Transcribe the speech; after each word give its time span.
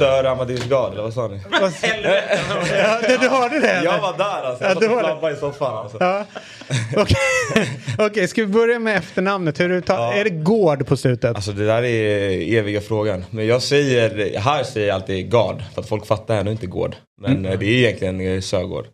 Stör 0.00 0.24
Amadeus 0.24 0.64
God, 0.68 0.92
eller 0.92 1.02
vad 1.02 1.14
sa 1.14 1.28
ni? 1.28 1.40
Ja, 1.50 3.18
du, 3.20 3.28
hörde 3.28 3.60
det? 3.60 3.82
Jag 3.84 4.00
var 4.00 4.18
där 4.18 4.42
alltså. 4.48 4.64
Ja, 4.64 4.68
Jag 4.68 4.80
du 4.80 4.86
satt 4.86 4.94
och 4.94 5.00
flabbade 5.00 5.34
i 5.34 5.36
soffan 5.36 5.76
alltså. 5.76 5.96
Ja. 6.00 6.24
Okej, 6.96 7.16
Okej, 7.98 8.28
ska 8.28 8.40
vi 8.40 8.46
börja 8.46 8.78
med 8.78 8.96
efternamnet? 8.96 9.60
Hur 9.60 9.68
du 9.68 9.80
tar, 9.80 10.12
Är 10.12 10.24
det 10.24 10.30
Gård 10.30 10.86
på 10.86 10.96
slutet? 10.96 11.36
Alltså 11.36 11.52
det 11.52 11.66
där 11.66 11.82
är 11.82 12.54
eviga 12.58 12.80
frågan. 12.80 13.24
Men 13.30 13.46
jag 13.46 13.62
säger, 13.62 14.38
här 14.38 14.64
säger 14.64 14.86
jag 14.88 14.94
alltid 14.94 15.30
Gard. 15.30 15.62
För 15.74 15.80
att 15.82 15.88
folk 15.88 16.06
fattar 16.06 16.36
ännu 16.36 16.50
inte 16.50 16.66
Gård. 16.66 16.96
Men 17.20 17.30
Mm. 17.32 17.52
eh, 17.52 17.58
det 17.58 17.66
är 17.66 17.70
egentligen 17.70 18.20
eh, 18.34 18.40
Sögård. 18.40 18.86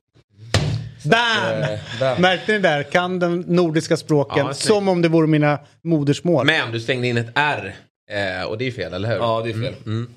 Bam! 1.05 1.79
Bam. 2.01 2.23
Märkte 2.23 2.53
ni 2.53 2.59
där? 2.59 2.83
Kan 2.83 3.19
de 3.19 3.41
nordiska 3.41 3.97
språken 3.97 4.47
Ja, 4.47 4.55
som 4.55 4.89
om 4.89 5.03
det 5.03 5.09
vore 5.09 5.27
mina 5.27 5.59
modersmål. 5.85 6.47
Men 6.47 6.73
du 6.73 6.81
slängde 6.81 7.07
in 7.07 7.17
ett 7.17 7.31
R. 7.35 7.75
Eh, 8.11 8.47
och 8.49 8.59
det 8.59 8.67
är 8.67 8.71
fel, 8.71 8.95
eller 8.95 9.09
hur? 9.09 9.17
Ja, 9.17 9.41
det 9.45 9.51
är 9.51 9.55
fel. 9.55 9.75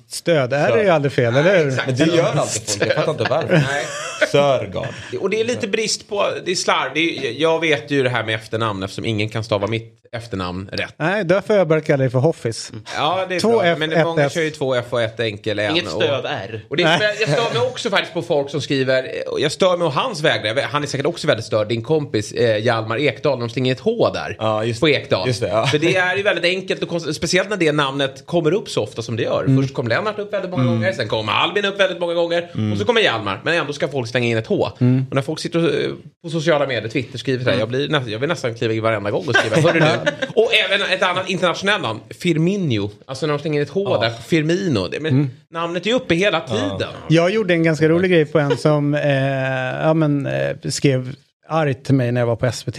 Stöd 0.08 0.52
är 0.52 0.76
det 0.76 0.82
ju 0.82 0.88
aldrig 0.88 1.12
fel, 1.12 1.36
eller 1.36 1.58
hur? 1.58 1.68
exakt. 1.68 1.86
Men 1.86 1.96
det 2.08 2.16
gör 2.16 2.24
alltid 2.36 2.62
folk. 2.78 2.86
Jag 2.90 2.94
fattar 2.96 3.10
inte 3.12 3.24
varför. 3.30 3.52
Nej. 3.52 3.84
Sörgard. 4.32 4.86
Och 5.20 5.30
det 5.30 5.40
är 5.40 5.44
lite 5.44 5.68
brist 5.68 6.08
på, 6.08 6.26
det 6.44 6.50
är 6.50 6.54
slarv. 6.54 6.90
Det 6.94 7.00
är, 7.28 7.32
jag 7.40 7.60
vet 7.60 7.90
ju 7.90 8.02
det 8.02 8.10
här 8.10 8.24
med 8.24 8.34
efternamn 8.34 8.82
eftersom 8.82 9.04
ingen 9.04 9.28
kan 9.28 9.44
stava 9.44 9.66
mitt 9.66 9.96
efternamn 10.12 10.68
rätt. 10.72 10.94
Nej, 10.96 11.24
därför 11.24 11.54
har 11.54 11.58
jag 11.58 11.68
börjat 11.68 11.84
kalla 11.84 11.98
dig 11.98 12.10
för 12.10 12.18
Hoffis. 12.18 12.72
Ja, 12.96 13.26
det 13.28 13.34
är 13.34 13.40
Två 13.40 13.50
bra. 13.50 13.64
F, 13.64 13.78
Men 13.78 13.92
ett 13.92 14.04
många 14.06 14.24
S. 14.24 14.32
kör 14.32 14.42
ju 14.42 14.50
två 14.50 14.74
F 14.74 14.84
och 14.90 15.02
ett 15.02 15.20
enkel 15.20 15.58
en. 15.58 15.70
Inget 15.70 15.84
och- 15.94 16.02
stöd 16.02 16.26
R. 16.26 16.64
Och 16.70 16.76
det 16.76 16.84
Nej. 16.84 16.94
är, 17.02 17.20
jag 17.20 17.28
stör 17.28 17.54
mig 17.60 17.68
också 17.68 17.90
faktiskt 17.90 18.14
på 18.14 18.22
folk 18.22 18.50
som 18.50 18.60
skriver, 18.60 19.08
och 19.32 19.40
jag 19.40 19.52
stör 19.52 19.76
mig 19.76 19.86
å 19.86 19.90
hans 19.90 20.20
vägnar, 20.20 20.62
han 20.62 20.82
är 20.82 20.86
säkert 20.86 21.06
också 21.06 21.26
väldigt 21.26 21.46
störd, 21.46 21.68
din 21.68 21.82
kompis 21.82 22.32
eh, 22.32 22.56
Hjalmar 22.58 22.98
Ekdal, 22.98 23.40
de 23.40 23.48
slänger 23.50 23.72
ett 23.72 23.80
H 23.80 24.10
där 24.14 24.36
Ja, 24.38 24.64
just 24.64 24.80
på 24.80 24.86
det. 24.86 24.92
Ekdal. 24.92 25.26
Just 25.28 25.40
det, 25.40 25.48
ja. 25.48 25.66
För 25.66 25.78
det 25.78 25.96
är 25.96 26.16
ju 26.16 26.22
väldigt 26.22 26.44
enkelt, 26.44 26.82
och 26.82 26.88
konst- 26.88 27.14
speciellt 27.14 27.50
när 27.50 27.56
det 27.56 27.72
namnet 27.80 28.26
kommer 28.26 28.52
upp 28.52 28.68
så 28.68 28.82
ofta 28.82 29.02
som 29.02 29.16
det 29.16 29.22
gör. 29.22 29.44
Mm. 29.44 29.62
Först 29.62 29.74
kom 29.74 29.88
Lennart 29.88 30.18
upp 30.18 30.32
väldigt 30.32 30.50
många 30.50 30.64
gånger, 30.64 30.92
sen 30.92 31.08
kom 31.08 31.28
Albin 31.28 31.64
upp 31.64 31.80
väldigt 31.80 32.00
många 32.00 32.14
gånger, 32.14 32.50
Mm. 32.54 32.72
och 32.72 32.78
så 32.78 32.84
kommer 32.84 33.00
Hjalmar. 33.00 33.40
Men 33.44 33.54
ändå 33.54 33.72
ska 33.72 33.88
folk 33.88 34.08
slänga 34.08 34.26
in 34.26 34.36
ett 34.36 34.46
H. 34.46 34.64
Och 35.10 35.14
när 35.14 35.22
folk 35.22 35.38
sitter 35.40 35.58
och, 35.68 35.74
eh, 35.74 35.90
på 36.24 36.30
sociala 36.30 36.66
medier, 36.66 36.88
Twitter, 36.88 37.18
skriver 37.18 37.44
så 37.44 37.50
här, 37.50 37.58
jag, 37.58 37.68
blir, 37.68 37.88
nä- 37.88 38.02
jag 38.06 38.18
vill 38.18 38.28
nästan 38.28 38.54
kliva 38.54 38.74
in 38.74 38.82
varenda 38.82 39.10
gång 39.10 39.24
och 39.28 39.34
skriva, 39.34 39.56
hörru. 39.56 39.80
Och 40.34 40.50
även 40.54 40.86
ett 40.92 41.02
annat 41.02 41.28
internationellt 41.30 41.82
namn, 41.82 42.00
Firmino. 42.10 42.90
Alltså 43.06 43.26
när 43.26 43.34
de 43.34 43.40
slänger 43.40 43.60
in 43.60 43.66
ett 43.66 43.72
H 43.72 44.00
där, 44.00 44.10
Firmino. 44.10 44.88
Det, 44.88 45.00
men, 45.00 45.30
Namnet 45.50 45.86
är 45.86 45.94
uppe 45.94 46.14
hela 46.14 46.40
tiden. 46.40 46.88
Jag 47.08 47.30
gjorde 47.30 47.54
en 47.54 47.62
ganska 47.62 47.88
rolig 47.88 48.10
grej 48.10 48.26
på 48.26 48.38
en 48.38 48.56
som 48.56 48.94
eh, 48.94 49.80
ja, 49.82 49.94
men, 49.94 50.26
eh, 50.26 50.56
skrev 50.68 51.14
argt 51.48 51.84
till 51.84 51.94
mig 51.94 52.12
när 52.12 52.20
jag 52.20 52.26
var 52.26 52.36
på 52.36 52.52
SVT. 52.52 52.78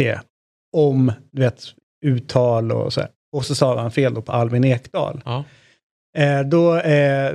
Om, 0.77 1.11
du 1.31 1.41
vet, 1.41 1.63
uttal 2.05 2.71
och 2.71 2.93
så 2.93 2.99
här. 3.01 3.09
Och 3.31 3.45
så 3.45 3.55
sa 3.55 3.81
han 3.81 3.91
fel 3.91 4.13
då 4.13 4.21
på 4.21 4.31
Albin 4.31 4.63
Ekdal. 4.63 5.21
Ja. 5.25 5.43
Eh, 6.17 6.39
då 6.41 6.77
eh, 6.77 7.33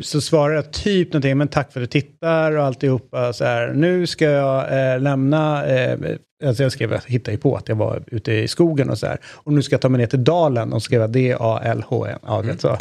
så 0.00 0.20
svarade 0.20 0.54
jag 0.54 0.72
typ 0.72 1.12
någonting, 1.12 1.38
men 1.38 1.48
tack 1.48 1.72
för 1.72 1.80
att 1.80 1.90
du 1.90 2.00
tittar 2.00 2.52
och 2.56 2.64
alltihopa. 2.64 3.32
Så 3.32 3.44
här, 3.44 3.72
nu 3.72 4.06
ska 4.06 4.24
jag 4.24 4.92
eh, 4.92 5.00
lämna, 5.00 5.66
eh, 5.66 5.98
alltså 6.44 6.62
jag 6.62 6.72
skrev, 6.72 6.92
jag 6.92 7.00
hittade 7.06 7.32
ju 7.32 7.38
på 7.38 7.56
att 7.56 7.68
jag 7.68 7.76
var 7.76 8.02
ute 8.06 8.32
i 8.32 8.48
skogen 8.48 8.90
och 8.90 8.98
så 8.98 9.06
här. 9.06 9.18
Och 9.24 9.52
nu 9.52 9.62
ska 9.62 9.74
jag 9.74 9.80
ta 9.80 9.88
mig 9.88 9.98
ner 9.98 10.06
till 10.06 10.24
dalen 10.24 10.72
och 10.72 10.82
skriva 10.82 11.06
D-A-L-H-N. 11.06 12.18
Ja, 12.26 12.42
så. 12.58 12.76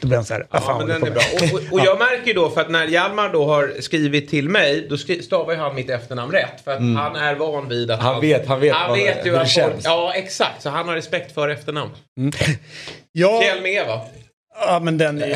Då 0.00 0.06
blev 0.08 0.16
han 0.18 0.24
så 0.24 0.34
här, 0.34 0.46
fan 0.50 0.62
Ja, 0.66 0.78
men 0.78 0.80
håller 0.80 0.94
den 0.94 1.06
är 1.06 1.10
bra. 1.10 1.22
Och, 1.34 1.54
och, 1.66 1.72
och 1.72 1.86
jag 1.86 1.98
märker 1.98 2.26
ju 2.26 2.32
då 2.32 2.50
för 2.50 2.60
att 2.60 2.70
när 2.70 2.86
Hjalmar 2.86 3.32
då 3.32 3.46
har 3.46 3.74
skrivit 3.80 4.30
till 4.30 4.48
mig 4.48 4.86
då 4.90 4.96
skri- 4.96 5.22
stavar 5.22 5.52
ju 5.52 5.58
han 5.58 5.74
mitt 5.74 5.90
efternamn 5.90 6.32
rätt. 6.32 6.60
För 6.64 6.70
att 6.70 6.78
han 6.78 7.16
är 7.16 7.34
van 7.34 7.68
vid 7.68 7.90
att... 7.90 8.00
Mm. 8.00 8.12
Han 8.12 8.20
vet- 8.20 8.46
han 8.46 8.60
vet 8.60 8.74
han 8.74 8.92
vet 8.92 9.26
ju 9.26 9.30
hur 9.30 9.36
det 9.36 9.40
att 9.40 9.52
folk, 9.52 9.70
känns. 9.72 9.84
Ja, 9.84 10.12
exakt. 10.14 10.62
Så 10.62 10.70
han 10.70 10.88
har 10.88 10.94
respekt 10.94 11.34
för 11.34 11.48
efternamn. 11.48 11.90
Ja, 13.12 13.40
Kjell 13.42 13.62
med 13.62 13.86
va? 13.86 14.06
ja, 14.66 14.80
men 14.80 14.98
den 14.98 15.22
är 15.22 15.26
ju... 15.26 15.34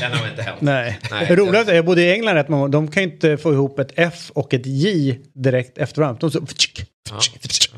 Den 0.00 0.12
har 0.12 0.28
inte 0.28 0.42
hänt. 0.42 0.60
Nej. 0.60 0.98
Nej, 1.10 1.26
är, 1.30 1.74
jag 1.74 1.84
bodde 1.84 2.02
i 2.02 2.12
England 2.12 2.34
rätt 2.34 2.48
många 2.48 2.64
år, 2.64 2.68
de 2.68 2.90
kan 2.90 3.02
ju 3.02 3.08
inte 3.08 3.36
få 3.36 3.52
ihop 3.52 3.78
ett 3.78 3.92
F 3.96 4.30
och 4.34 4.54
ett 4.54 4.66
J 4.66 5.18
direkt 5.34 5.78
efter 5.78 6.00
varandra. 6.00 6.18
De 6.20 6.30
så, 6.30 6.40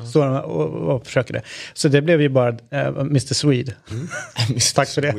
står 0.09 0.25
de 0.25 0.35
och, 0.35 0.95
och 0.95 1.05
försöker 1.05 1.33
det. 1.33 1.41
Så 1.73 1.87
det 1.87 2.01
blev 2.01 2.21
ju 2.21 2.29
bara 2.29 2.49
eh, 2.49 2.87
Mr 2.87 3.33
Swede. 3.33 3.73
Tack 4.75 4.89
för 4.89 5.01
det. 5.01 5.13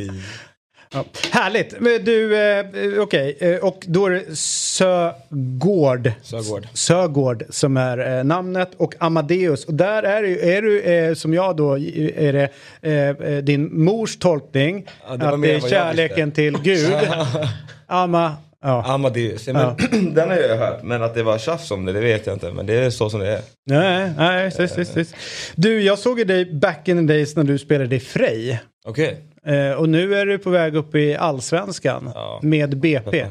Ja. 0.95 1.05
Härligt. 1.31 1.75
Du, 2.05 2.37
eh, 2.39 2.67
okej, 3.03 3.37
eh, 3.41 3.57
och 3.57 3.85
då 3.87 4.07
är 4.07 4.11
det 4.11 4.37
Sögård. 4.37 6.13
Sögård. 6.23 6.69
Sögård 6.75 7.45
som 7.51 7.77
är 7.77 8.19
eh, 8.19 8.25
namnet 8.25 8.71
och 8.77 8.95
Amadeus. 8.99 9.65
Och 9.65 9.75
där 9.75 10.03
är, 10.03 10.23
du- 10.23 10.41
är 10.41 10.63
du, 10.63 10.81
eh, 10.83 11.15
som 11.15 11.35
jag 11.35 11.57
då, 11.57 11.79
är 11.79 12.33
det 12.33 12.49
eh, 12.83 13.33
eh, 13.33 13.39
din 13.39 13.85
mors 13.85 14.19
tolkning. 14.19 14.87
Ja, 15.09 15.17
det 15.17 15.29
att 15.29 15.43
det 15.43 15.55
är 15.55 15.61
kärleken 15.61 16.31
till 16.33 16.59
Gud. 16.63 16.93
Ama, 17.87 18.37
ja. 18.63 18.85
Amadeus. 18.95 19.47
Ja, 19.49 19.53
men, 19.91 20.15
den 20.15 20.29
har 20.29 20.37
jag 20.37 20.57
hört. 20.57 20.83
Men 20.83 21.03
att 21.03 21.15
det 21.15 21.23
var 21.23 21.39
tjafs 21.39 21.71
om 21.71 21.85
det, 21.85 21.93
det 21.93 22.01
vet 22.01 22.27
jag 22.27 22.35
inte. 22.37 22.53
Men 22.53 22.67
det 22.67 22.75
är 22.75 22.91
så 22.91 23.11
som 23.11 23.21
det 23.21 23.29
är. 23.29 23.41
Nej, 23.67 24.11
nej, 24.19 24.51
precis, 24.51 24.77
precis. 24.95 25.15
Du, 25.57 25.81
jag 25.83 25.99
såg 25.99 26.19
ju 26.19 26.25
dig 26.25 26.55
back 26.55 26.89
in 26.89 26.97
the 27.09 27.13
days 27.15 27.37
när 27.37 27.45
du 27.45 27.59
spelade 27.59 27.97
i 27.97 28.01
Frej. 28.01 28.61
Okej. 28.85 29.21
Eh, 29.47 29.73
och 29.73 29.89
nu 29.89 30.15
är 30.15 30.27
du 30.27 30.39
på 30.39 30.51
väg 30.51 30.75
upp 30.77 30.95
i 30.95 31.17
allsvenskan 31.17 32.11
Ja. 32.15 32.41
med 32.43 32.79
BP. 32.79 33.27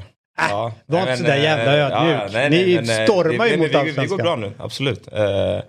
Ja. 0.50 0.74
var 0.86 1.00
Nej, 1.00 1.02
inte 1.02 1.06
men, 1.12 1.18
så 1.18 1.24
där 1.24 1.36
jävla 1.44 1.74
ödmjuk. 1.78 2.34
nej, 2.34 2.50
Ni 2.50 2.58
nej, 2.66 2.76
men, 2.88 3.00
eh, 3.00 3.04
stormar 3.06 3.46
ju 3.46 3.52
det- 3.52 3.58
mot 3.58 3.68
vi, 3.68 3.72
vi, 3.72 3.74
vi 3.74 3.78
allsvenskan. 3.90 4.18
går 4.18 4.24
bra 4.24 4.36
nu, 4.36 4.52
absolut. 4.58 5.14
Eh, 5.14 5.60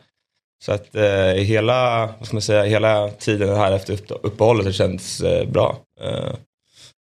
så 0.65 0.73
att 0.73 0.95
eh, 0.95 1.03
hela, 1.35 2.07
vad 2.19 2.27
ska 2.27 2.35
man 2.37 2.43
säga, 2.43 2.63
hela 2.65 3.09
tiden 3.09 3.57
här 3.57 3.73
efter 3.73 3.93
upp, 3.93 4.11
uppehållet 4.23 4.65
har 4.67 4.73
känts 4.73 5.21
eh, 5.21 5.49
bra. 5.49 5.77
Eh, 6.01 6.35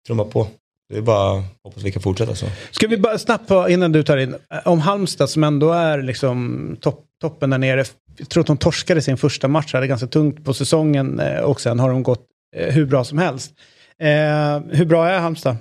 trumma 0.06 0.24
på. 0.24 0.46
Det 0.92 0.98
är 0.98 1.02
bara 1.02 1.42
hoppas 1.64 1.82
vi 1.82 1.92
kan 1.92 2.02
fortsätta 2.02 2.34
så. 2.34 2.46
Ska 2.70 2.86
vi 2.86 2.96
bara 2.98 3.18
snabbt 3.18 3.48
på, 3.48 3.68
innan 3.68 3.92
du 3.92 4.02
tar 4.02 4.16
in, 4.16 4.34
eh, 4.54 4.58
om 4.68 4.78
Halmstad 4.80 5.30
som 5.30 5.44
ändå 5.44 5.72
är 5.72 6.02
liksom 6.02 6.76
topp, 6.80 7.04
toppen 7.20 7.50
där 7.50 7.58
nere. 7.58 7.84
Jag 8.18 8.28
tror 8.28 8.40
att 8.40 8.46
de 8.46 8.56
torskade 8.56 9.02
sin 9.02 9.16
första 9.16 9.48
match, 9.48 9.72
hade 9.74 9.86
ganska 9.86 10.06
tungt 10.06 10.44
på 10.44 10.54
säsongen 10.54 11.20
eh, 11.20 11.40
och 11.40 11.60
sen 11.60 11.80
har 11.80 11.90
de 11.90 12.02
gått 12.02 12.26
hur 12.52 12.86
bra 12.86 13.04
som 13.04 13.18
helst. 13.18 13.52
Eh, 13.98 14.60
hur 14.70 14.84
bra 14.84 15.08
är 15.08 15.18
Halmstad? 15.18 15.56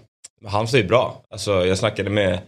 Halmstad 0.46 0.80
är 0.80 0.84
ju 0.84 0.90
bra. 0.90 1.24
Alltså, 1.30 1.66
jag 1.66 1.78
snackade 1.78 2.10
med, 2.10 2.40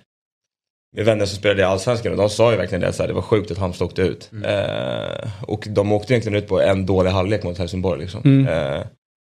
med 0.96 1.06
vänner 1.06 1.26
som 1.26 1.38
spelade 1.38 1.62
i 1.62 1.66
Allsvenskan 1.66 2.12
och 2.12 2.18
de 2.18 2.30
sa 2.30 2.52
ju 2.52 2.58
verkligen 2.58 2.82
det. 2.82 2.94
Så 2.94 3.04
här, 3.04 3.08
det 3.08 3.14
var 3.14 3.22
sjukt 3.22 3.52
att 3.52 3.58
Halmstad 3.58 3.86
åkte 3.86 4.02
ut. 4.02 4.32
Eh, 4.46 5.30
och 5.42 5.68
de 5.70 5.92
åkte 5.92 6.14
egentligen 6.14 6.38
ut 6.38 6.48
på 6.48 6.62
en 6.62 6.86
dålig 6.86 7.12
halvlek 7.12 7.44
mot 7.44 7.58
Helsingborg. 7.58 8.02
Liksom. 8.02 8.48
Eh, 8.48 8.82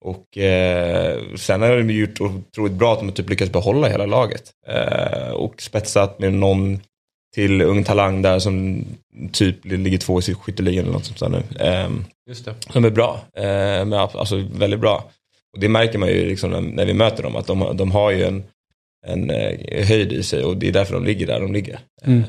och 0.06 0.38
eh, 0.38 1.20
sen 1.36 1.62
har 1.62 1.78
de 1.78 1.90
ju 1.90 2.00
gjort 2.00 2.22
otroligt 2.22 2.74
bra 2.74 2.94
att 2.94 3.00
de 3.00 3.06
har 3.06 3.16
typ 3.16 3.30
lyckats 3.30 3.52
behålla 3.52 3.88
hela 3.88 4.06
laget. 4.06 4.52
Eh, 4.68 5.30
och 5.30 5.62
spetsat 5.62 6.20
med 6.20 6.34
någon 6.34 6.80
till 7.34 7.62
ung 7.62 7.84
talang 7.84 8.22
där 8.22 8.40
som 8.40 8.86
typ 9.32 9.66
ligger 9.66 9.98
två 9.98 10.20
i 10.20 10.22
skytteligan 10.22 10.84
eller 10.84 10.94
något 10.94 11.06
sånt 11.06 11.20
där 11.20 11.30
nu. 11.30 11.66
Eh, 11.66 11.90
Just 12.30 12.46
det. 12.46 12.54
de 12.74 12.86
är 12.86 12.90
bra. 12.90 13.22
Eh, 13.36 13.44
men, 13.86 13.94
alltså 13.94 14.48
väldigt 14.54 14.80
bra. 14.80 15.12
Och 15.54 15.60
det 15.60 15.70
märker 15.70 16.00
man 16.00 16.10
ju 16.10 16.26
liksom 16.26 16.52
när, 16.52 16.62
när 16.62 16.86
vi 16.86 16.94
möter 16.94 17.24
dem. 17.24 17.36
Att 17.36 17.48
de, 17.48 17.78
de 17.78 17.92
har 17.92 18.12
ju 18.12 18.24
en, 18.24 18.44
en 19.08 19.30
eh, 19.30 19.88
höjd 19.88 20.14
i 20.14 20.24
sig 20.24 20.44
och 20.44 20.58
det 20.58 20.68
är 20.68 20.72
därför 20.72 20.94
de 20.94 21.06
ligger 21.06 21.28
där 21.28 21.40
de 21.40 21.54
ligger. 21.54 21.80
Mm. 22.04 22.24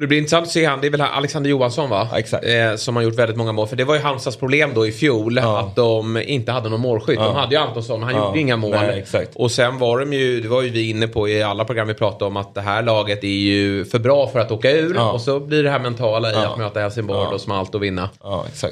Eh, 0.00 0.02
Det 0.02 0.06
blir 0.06 0.18
intressant 0.18 0.46
att 0.46 0.52
se 0.52 0.64
han, 0.64 0.80
det 0.80 0.86
är 0.86 0.90
väl 0.90 1.00
Alexander 1.00 1.50
Johansson 1.50 1.90
va? 1.90 2.08
Ja. 2.32 2.38
Eh, 2.38 2.76
som 2.76 2.96
har 2.96 3.02
gjort 3.02 3.14
väldigt 3.14 3.36
många 3.36 3.52
mål. 3.52 3.66
För 3.68 3.76
det 3.76 3.84
var 3.84 3.94
ju 3.94 4.00
Halmstads 4.00 4.36
problem 4.36 4.70
då 4.74 4.86
i 4.86 4.92
fjol. 4.92 5.36
Ja. 5.42 5.60
Att 5.60 5.76
de 5.76 6.16
inte 6.16 6.52
hade 6.52 6.68
någon 6.68 6.80
målskytt. 6.80 7.18
De 7.18 7.24
Ja. 7.24 7.32
hade 7.40 7.54
ju 7.54 7.60
Antonsson, 7.60 8.00
men 8.00 8.14
han 8.14 8.24
gjorde 8.26 8.38
inga 8.40 8.56
mål. 8.56 8.70
Nej. 8.70 9.04
Och 9.34 9.50
sen 9.50 9.78
var 9.78 9.98
de 10.00 10.12
ju, 10.12 10.40
det 10.40 10.48
var 10.48 10.62
ju 10.62 10.68
vi 10.70 10.90
inne 10.90 11.08
på 11.08 11.28
i 11.28 11.42
alla 11.42 11.64
program 11.64 11.88
vi 11.88 11.94
pratade 11.94 12.24
om 12.24 12.36
att 12.36 12.54
det 12.54 12.60
här 12.60 12.82
laget 12.82 13.24
är 13.24 13.28
ju 13.28 13.84
för 13.84 13.98
bra 13.98 14.26
för 14.28 14.38
att 14.40 14.50
åka 14.50 14.70
ur. 14.70 15.12
Och 15.12 15.20
så 15.20 15.40
blir 15.40 15.62
det 15.62 15.70
här 15.70 15.78
mentala 15.80 16.30
i 16.32 16.34
att 16.34 16.58
möta 16.58 16.80
Helsingborg 16.80 17.28
Ja. 17.32 17.38
som 17.38 17.52
allt 17.52 17.74
att 17.74 17.80
vinna. 17.80 18.10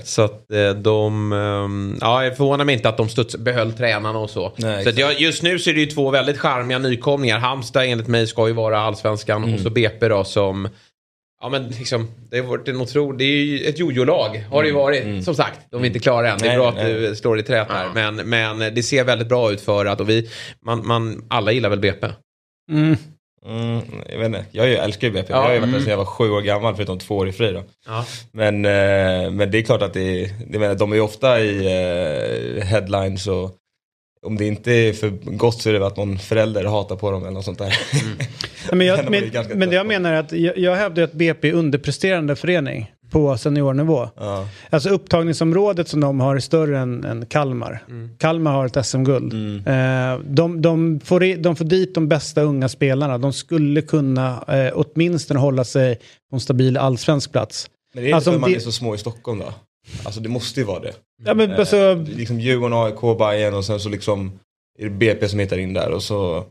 Så 0.04 0.22
att 0.22 0.52
eh, 0.52 0.70
de, 0.70 1.32
ehm, 1.32 1.98
ja 2.00 2.24
jag 2.24 2.36
förvånar 2.36 2.64
mig 2.64 2.74
inte 2.74 2.88
att 2.88 2.96
de 2.96 3.08
studs, 3.08 3.36
behöll 3.36 3.72
tränarna 3.72 4.18
och 4.18 4.30
så. 4.30 4.52
Nej, 4.56 4.84
så 4.84 5.00
jag, 5.00 5.20
just 5.20 5.42
nu 5.42 5.58
så 5.58 5.70
är 5.70 5.74
det 5.74 5.80
ju 5.80 5.86
två 5.86 6.10
väldigt 6.10 6.38
charmiga 6.38 6.78
nykomlingar. 6.78 7.38
Halmstad 7.38 7.84
enligt 7.84 8.06
mig 8.08 8.26
ska 8.26 8.46
ju 8.48 8.52
vara 8.54 8.80
allsvenskan 8.80 9.42
Mm. 9.42 9.54
och 9.54 9.60
så 9.60 9.70
BP 9.70 10.08
då 10.08 10.24
som 10.24 10.68
Ja 11.40 11.48
men 11.48 11.68
liksom, 11.68 12.08
det, 12.30 12.38
har 12.38 12.46
varit 12.46 12.68
en 12.68 12.80
otro, 12.80 13.12
det 13.12 13.24
är 13.24 13.44
ju 13.44 13.64
ett 13.64 13.78
jojo-lag 13.78 14.44
har 14.50 14.62
det 14.62 14.68
ju 14.68 14.74
varit. 14.74 15.24
Som 15.24 15.34
sagt, 15.34 15.60
de 15.70 15.82
är 15.82 15.86
inte 15.86 15.98
klara 15.98 16.30
än. 16.32 16.38
Det 16.38 16.44
är 16.44 16.48
Nej, 16.48 16.58
bra 16.58 16.68
att 16.68 16.74
nej. 16.74 16.94
du 16.94 17.16
slår 17.16 17.38
i 17.38 17.42
trät 17.42 17.68
här. 17.70 17.90
Men, 17.94 18.28
men 18.28 18.74
det 18.74 18.82
ser 18.82 19.04
väldigt 19.04 19.28
bra 19.28 19.52
ut 19.52 19.60
för 19.60 19.86
att, 19.86 20.00
och 20.00 20.08
vi, 20.08 20.30
man, 20.64 20.86
man, 20.86 21.24
alla 21.28 21.52
gillar 21.52 21.68
väl 21.68 21.78
BP. 21.78 22.06
Mm. 22.70 22.96
Mm, 23.46 23.80
jag 24.08 24.18
vet 24.18 24.26
inte, 24.26 24.44
jag 24.50 24.66
är 24.66 24.70
ju- 24.70 24.76
älskar 24.76 25.08
ju 25.08 25.12
BP. 25.12 25.32
Ja, 25.32 25.36
jag 25.36 25.42
har 25.42 25.52
ju 25.54 25.60
varit 25.60 25.70
där 25.70 25.74
mm. 25.74 25.80
sedan 25.80 25.90
jag 25.90 25.98
var 25.98 26.04
sju 26.04 26.30
år 26.30 26.40
gammal 26.40 26.74
förutom 26.76 26.98
två 26.98 27.16
år 27.16 27.28
i 27.28 27.32
fri 27.32 27.52
då. 27.52 27.62
Ja. 27.86 28.06
Men, 28.32 28.64
eh, 28.64 29.30
men 29.30 29.50
det 29.50 29.58
är 29.58 29.62
klart 29.62 29.82
att 29.82 29.94
det 29.94 30.20
jag 30.50 30.60
menar, 30.60 30.74
de 30.74 30.92
är 30.92 30.96
ju 30.96 31.02
ofta 31.02 31.40
i 31.40 31.66
eh, 31.66 32.64
headlines 32.64 33.26
och 33.26 33.56
om 34.22 34.36
det 34.36 34.44
inte 34.46 34.72
är 34.72 34.92
för 34.92 35.08
gott 35.36 35.62
så 35.62 35.68
är 35.68 35.72
det 35.72 35.86
att 35.86 35.96
någon 35.96 36.18
förälder 36.18 36.64
hatar 36.64 36.96
på 36.96 37.10
dem 37.10 37.22
eller 37.22 37.32
något 37.32 37.44
sånt 37.44 37.58
där. 37.58 37.74
Ja, 38.70 38.74
Men, 38.76 38.86
jag, 38.86 39.10
men, 39.10 39.22
men 39.58 39.68
det 39.70 39.74
jag 39.76 39.86
menar 39.86 40.12
är 40.12 40.16
att 40.20 40.32
jag, 40.32 40.58
jag 40.58 40.76
hävdar 40.76 41.02
att 41.02 41.12
BP 41.12 41.48
är 41.48 41.52
underpresterande 41.52 42.36
förening 42.36 42.92
på 43.10 43.38
seniornivå. 43.38 44.08
ja. 44.16 44.48
Alltså 44.70 44.88
upptagningsområdet 44.90 45.88
som 45.88 46.00
de 46.00 46.20
har 46.20 46.36
är 46.36 46.40
större 46.40 46.78
än, 46.78 47.04
än 47.04 47.26
Kalmar. 47.26 47.82
Kalmar 48.18 48.52
har 48.52 48.66
ett 48.66 48.86
SM-guld. 48.86 49.32
Eh, 49.68 50.18
de, 50.24 50.62
de, 50.62 51.00
får 51.04 51.24
i, 51.24 51.34
de 51.36 51.56
får 51.56 51.64
dit 51.64 51.94
de 51.94 52.08
bästa 52.08 52.42
unga 52.42 52.68
spelarna. 52.68 53.18
De 53.18 53.32
skulle 53.32 53.82
kunna 53.82 54.44
eh, 54.48 54.72
åtminstone 54.74 55.40
hålla 55.40 55.64
sig 55.64 55.94
på 56.30 56.36
en 56.36 56.40
stabil 56.40 56.76
allsvensk 56.76 57.32
plats. 57.32 57.70
Men 57.94 58.04
det 58.04 58.10
är 58.10 58.14
Alltså, 58.14 58.30
alltså, 58.30 58.30
för 58.30 58.36
att 58.36 58.40
man 58.40 58.50
det- 58.50 58.56
är 58.56 58.60
så 58.60 58.72
små 58.72 58.94
i 58.94 58.98
Stockholm 58.98 59.38
då. 59.38 59.52
Alltså 60.04 60.20
det 60.20 60.28
måste 60.28 60.60
ju 60.60 60.66
vara 60.66 60.80
det. 60.80 60.92
Ja, 61.24 61.34
men, 61.34 61.50
Eh, 61.52 61.58
alltså, 61.58 61.94
liksom 61.94 62.40
Djurgården, 62.40 62.78
AIK, 62.78 63.18
Bayern 63.18 63.54
och 63.54 63.64
sen 63.64 63.80
så 63.80 63.88
liksom 63.88 64.32
är 64.78 64.84
det 64.84 64.90
BP 64.90 65.28
som 65.28 65.38
hittar 65.38 65.58
in 65.58 65.72
där 65.74 65.90
och 65.90 66.02
så... 66.02 66.44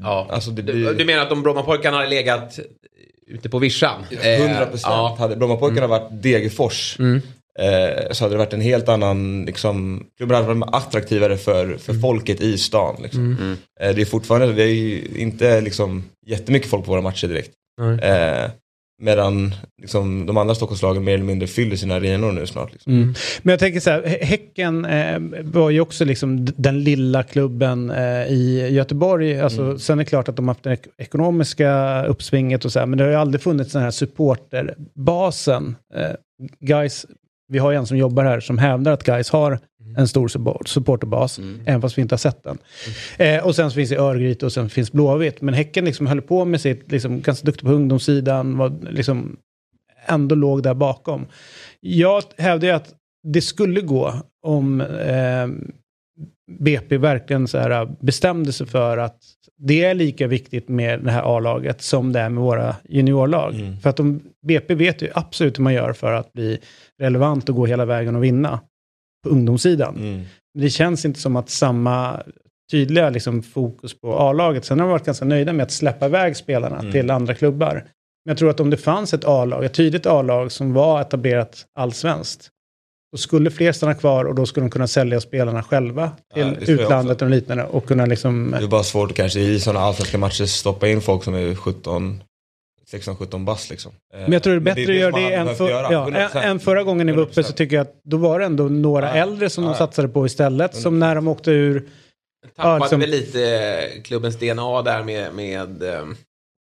Ja. 0.00 0.26
Alltså 0.30 0.50
det 0.50 0.62
Du, 0.62 0.72
blir... 0.72 0.92
du 0.92 1.04
menar 1.04 1.22
att 1.26 1.32
om 1.32 1.42
Brommapojkarna 1.42 1.96
hade 1.96 2.08
legat 2.08 2.58
ute 3.26 3.48
på 3.48 3.58
vischan? 3.58 4.02
100 4.10 4.66
procent. 4.66 4.82
Ja. 4.82 5.16
Hade 5.18 5.36
Brommapojkarna 5.36 5.86
varit 5.86 6.22
Degerfors 6.22 6.96
Mm. 6.98 7.20
eh, 7.58 8.10
så 8.12 8.24
hade 8.24 8.34
det 8.34 8.38
varit 8.38 8.52
en 8.52 8.60
helt 8.60 8.88
annan, 8.88 9.44
liksom, 9.44 10.06
klubben 10.16 10.36
hade 10.44 10.54
varit 10.54 10.74
attraktivare 10.74 11.36
för, 11.36 11.64
Mm. 11.64 11.78
för 11.78 11.94
folket 11.94 12.40
i 12.40 12.58
stan. 12.58 12.96
Liksom. 13.02 13.56
Eh, 13.80 13.94
det 13.94 14.00
är 14.00 14.04
fortfarande, 14.06 14.52
vi 14.52 14.62
är 14.62 14.66
ju 14.66 15.08
inte 15.20 15.60
liksom 15.60 16.04
jättemycket 16.26 16.70
folk 16.70 16.84
på 16.84 16.90
våra 16.90 17.00
matcher 17.00 17.26
direkt. 17.28 17.50
Eh, 18.02 18.50
medan 19.02 19.54
liksom, 19.82 20.26
de 20.26 20.36
andra 20.36 20.54
Stockholmslagen 20.54 21.04
mer 21.04 21.14
eller 21.14 21.24
mindre 21.24 21.46
fyller 21.48 21.76
sina 21.76 21.94
arenor 21.94 22.32
nu 22.32 22.46
snart. 22.46 22.72
Liksom. 22.72 22.92
Mm. 22.92 23.14
Men 23.42 23.52
jag 23.52 23.60
tänker 23.60 23.80
så 23.80 23.90
här, 23.90 24.02
Hä- 24.02 24.24
Häcken 24.24 24.84
eh, 24.84 25.18
var 25.42 25.70
ju 25.70 25.80
också 25.80 26.04
liksom 26.04 26.44
den 26.56 26.84
lilla 26.84 27.22
klubben 27.22 27.90
eh, 27.90 28.26
i 28.26 28.68
Göteborg. 28.70 29.40
Alltså, 29.40 29.78
Sen 29.78 29.98
är 29.98 30.04
det 30.04 30.08
klart 30.08 30.28
att 30.28 30.36
de 30.36 30.48
har 30.48 30.54
haft 30.54 30.64
det 30.64 30.72
ek- 30.72 30.88
ekonomiska 30.98 32.04
uppsvinget 32.06 32.64
och 32.64 32.72
så 32.72 32.78
här, 32.78 32.86
men 32.86 32.98
det 32.98 33.04
har 33.04 33.10
ju 33.10 33.16
aldrig 33.16 33.42
funnits 33.42 33.72
den 33.72 33.82
här 33.82 33.90
supporterbasen. 33.90 35.76
Eh, 35.94 36.10
guys, 36.60 37.06
vi 37.54 37.58
har 37.58 37.72
en 37.72 37.86
som 37.86 37.96
jobbar 37.96 38.24
här 38.24 38.40
som 38.40 38.58
hävdar 38.58 38.92
att 38.92 39.02
guys 39.04 39.30
har 39.30 39.58
en 39.96 40.08
stor 40.08 40.28
support- 40.28 40.68
supporterbas, 40.68 41.40
även 41.66 41.80
fast 41.80 41.98
vi 41.98 42.02
inte 42.02 42.12
har 42.12 42.18
sett 42.18 42.42
den. 42.42 42.58
Eh, 43.18 43.46
och 43.46 43.54
sen 43.54 43.70
så 43.70 43.74
finns 43.74 43.90
det 43.90 43.96
Örgryte 43.96 44.46
och 44.46 44.52
sen 44.52 44.70
finns 44.70 44.92
Blåvitt. 44.92 45.40
Men 45.40 45.54
Häcken 45.54 45.84
liksom 45.84 46.06
höll 46.06 46.22
på 46.22 46.44
med 46.44 46.60
sitt, 46.60 46.92
liksom, 46.92 47.20
ganska 47.20 47.46
duktig 47.46 47.66
på 47.66 47.72
ungdomssidan, 47.72 48.58
var 48.58 48.72
liksom 48.90 49.36
ändå 50.06 50.34
låg 50.34 50.62
där 50.62 50.74
bakom. 50.74 51.26
Jag 51.80 52.22
hävdar 52.38 52.68
ju 52.68 52.74
att 52.74 52.94
det 53.32 53.40
skulle 53.40 53.80
gå 53.80 54.14
om 54.46 54.80
eh, 54.80 55.46
BP 56.60 56.98
verkligen 56.98 57.48
så 57.48 57.58
här 57.58 57.96
bestämde 58.00 58.52
sig 58.52 58.66
för 58.66 58.98
att 58.98 59.18
det 59.58 59.84
är 59.84 59.94
lika 59.94 60.26
viktigt 60.26 60.68
med 60.68 61.00
det 61.00 61.10
här 61.10 61.36
A-laget 61.36 61.82
som 61.82 62.12
det 62.12 62.20
är 62.20 62.28
med 62.28 62.42
våra 62.42 62.76
juniorlag. 62.88 63.54
Mm. 63.54 63.80
För 63.80 63.90
att 63.90 63.96
de, 63.96 64.20
BP 64.46 64.74
vet 64.74 65.02
ju 65.02 65.10
absolut 65.14 65.58
hur 65.58 65.62
man 65.62 65.74
gör 65.74 65.92
för 65.92 66.12
att 66.12 66.32
bli 66.32 66.58
relevant 67.02 67.48
och 67.48 67.54
gå 67.54 67.66
hela 67.66 67.84
vägen 67.84 68.16
och 68.16 68.24
vinna 68.24 68.60
på 69.24 69.30
ungdomssidan. 69.30 69.96
Mm. 69.96 70.22
Men 70.54 70.62
Det 70.62 70.70
känns 70.70 71.04
inte 71.04 71.20
som 71.20 71.36
att 71.36 71.50
samma 71.50 72.22
tydliga 72.70 73.10
liksom, 73.10 73.42
fokus 73.42 74.00
på 74.00 74.18
A-laget. 74.18 74.64
Sen 74.64 74.78
har 74.78 74.86
de 74.86 74.90
varit 74.92 75.04
ganska 75.06 75.24
nöjda 75.24 75.52
med 75.52 75.62
att 75.64 75.70
släppa 75.72 76.06
iväg 76.06 76.36
spelarna 76.36 76.78
Mm. 76.78 76.92
till 76.92 77.10
andra 77.10 77.34
klubbar. 77.34 77.72
Men 78.24 78.30
jag 78.30 78.38
tror 78.38 78.50
att 78.50 78.60
om 78.60 78.70
det 78.70 78.76
fanns 78.76 79.14
ett 79.14 79.24
A-lag, 79.24 79.64
ett 79.64 79.74
tydligt 79.74 80.06
A-lag 80.06 80.52
som 80.52 80.72
var 80.72 81.00
etablerat 81.00 81.66
allsvenskt, 81.78 82.50
då 83.14 83.18
skulle 83.18 83.50
fler 83.50 83.72
stanna 83.72 83.94
kvar 83.94 84.24
och 84.24 84.34
då 84.34 84.46
skulle 84.46 84.64
de 84.66 84.70
kunna 84.70 84.86
sälja 84.86 85.20
spelarna 85.20 85.62
själva 85.62 86.10
till 86.34 86.42
Ja, 86.42 86.52
det 86.66 86.72
utlandet 86.72 87.22
och 87.22 87.30
liknande 87.30 87.64
och 87.64 87.86
kunna 87.86 88.06
liksom... 88.06 88.50
Det 88.58 88.64
är 88.64 88.68
bara 88.68 88.82
svårt 88.82 89.10
att 89.10 89.16
kanske 89.16 89.40
i 89.40 89.60
sådana 89.60 89.80
allsvenska 89.86 90.18
matcher 90.18 90.44
stoppa 90.46 90.88
in 90.88 91.00
folk 91.00 91.24
som 91.24 91.34
är 91.34 91.54
17 91.54 92.22
16-17 92.92 93.44
bast 93.44 93.70
liksom. 93.70 93.92
Eh, 94.14 94.20
Men 94.20 94.32
jag 94.32 94.42
tror 94.42 94.52
det 94.52 94.70
är 94.70 94.74
bättre 94.74 94.82
att 94.92 94.98
göra 94.98 95.12
som 95.12 95.22
man 95.22 95.30
det 95.30 95.36
än, 95.36 95.56
för, 95.56 95.68
göra, 95.68 95.92
ja, 95.92 96.06
100%. 96.08 96.36
än, 96.38 96.50
än 96.50 96.60
förra 96.60 96.82
gången 96.82 97.06
ni 97.06 97.12
var 97.12 97.22
uppe 97.22 97.34
så 97.34 97.40
100%. 97.52 97.52
tycker 97.54 97.76
jag 97.76 97.82
att 97.82 97.94
då 98.04 98.16
var 98.16 98.38
det 98.38 98.44
ändå 98.46 98.64
några 98.64 99.06
Ja. 99.16 99.22
äldre 99.22 99.50
som 99.50 99.64
de 99.64 99.70
Ja. 99.70 99.76
satsade 99.78 100.08
på 100.08 100.26
istället. 100.26 100.76
Som 100.76 100.98
när 100.98 101.14
de 101.14 101.28
åkte 101.28 101.50
ur... 101.50 101.88
Tappade 102.56 102.68
Ja, 102.74 102.78
liksom- 102.78 103.00
väl 103.00 103.10
lite 103.10 103.44
eh, 103.96 104.02
klubbens 104.02 104.36
DNA 104.38 104.82
där 104.82 105.02
med, 105.04 105.34
med 105.34 105.82
eh, 105.82 106.02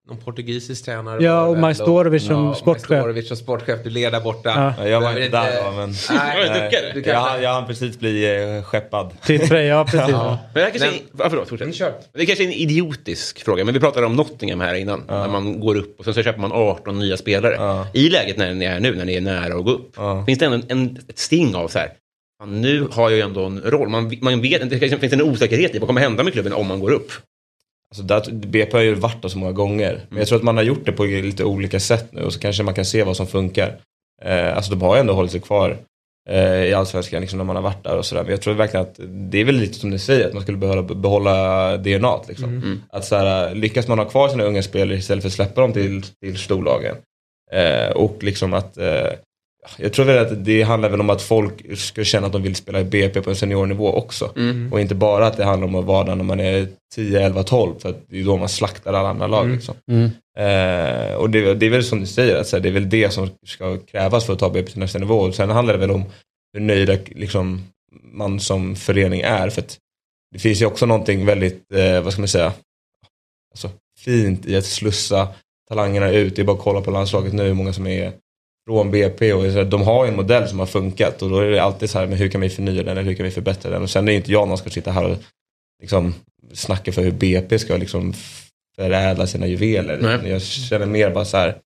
någon 0.09 0.18
portugisisk 0.18 0.86
tränare. 0.86 1.24
Ja, 1.24 1.45
och? 1.45 1.57
Majstorovic 1.57 2.25
som 2.25 2.45
Ja, 2.45 2.54
sportchef. 2.54 2.89
Majstorovic 2.89 3.27
som 3.27 3.38
sportchef. 3.38 3.80
Du 3.83 3.89
leder 3.89 4.19
borta. 4.21 4.50
Ja. 4.50 4.74
Ja, 4.83 4.89
jag 4.89 5.01
var 5.01 5.09
inte 5.09 5.27
där 5.30 5.63
då, 5.63 5.71
men... 5.71 5.89
Nej, 6.09 6.50
Nej, 6.50 6.63
duckade. 6.71 6.92
Du 6.94 7.01
jag, 7.09 7.42
jag 7.44 7.54
hann 7.54 7.68
precis 7.68 8.00
bli 8.00 8.42
eh, 8.57 8.63
skeppad. 8.63 9.12
Till 9.25 9.42
Freja, 9.42 9.83
precis. 9.86 10.09
Ja. 10.09 10.39
Men 10.54 10.54
det, 10.54 10.59
här 10.62 10.69
kanske 10.69 10.89
Men- 10.89 10.95
är, 11.00 11.24
ja, 11.24 11.30
förlåt, 11.30 11.50
fortsätt. 11.50 11.75
Kör. 11.75 11.94
det 12.13 12.25
kanske 12.25 12.44
är 12.44 12.48
en 12.48 12.54
idiotisk 12.54 13.45
fråga, 13.45 13.65
men 13.65 13.74
vi 13.74 13.80
pratade 13.80 14.06
om 14.06 14.15
Nottingham 14.15 14.59
här 14.59 14.74
innan. 14.75 15.04
När 15.07 15.27
man 15.27 15.59
går 15.59 15.75
upp 15.77 16.00
och 16.00 16.06
sen 16.06 16.13
så 16.13 16.24
köper 16.24 16.39
man 16.39 16.51
18 16.51 17.00
nya 17.00 17.18
spelare. 17.18 17.56
Ja. 17.57 17.88
I 17.94 18.09
läget 18.09 18.38
när 18.38 18.54
ni 18.54 18.65
är 18.65 18.80
nu, 18.80 18.95
när 18.95 19.06
ni 19.06 19.15
är 19.15 19.21
nära 19.21 19.54
att 19.56 19.65
gå 19.65 19.71
upp, 19.71 19.94
Ja. 19.98 20.24
finns 20.25 20.39
det 20.39 20.45
ändå 20.45 20.57
en, 20.57 20.63
en, 20.80 20.98
ett 21.09 21.19
sting 21.19 21.56
av 21.56 21.68
så 21.68 21.80
här, 21.80 21.89
nu 22.45 22.88
har 22.92 23.09
jag 23.09 23.18
ju 23.18 23.21
ändå 23.24 23.45
en 23.45 23.62
roll. 23.62 23.89
Man, 23.89 24.18
man 24.21 24.42
vet, 24.42 24.69
det 24.69 24.80
finns 25.00 25.13
en 25.13 25.21
osäkerhet 25.21 25.75
i 25.75 25.80
vad 25.80 25.88
kommer 25.88 26.01
hända 26.01 26.24
med 26.24 26.33
klubben 26.33 26.54
om 26.54 26.68
man 26.68 26.80
går 26.80 26.92
upp. 26.92 27.12
Alltså 27.89 28.04
där, 28.04 28.31
BP 28.31 28.78
har 28.78 28.84
ju 28.84 28.94
varit 28.94 29.22
där 29.22 29.30
så 29.30 29.38
många 29.38 29.51
gånger. 29.51 30.06
Men 30.10 30.19
jag 30.19 30.28
tror 30.28 30.38
att 30.38 30.44
man 30.44 30.57
har 30.57 30.63
gjort 30.63 30.86
det 30.86 30.92
på 30.92 31.04
lite 31.04 31.44
olika 31.44 31.80
sätt 31.80 32.12
nu 32.12 32.22
och 32.22 32.34
så 32.34 32.39
kanske 32.39 32.63
man 32.63 32.74
kan 32.74 32.86
se 32.86 33.04
vad 33.04 33.18
som 33.18 33.28
funkar. 33.28 33.78
Eh, 34.24 34.56
alltså 34.56 34.72
de 34.72 34.81
har 34.81 34.95
ju 34.95 35.00
ändå 35.00 35.13
hållit 35.13 35.31
sig 35.31 35.42
kvar 35.42 35.78
eh, 36.30 36.63
i 36.63 36.74
allsvenskan 36.74 37.22
liksom, 37.22 37.38
när 37.38 37.45
man 37.45 37.56
har 37.56 37.63
varit 37.63 37.84
där 37.84 37.98
och 37.98 38.06
sådär. 38.06 38.24
Men 38.24 38.31
jag 38.31 38.42
tror 38.42 38.54
verkligen 38.54 38.86
att 38.86 39.00
det 39.31 39.38
är 39.38 39.45
väl 39.45 39.56
lite 39.56 39.74
som 39.74 39.89
ni 39.89 40.00
säger, 40.00 40.28
att 40.28 40.34
man 40.34 40.44
skulle 40.44 40.57
behålla, 40.57 40.81
behålla 40.81 41.78
DNA. 41.78 42.22
Liksom. 42.28 42.81
Att 42.89 43.06
så 43.06 43.16
här, 43.16 43.56
lyckas 43.56 43.88
man 43.88 44.00
ha 44.00 44.06
kvar 44.06 44.30
sina 44.30 44.44
unga 44.44 44.63
spelare 44.63 44.98
istället 44.98 45.24
för 45.24 45.30
att 45.30 45.33
släppa 45.33 45.62
dem 45.62 45.74
till, 45.74 46.04
till 46.04 46.38
storlagen. 46.38 46.95
Eh, 47.51 47.90
och 47.90 48.24
liksom 48.24 48.54
att 48.54 48.78
eh, 48.78 49.07
jag 49.78 49.94
tror 49.94 50.06
väl 50.06 50.25
att 50.25 50.46
det 50.46 50.62
handlar 50.62 50.90
väl 50.90 51.00
om 51.00 51.10
att 51.10 51.22
folk 51.22 51.78
ska 51.78 52.04
känna 52.04 52.28
att 52.28 52.34
de 52.34 52.42
vill 52.42 52.56
spela 52.56 52.80
i 52.80 52.84
BP 52.84 53.22
på 53.22 53.30
en 53.30 53.36
seniornivå 53.36 53.94
också. 53.94 54.31
Och 54.72 54.81
inte 54.81 54.96
bara 54.96 55.28
att 55.28 55.38
det 55.38 55.44
handlar 55.44 55.68
om 55.68 55.75
att 55.75 55.86
vara 55.86 56.04
där 56.04 56.16
när 56.16 56.24
man 56.24 56.40
är 56.40 56.68
10, 56.96 57.22
11, 57.22 57.44
12. 57.44 57.80
För 57.80 57.90
att 57.90 58.10
det 58.10 58.19
är 58.19 58.24
då 58.24 58.38
man 58.38 58.50
slaktar 58.50 58.94
alla 58.94 59.09
andra 59.09 59.28
lag. 59.28 59.50
Liksom. 59.50 59.76
Mm. 59.92 60.09
Eh, 60.38 61.16
och 61.16 61.30
det, 61.30 61.54
det 61.54 61.66
är 61.66 61.69
väl 61.69 61.83
som 61.83 62.00
du 62.00 62.06
säger, 62.06 62.36
att, 62.36 62.52
här, 62.52 62.59
det 62.59 62.69
är 62.69 62.74
väl 62.74 62.90
det 62.90 63.14
som 63.14 63.30
ska 63.45 63.78
krävas 63.78 64.26
för 64.26 64.33
att 64.33 64.40
ta 64.40 64.50
BP 64.50 64.71
till 64.71 64.80
nästa 64.80 65.00
nivå. 65.00 65.16
Och 65.16 65.36
sen 65.36 65.50
handlar 65.50 65.74
det 65.74 65.80
väl 65.80 65.92
om 65.92 66.06
hur 66.54 66.59
nöjda 66.59 66.97
liksom, 67.07 67.64
man 68.04 68.40
som 68.40 68.76
förening 68.76 69.21
är. 69.21 69.50
För 69.50 69.62
att 69.62 69.78
det 70.31 70.40
finns 70.40 70.62
ju 70.62 70.66
också 70.66 70.86
någonting 70.86 71.26
väldigt, 71.26 71.74
eh, 71.74 72.02
vad 72.02 72.14
ska 72.14 72.21
man 72.21 72.28
säga, 72.28 72.54
alltså, 73.52 73.69
fint 74.00 74.45
i 74.45 74.56
att 74.56 74.66
slussa 74.66 75.28
talangerna 75.69 76.12
ut. 76.12 76.36
Det 76.36 76.42
är 76.42 76.45
bara 76.45 76.57
att 76.57 76.64
kolla 76.64 76.81
på 76.81 76.92
landslaget 76.92 77.33
nu 77.33 77.44
hur 77.44 77.54
många 77.54 77.74
som 77.74 77.88
är 77.88 78.14
från 78.68 78.92
BP 78.92 79.33
och 79.33 79.42
så 79.44 79.50
här, 79.50 79.64
de 79.64 79.81
har 79.81 80.06
ju 80.06 80.09
en 80.09 80.16
modell 80.16 80.47
som 80.47 80.59
har 80.59 80.66
funkat 80.66 81.21
och 81.21 81.30
då 81.30 81.40
är 81.40 81.50
det 81.52 81.59
alltid 81.64 81.90
så 81.90 82.00
här, 82.00 82.07
men 82.07 82.18
hur 82.18 82.30
kan 82.30 82.42
vi 82.42 82.50
förnya 82.50 82.83
den 82.83 82.97
eller 82.97 83.02
hur 83.09 83.14
kan 83.14 83.24
vi 83.26 83.31
förbättra 83.31 83.71
den? 83.71 83.81
Och 83.81 83.90
sen 83.90 84.07
är 84.07 84.12
inte 84.14 84.31
jag 84.31 84.47
som 84.47 84.57
ska 84.57 84.69
sitta 84.69 84.92
här 84.92 85.06
och 85.06 85.18
liksom 85.81 86.16
snacka 86.54 86.92
för 86.92 87.02
hur 87.02 87.12
BP 87.12 87.59
ska 87.59 87.78
liksom 87.78 88.14
förädla 88.76 89.28
sina 89.28 89.47
juveler. 89.47 89.97
Nej. 90.02 90.31
Jag 90.31 90.42
känner 90.42 90.86
mer 90.86 91.09
bara 91.09 91.26
så 91.26 91.38
här, 91.38 91.57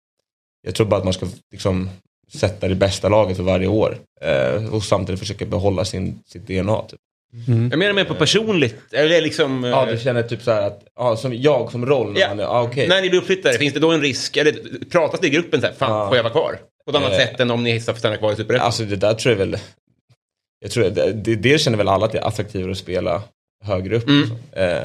jag 0.64 0.76
tror 0.76 0.88
bara 0.88 0.98
att 0.98 1.04
man 1.04 1.14
ska 1.14 1.28
liksom 1.52 1.90
sätta 2.34 2.68
det 2.68 2.76
bästa 2.76 3.10
laget 3.10 3.38
för 3.38 3.44
varje 3.44 3.68
år 3.68 3.98
eh, 4.22 4.74
och 4.74 4.84
samtidigt 4.84 5.20
försöka 5.20 5.46
behålla 5.46 5.86
sin, 5.86 6.20
sitt 6.28 6.48
DNA. 6.48 6.82
Typ. 6.82 7.00
Jag 7.72 7.80
menar 7.80 7.94
mer 7.94 8.04
på 8.06 8.16
personligt, 8.16 8.94
eller 8.94 9.22
liksom... 9.22 9.64
Ja, 9.64 9.88
eh, 9.88 9.92
du 9.94 10.00
känner 10.00 10.24
typ 10.24 10.42
så 10.42 10.52
här 10.52 10.62
att, 10.68 10.84
ja, 10.96 11.16
som 11.18 11.34
jag 11.34 11.72
som 11.72 11.86
roll, 11.86 12.14
Ja. 12.18 12.28
man 12.28 12.40
ja, 12.40 12.62
okej. 12.62 12.88
När 12.88 13.02
ni 13.02 13.10
blir 13.10 13.20
uppflyttade, 13.20 13.58
finns 13.58 13.74
det 13.74 13.80
då 13.80 13.92
en 13.92 14.02
risk, 14.02 14.38
eller 14.38 14.56
pratas 14.92 15.20
det 15.20 15.28
i 15.28 15.30
gruppen 15.30 15.62
så 15.62 15.68
här, 15.68 15.74
fan 15.74 15.92
Ja. 16.00 16.08
får 16.08 16.16
jag 16.18 16.24
vara 16.24 16.34
kvar? 16.34 16.60
På 16.92 16.98
ett 16.98 17.04
annat 17.04 17.20
Eh. 17.20 17.28
sätt 17.28 17.40
än 17.40 17.52
om 17.52 17.64
ni 17.64 17.80
får 17.80 17.94
stanna 17.94 18.18
kvar 18.18 18.34
i 18.34 18.36
Superettan? 18.36 18.66
Alltså 18.66 18.84
det 18.84 18.96
där 18.96 19.14
tror 19.14 19.32
jag 19.32 19.40
väl, 19.40 19.58
jag 20.60 20.72
tror 20.72 20.84
det, 20.84 21.12
det, 21.12 21.36
det 21.36 21.62
känner 21.62 21.78
väl 21.78 21.88
alla 21.88 22.06
att 22.06 22.12
det 22.12 22.18
är 22.18 22.28
attraktivare 22.28 22.72
att 22.72 22.78
spela 22.78 23.22
högre 23.64 23.96
upp. 23.96 24.08
Mm. 24.08 24.20
liksom. 24.22 24.38
Eh, 24.52 24.84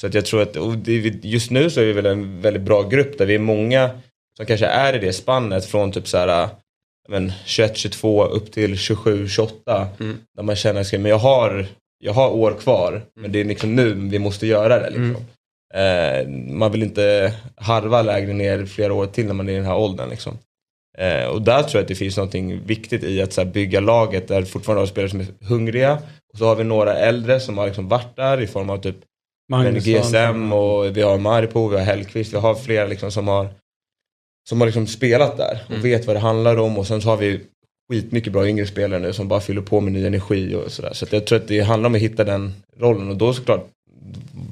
så 0.00 0.06
att 0.06 0.14
jag 0.14 0.24
tror 0.26 0.42
att, 0.42 0.56
och 0.56 0.76
det, 0.76 0.92
just 1.24 1.50
nu 1.50 1.70
så 1.70 1.80
är 1.80 1.84
vi 1.84 1.92
väl 1.92 2.06
en 2.06 2.40
väldigt 2.40 2.62
bra 2.62 2.82
grupp 2.82 3.18
där 3.18 3.26
vi 3.26 3.34
är 3.34 3.38
många 3.38 3.90
som 4.36 4.46
kanske 4.46 4.66
är 4.66 4.94
i 4.94 4.98
det 4.98 5.12
spannet 5.12 5.64
från 5.66 5.92
typ 5.92 6.08
så 6.08 6.18
här, 6.18 6.48
men 7.08 7.32
21-22 7.46 8.24
upp 8.28 8.52
till 8.52 8.74
27-28. 8.74 9.86
Mm. 10.00 10.18
Där 10.36 10.42
man 10.42 10.56
känner 10.56 10.98
men 10.98 11.10
jag 11.10 11.18
har, 11.18 11.66
jag 11.98 12.12
har 12.12 12.30
år 12.30 12.54
kvar, 12.60 13.02
men 13.14 13.32
det 13.32 13.40
är 13.40 13.44
liksom 13.44 13.76
nu 13.76 13.92
vi 13.94 14.18
måste 14.18 14.46
göra 14.46 14.78
det. 14.78 14.90
Liksom. 14.90 15.16
Eh, 15.74 16.28
man 16.52 16.72
vill 16.72 16.82
inte 16.82 17.32
harva 17.56 18.02
lägre 18.02 18.32
ner 18.32 18.66
flera 18.66 18.92
år 18.92 19.06
till 19.06 19.26
när 19.26 19.34
man 19.34 19.48
är 19.48 19.52
i 19.52 19.56
den 19.56 19.64
här 19.64 19.76
åldern. 19.76 20.10
Liksom. 20.10 20.38
Eh, 20.98 21.24
och 21.26 21.42
där 21.42 21.62
tror 21.62 21.74
jag 21.74 21.82
att 21.82 21.88
det 21.88 21.94
finns 21.94 22.16
något 22.16 22.34
viktigt 22.66 23.04
i 23.04 23.22
att 23.22 23.32
så 23.32 23.40
här, 23.40 23.48
bygga 23.48 23.80
laget 23.80 24.28
där 24.28 24.42
fortfarande 24.42 24.80
har 24.82 24.86
spelare 24.86 25.10
som 25.10 25.20
är 25.20 25.26
hungriga. 25.40 25.98
Och 26.32 26.38
så 26.38 26.44
har 26.44 26.56
vi 26.56 26.64
några 26.64 26.96
äldre 26.98 27.40
som 27.40 27.58
har 27.58 27.66
liksom 27.66 27.88
varit 27.88 28.16
där 28.16 28.40
i 28.40 28.46
form 28.46 28.70
av 28.70 28.78
typ 28.78 28.96
Magnusson. 29.50 29.92
GSM 29.92 30.52
och 30.52 30.96
vi 30.96 31.02
har 31.02 31.18
Maripo, 31.18 31.68
vi 31.68 31.76
har 31.76 31.84
Hellkvist, 31.84 32.32
vi 32.32 32.36
har 32.38 32.54
flera 32.54 32.86
liksom 32.86 33.10
som 33.12 33.28
har, 33.28 33.48
som 34.48 34.60
har 34.60 34.66
liksom 34.68 34.86
spelat 34.86 35.36
där 35.36 35.62
och 35.64 35.70
Mm. 35.70 35.82
vet 35.82 36.06
vad 36.06 36.16
det 36.16 36.20
handlar 36.20 36.56
om 36.56 36.78
och 36.78 36.86
sen 36.86 37.02
så 37.02 37.08
har 37.08 37.16
vi 37.16 37.40
skitmycket 37.92 38.32
bra 38.32 38.48
yngre 38.48 38.66
spelare 38.66 39.00
nu 39.00 39.12
som 39.12 39.28
bara 39.28 39.40
fyller 39.40 39.60
på 39.62 39.80
med 39.80 39.92
ny 39.92 40.06
energi 40.06 40.54
och 40.54 40.72
sådär. 40.72 40.92
Så 40.92 41.04
att 41.04 41.12
jag 41.12 41.26
tror 41.26 41.38
att 41.38 41.48
det 41.48 41.60
handlar 41.60 41.86
om 41.86 41.94
att 41.94 42.00
hitta 42.00 42.24
den 42.24 42.54
rollen 42.78 43.08
och 43.10 43.16
då 43.16 43.32
såklart, 43.34 43.66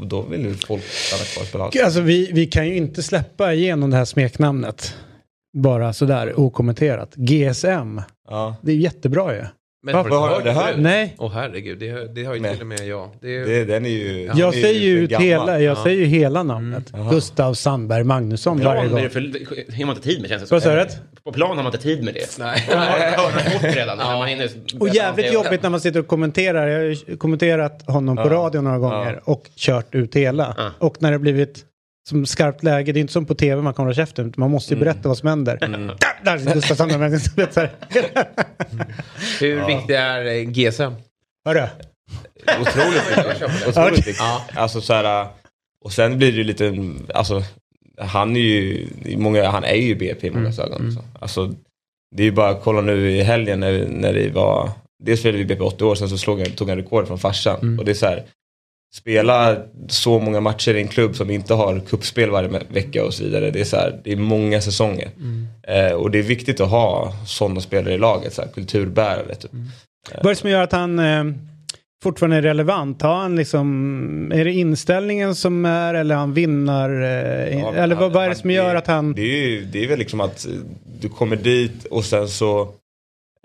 då 0.02 0.22
vill 0.22 0.40
ju 0.40 0.54
folk 0.54 0.82
stanna 0.84 1.22
kvar 1.24 1.42
och 1.42 1.48
spela 1.48 1.64
allt. 1.64 1.80
Alltså 1.84 2.00
vi, 2.00 2.30
vi 2.32 2.46
kan 2.46 2.68
ju 2.68 2.76
inte 2.76 3.02
släppa 3.02 3.54
igenom 3.54 3.90
det 3.90 3.96
här 3.96 4.04
smeknamnet. 4.04 4.94
Bara 5.58 5.92
sådär 5.92 6.40
okommenterat. 6.40 7.14
GSM. 7.14 8.00
Ja. 8.28 8.56
Det 8.62 8.72
är 8.72 8.76
jättebra 8.76 9.34
ju. 9.34 9.42
Men 9.82 9.94
Varför 9.96 10.10
har 10.10 10.38
du 10.38 10.44
det 10.44 10.52
här? 10.52 10.76
Nej. 10.76 11.14
Åh 11.18 11.32
herregud, 11.32 11.78
det, 11.78 12.14
det 12.14 12.24
har 12.24 12.34
ju 12.34 12.40
Nej. 12.40 12.52
till 12.52 12.60
och 12.60 12.66
med 12.66 12.80
jag. 12.86 13.08
Det 13.20 13.36
är, 13.36 13.46
Det, 13.46 13.64
den 13.64 13.86
är 13.86 13.90
ju... 13.90 14.30
Jag 14.34 14.56
är 14.56 14.62
säger 14.62 14.80
ju 14.80 15.06
gammal. 15.06 15.26
hela, 15.26 15.60
jag 15.60 15.76
Ja. 15.78 15.82
säger 15.84 15.98
ju 15.98 16.04
hela 16.04 16.42
namnet. 16.42 16.84
Jaha. 16.92 17.10
Gustav 17.10 17.54
Sandberg 17.54 18.04
Magnusson 18.04 18.60
varje 18.60 18.80
Plan 18.88 18.98
är 18.98 19.02
gång. 19.02 19.10
för, 19.10 19.20
har 19.78 19.86
man 19.86 19.96
inte 19.96 20.08
tid 20.08 20.20
med 20.20 20.30
känns 20.30 20.42
det 20.42 20.48
som. 20.48 20.54
Vad 20.54 20.62
sa 20.62 20.74
du? 20.74 20.86
På 21.24 21.32
plan 21.32 21.48
har 21.48 21.56
man 21.56 21.66
inte 21.66 21.78
tid 21.78 22.04
med 22.04 22.14
det. 22.14 22.38
Nej. 22.38 22.64
Man 22.68 22.78
har 22.78 22.98
hört 23.32 23.52
bort 23.62 23.74
redan. 23.76 23.98
Ja. 23.98 24.18
Man 24.18 24.28
hinner 24.28 24.48
Och 24.80 24.88
jävligt 24.88 25.32
jobbigt 25.32 25.62
när 25.62 25.70
man 25.70 25.80
sitter 25.80 26.00
och 26.00 26.06
kommenterar. 26.06 26.66
Jag 26.68 26.78
har 26.78 26.84
ju 26.84 27.16
kommenterat 27.16 27.82
honom 27.90 28.16
på 28.16 28.22
Ja. 28.22 28.30
radio 28.30 28.60
några 28.60 28.78
gånger 28.78 29.20
och 29.24 29.42
kört 29.56 29.94
ut 29.94 30.16
hela. 30.16 30.54
Ja. 30.58 30.70
Och 30.78 30.96
när 31.02 31.12
det 31.12 31.18
blivit 31.18 31.64
som 32.08 32.26
skarpt 32.26 32.62
läge, 32.62 32.92
det 32.92 32.98
är 32.98 33.00
inte 33.00 33.12
som 33.12 33.26
på 33.26 33.34
tv 33.34 33.62
man 33.62 33.74
kan 33.74 33.84
hålla 33.84 33.94
käften. 33.94 34.32
Man 34.36 34.50
måste 34.50 34.74
ju 34.74 34.80
berätta 34.80 35.08
vad 35.08 35.18
som 35.18 35.28
händer. 35.28 35.56
Där, 35.60 35.96
där 36.24 36.50
är 36.50 36.54
Gustav 36.54 36.74
Sandberg. 36.74 37.10
Hur 39.40 39.66
viktig 39.66 39.94
är 39.94 40.24
eh, 40.26 40.42
GSM? 40.42 40.92
Hörru. 41.44 41.66
Otroligt 42.60 43.10
viktigt. 43.10 43.68
Otroligt 43.68 43.98
viktigt. 43.98 44.16
Ja. 44.18 44.44
Alltså 44.54 44.80
så 44.80 44.94
här, 44.94 45.26
och 45.84 45.92
sen 45.92 46.18
blir 46.18 46.32
det 46.32 46.38
ju 46.38 46.44
lite, 46.44 46.74
alltså 47.14 47.42
han 47.98 48.36
är 48.36 48.40
ju, 48.40 48.88
många, 49.16 49.48
han 49.48 49.64
är 49.64 49.74
ju 49.74 49.94
BP 49.94 50.26
i 50.26 50.30
många 50.30 50.46
Mm. 50.48 50.58
ögon. 50.60 50.86
Liksom. 50.86 51.04
Alltså, 51.20 51.54
det 52.16 52.22
är 52.22 52.24
ju 52.24 52.32
bara 52.32 52.48
att 52.48 52.62
kolla 52.62 52.80
nu 52.80 53.10
i 53.10 53.22
helgen 53.22 53.60
när, 53.60 53.86
när 53.88 54.12
det 54.12 54.30
var, 54.30 54.70
dels 55.04 55.20
spelade 55.20 55.38
vi 55.38 55.44
BP 55.44 55.62
80 55.62 55.84
år, 55.84 55.94
sen 55.94 56.08
så 56.08 56.18
slog 56.18 56.38
han, 56.40 56.50
tog 56.50 56.68
han 56.68 56.78
rekord 56.78 57.06
från 57.06 57.18
farsan. 57.18 57.58
Mm. 57.62 57.78
Och 57.78 57.84
det 57.84 57.90
är 57.90 57.94
så 57.94 58.06
här, 58.06 58.24
spela 58.94 59.56
så 59.88 60.18
många 60.18 60.40
matcher 60.40 60.74
i 60.74 60.80
en 60.80 60.88
klubb 60.88 61.16
som 61.16 61.30
inte 61.30 61.54
har 61.54 61.80
kuppspel 61.80 62.30
varje 62.30 62.48
vecka 62.68 63.04
och 63.04 63.14
så 63.14 63.24
vidare. 63.24 63.50
Det 63.50 63.60
är, 63.60 63.64
så 63.64 63.76
här, 63.76 64.00
det 64.04 64.12
är 64.12 64.16
många 64.16 64.60
säsonger. 64.60 65.10
Mm. 65.16 65.46
Eh, 65.62 65.92
och 65.92 66.10
det 66.10 66.18
är 66.18 66.22
viktigt 66.22 66.60
att 66.60 66.70
ha 66.70 67.12
sådana 67.26 67.60
spelare 67.60 67.94
i 67.94 67.98
laget, 67.98 68.34
så 68.34 68.42
här, 68.42 68.48
kulturbärare. 68.48 69.34
Typ. 69.34 69.50
Vad 70.14 70.24
är 70.26 70.28
det 70.30 70.36
som 70.36 70.50
gör 70.50 70.62
att 70.62 70.72
han 70.72 70.98
eh, 70.98 71.24
fortfarande 72.02 72.36
är 72.36 72.42
relevant? 72.42 73.02
Har 73.02 73.14
han 73.14 73.36
liksom, 73.36 74.32
är 74.34 74.44
det 74.44 74.52
inställningen 74.52 75.34
som 75.34 75.64
är 75.64 75.94
eller 75.94 76.14
han 76.14 76.34
vinnar? 76.34 76.90
Eh, 77.02 77.58
Ja, 77.58 77.74
eller 77.74 77.96
han- 77.96 78.12
vad 78.12 78.24
är 78.24 78.28
det 78.28 78.34
som 78.34 78.50
gör 78.50 78.74
att 78.74 78.86
han... 78.86 79.12
Det 79.12 79.22
är, 79.22 79.48
ju, 79.48 79.64
det 79.64 79.84
är 79.84 79.88
väl 79.88 79.98
liksom 79.98 80.20
att 80.20 80.46
eh, 80.46 80.52
du 81.00 81.08
kommer 81.08 81.36
dit 81.36 81.84
och 81.84 82.04
sen 82.04 82.28
så, 82.28 82.60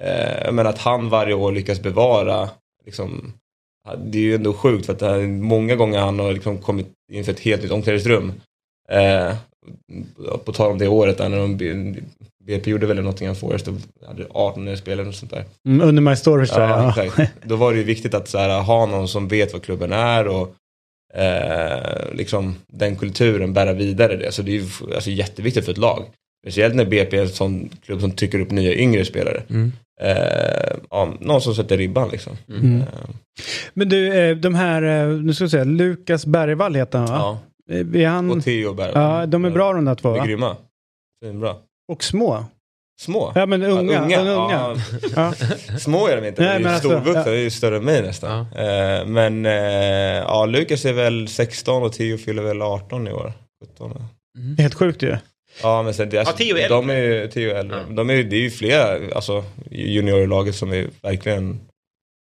eh, 0.02 0.52
menar 0.52 0.70
att 0.70 0.78
han 0.80 1.10
varje 1.10 1.34
år 1.34 1.52
lyckas 1.52 1.82
bevara, 1.82 2.50
liksom, 2.86 3.34
det 4.06 4.18
är 4.18 4.22
ju 4.22 4.36
ändå 4.36 4.54
sjukt 4.54 4.86
för 4.86 4.94
att 4.94 5.00
det 5.00 5.10
här, 5.10 5.20
många 5.28 5.76
gånger 5.76 6.00
han 6.00 6.20
har 6.20 6.34
liksom 6.34 6.58
kommit 6.58 6.88
inför 7.12 7.32
ett 7.32 7.40
helt 7.40 7.64
nytt 7.64 7.72
omklädningsrum. 7.72 8.34
Eh, 8.90 9.36
på 10.46 10.54
tal 10.54 10.72
om 10.72 10.78
det 10.78 10.88
året 10.88 11.18
där 11.18 11.30
när 11.30 11.38
de, 11.38 11.58
BP 12.46 12.72
gjorde 12.72 12.88
väl 12.88 13.02
Nottingham 13.02 13.36
Forest 13.36 13.70
hade 14.08 14.28
18 14.30 14.78
spelare 14.78 15.08
och 15.08 15.16
sånt 15.16 15.32
där. 15.32 15.46
Mm, 15.68 15.88
under 15.88 16.02
My 16.02 16.16
jag. 16.16 16.60
Ja, 16.60 16.94
Ja. 16.96 17.04
exakt. 17.04 17.34
Då 17.44 17.56
var 17.56 17.72
det 17.72 17.78
ju 17.78 17.84
viktigt 17.84 18.14
att 18.14 18.28
så 18.28 18.38
här, 18.38 18.62
ha 18.62 18.86
någon 18.86 19.08
som 19.08 19.28
vet 19.28 19.54
vad 19.54 19.64
klubben 19.64 19.94
är 19.94 20.28
och 20.28 20.56
eh, 21.14 22.14
liksom 22.14 22.56
den 22.68 22.96
kulturen 22.96 23.54
bära 23.54 23.74
vidare 23.74 24.16
det. 24.16 24.32
Så 24.32 24.42
det 24.42 24.52
är 24.52 24.60
ju 24.62 24.94
alltså, 24.96 25.10
jätteviktigt 25.10 25.66
för 25.66 25.72
ett 25.72 25.78
lag. 25.78 26.04
Speciellt 26.46 26.76
när 26.76 26.86
BP 26.86 27.18
är 27.18 27.22
en 27.22 27.30
sån 27.30 27.70
klubb 27.86 28.02
som 28.02 28.12
trycker 28.12 28.40
upp 28.40 28.52
nya 28.52 28.74
yngre 28.74 29.06
spelare. 29.06 29.44
Mm. 29.50 29.72
Eh, 30.02 30.78
ja, 30.90 31.14
någon 31.20 31.42
som 31.42 31.56
sätter 31.56 31.78
ribban 31.78 32.10
liksom. 32.10 32.38
Mm. 32.50 32.82
Eh, 32.82 32.88
Men 33.74 33.90
du, 33.90 34.14
eh, 34.20 34.36
de 34.36 34.56
här, 34.56 34.82
eh, 34.82 35.08
nu 35.18 35.34
ska 35.34 35.44
jag 35.44 35.52
säga, 35.52 35.64
Lukas 35.64 36.26
Bergvall 36.26 36.76
heter 36.76 37.00
han 37.00 37.08
va? 37.08 37.40
ja. 37.68 37.76
Eh, 37.76 38.02
Är 38.02 38.08
han... 38.08 38.32
Och 38.32 38.44
Theo 38.44 38.74
Berg. 38.74 38.92
Ja, 38.94 39.26
de 39.26 39.46
är 39.46 39.50
bra 39.50 39.74
de 39.74 39.86
där 39.86 39.96
två 39.96 40.10
De 40.10 40.16
är 40.16 40.20
va? 40.20 40.26
grymma. 40.26 40.58
Svinbra. 41.24 41.56
Och 41.92 42.04
små. 42.04 42.46
Små. 43.02 43.32
Ja 43.36 43.46
men 43.46 43.64
unga. 43.64 43.94
Ja, 43.94 44.02
unga. 44.04 44.20
unga. 44.22 44.76
Ja, 45.16 45.34
Ja. 45.70 45.78
små 45.80 46.08
är 46.08 46.22
de 46.22 46.28
inte, 46.28 46.42
Nej, 46.42 46.50
de 46.50 46.56
är 46.56 46.60
men 46.60 46.62
ju 46.62 46.68
alltså, 46.76 46.88
storvuxna, 46.90 47.20
ja. 47.20 47.24
de 47.26 47.32
är 47.32 47.44
ju 47.44 47.50
större 47.50 47.78
än 47.78 47.86
mig 47.86 48.02
nästan. 48.02 48.40
Eh, 48.40 49.06
men 49.06 49.46
eh, 49.46 49.52
ja, 50.24 50.46
Lukas 50.46 50.86
är 50.86 50.94
väl 50.94 51.28
16 51.28 51.84
och 51.84 51.94
Theo 51.94 52.18
fyller 52.18 52.44
väl 52.44 52.62
18 52.62 53.08
i 53.08 53.12
år. 53.14 53.34
17. 53.76 53.94
Helt 54.58 54.74
sjukt 54.74 55.02
ju. 55.04 55.18
Ja 55.62 55.84
men 55.84 55.94
sen 55.94 56.10
det, 56.10 56.18
alltså, 56.18 56.44
Ja, 56.44 56.58
är 56.58 56.70
de 56.70 56.90
är 56.90 57.38
ju 57.40 57.52
är 57.52 57.56
äldre. 57.56 57.86
Ja. 57.90 57.96
De 57.96 58.10
är, 58.10 58.24
det 58.24 58.36
är 58.36 58.42
ju 58.42 58.50
flera 58.52 59.16
alltså, 59.16 59.44
juniorlaget 59.72 60.56
som 60.56 60.74
är 60.74 60.88
verkligen, 61.02 61.60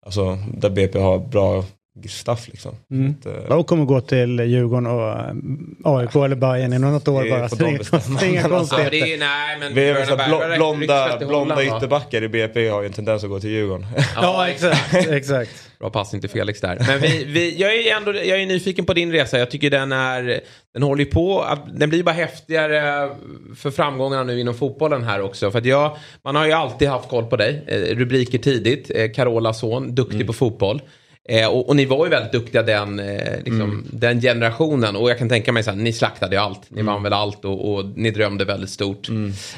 alltså 0.05 0.37
där 0.53 0.69
BP 0.69 0.99
har 0.99 1.19
bra 1.19 1.65
staff 2.03 2.47
liksom. 2.47 2.75
Mm. 2.91 3.15
Att, 3.45 3.51
Och 3.51 3.67
kommer 3.67 3.85
gå 3.85 4.01
till 4.01 4.39
Djurgården 4.39 4.87
och 4.87 5.09
eh, 5.09 5.97
AIK 5.97 6.15
eller 6.15 6.35
Bayern 6.35 6.73
inom 6.73 6.91
något 6.91 7.07
år 7.07 7.23
Det 7.23 7.29
är 7.29 7.39
bara. 7.39 7.49
Så 7.49 7.55
det 7.55 7.65
är 7.65 7.67
dem 8.09 8.19
inga 8.29 8.43
alltså, 8.43 8.75
konstigheter. 8.75 9.13
är, 9.13 9.17
nej, 9.17 9.57
men 9.59 9.73
vi 9.73 9.89
är 9.89 10.05
så 10.05 10.15
räcker- 10.15 10.55
blonda, 10.57 11.21
i 11.21 11.25
blonda 11.25 11.63
ytterbackar 11.63 12.23
i 12.23 12.29
BP 12.29 12.67
har 12.69 12.81
ju 12.81 12.87
en 12.87 12.93
tendens 12.93 13.23
att 13.23 13.29
gå 13.29 13.39
till 13.39 13.49
Djurgården. 13.49 13.87
Ja 14.15 14.47
exakt, 14.49 14.93
exakt. 14.95 15.51
Bra 15.79 15.89
passning 15.89 16.21
till 16.21 16.29
Felix 16.29 16.61
där. 16.61 16.77
Men 16.87 17.01
vi, 17.01 17.23
vi, 17.23 17.55
jag, 17.61 17.75
är 17.75 17.95
ändå, 17.97 18.13
jag 18.13 18.41
är 18.41 18.45
nyfiken 18.45 18.85
på 18.85 18.93
din 18.93 19.11
resa. 19.11 19.39
Jag 19.39 19.51
tycker 19.51 19.69
den 19.69 19.91
är... 19.91 20.39
Den 20.73 20.83
håller 20.83 21.03
ju 21.05 21.11
på 21.11 21.41
att... 21.41 21.79
Den 21.79 21.89
blir 21.89 22.03
bara 22.03 22.15
häftigare 22.15 23.09
för 23.55 23.71
framgångarna 23.71 24.23
nu 24.23 24.39
inom 24.39 24.53
fotbollen 24.55 25.03
här 25.03 25.21
också. 25.21 25.51
För 25.51 25.59
att 25.59 25.65
jag... 25.65 25.97
Man 26.23 26.35
har 26.35 26.45
ju 26.45 26.51
alltid 26.51 26.87
haft 26.87 27.09
koll 27.09 27.25
på 27.25 27.35
dig. 27.35 27.63
Eh, 27.67 27.95
rubriker 27.95 28.37
tidigt. 28.37 29.15
Carolas 29.15 29.59
son, 29.59 29.95
duktig 29.95 30.27
på 30.27 30.33
fotboll. 30.33 30.81
Eh, 31.29 31.47
och, 31.47 31.69
och 31.69 31.75
ni 31.75 31.85
var 31.85 32.05
ju 32.05 32.09
väldigt 32.09 32.31
duktiga 32.31 32.63
den, 32.63 32.99
eh, 32.99 33.37
liksom, 33.45 33.85
den 33.91 34.21
generationen. 34.21 34.95
Och 34.95 35.09
jag 35.09 35.17
kan 35.17 35.29
tänka 35.29 35.51
mig 35.51 35.63
så 35.63 35.71
här, 35.71 35.77
ni 35.77 35.93
slaktade 35.93 36.35
ju 36.35 36.41
allt. 36.41 36.61
Ni 36.69 36.81
vann 36.81 37.03
väl 37.03 37.13
allt 37.13 37.45
och, 37.45 37.73
och 37.73 37.85
ni 37.95 38.11
drömde 38.11 38.45
väldigt 38.45 38.69
stort. 38.69 39.09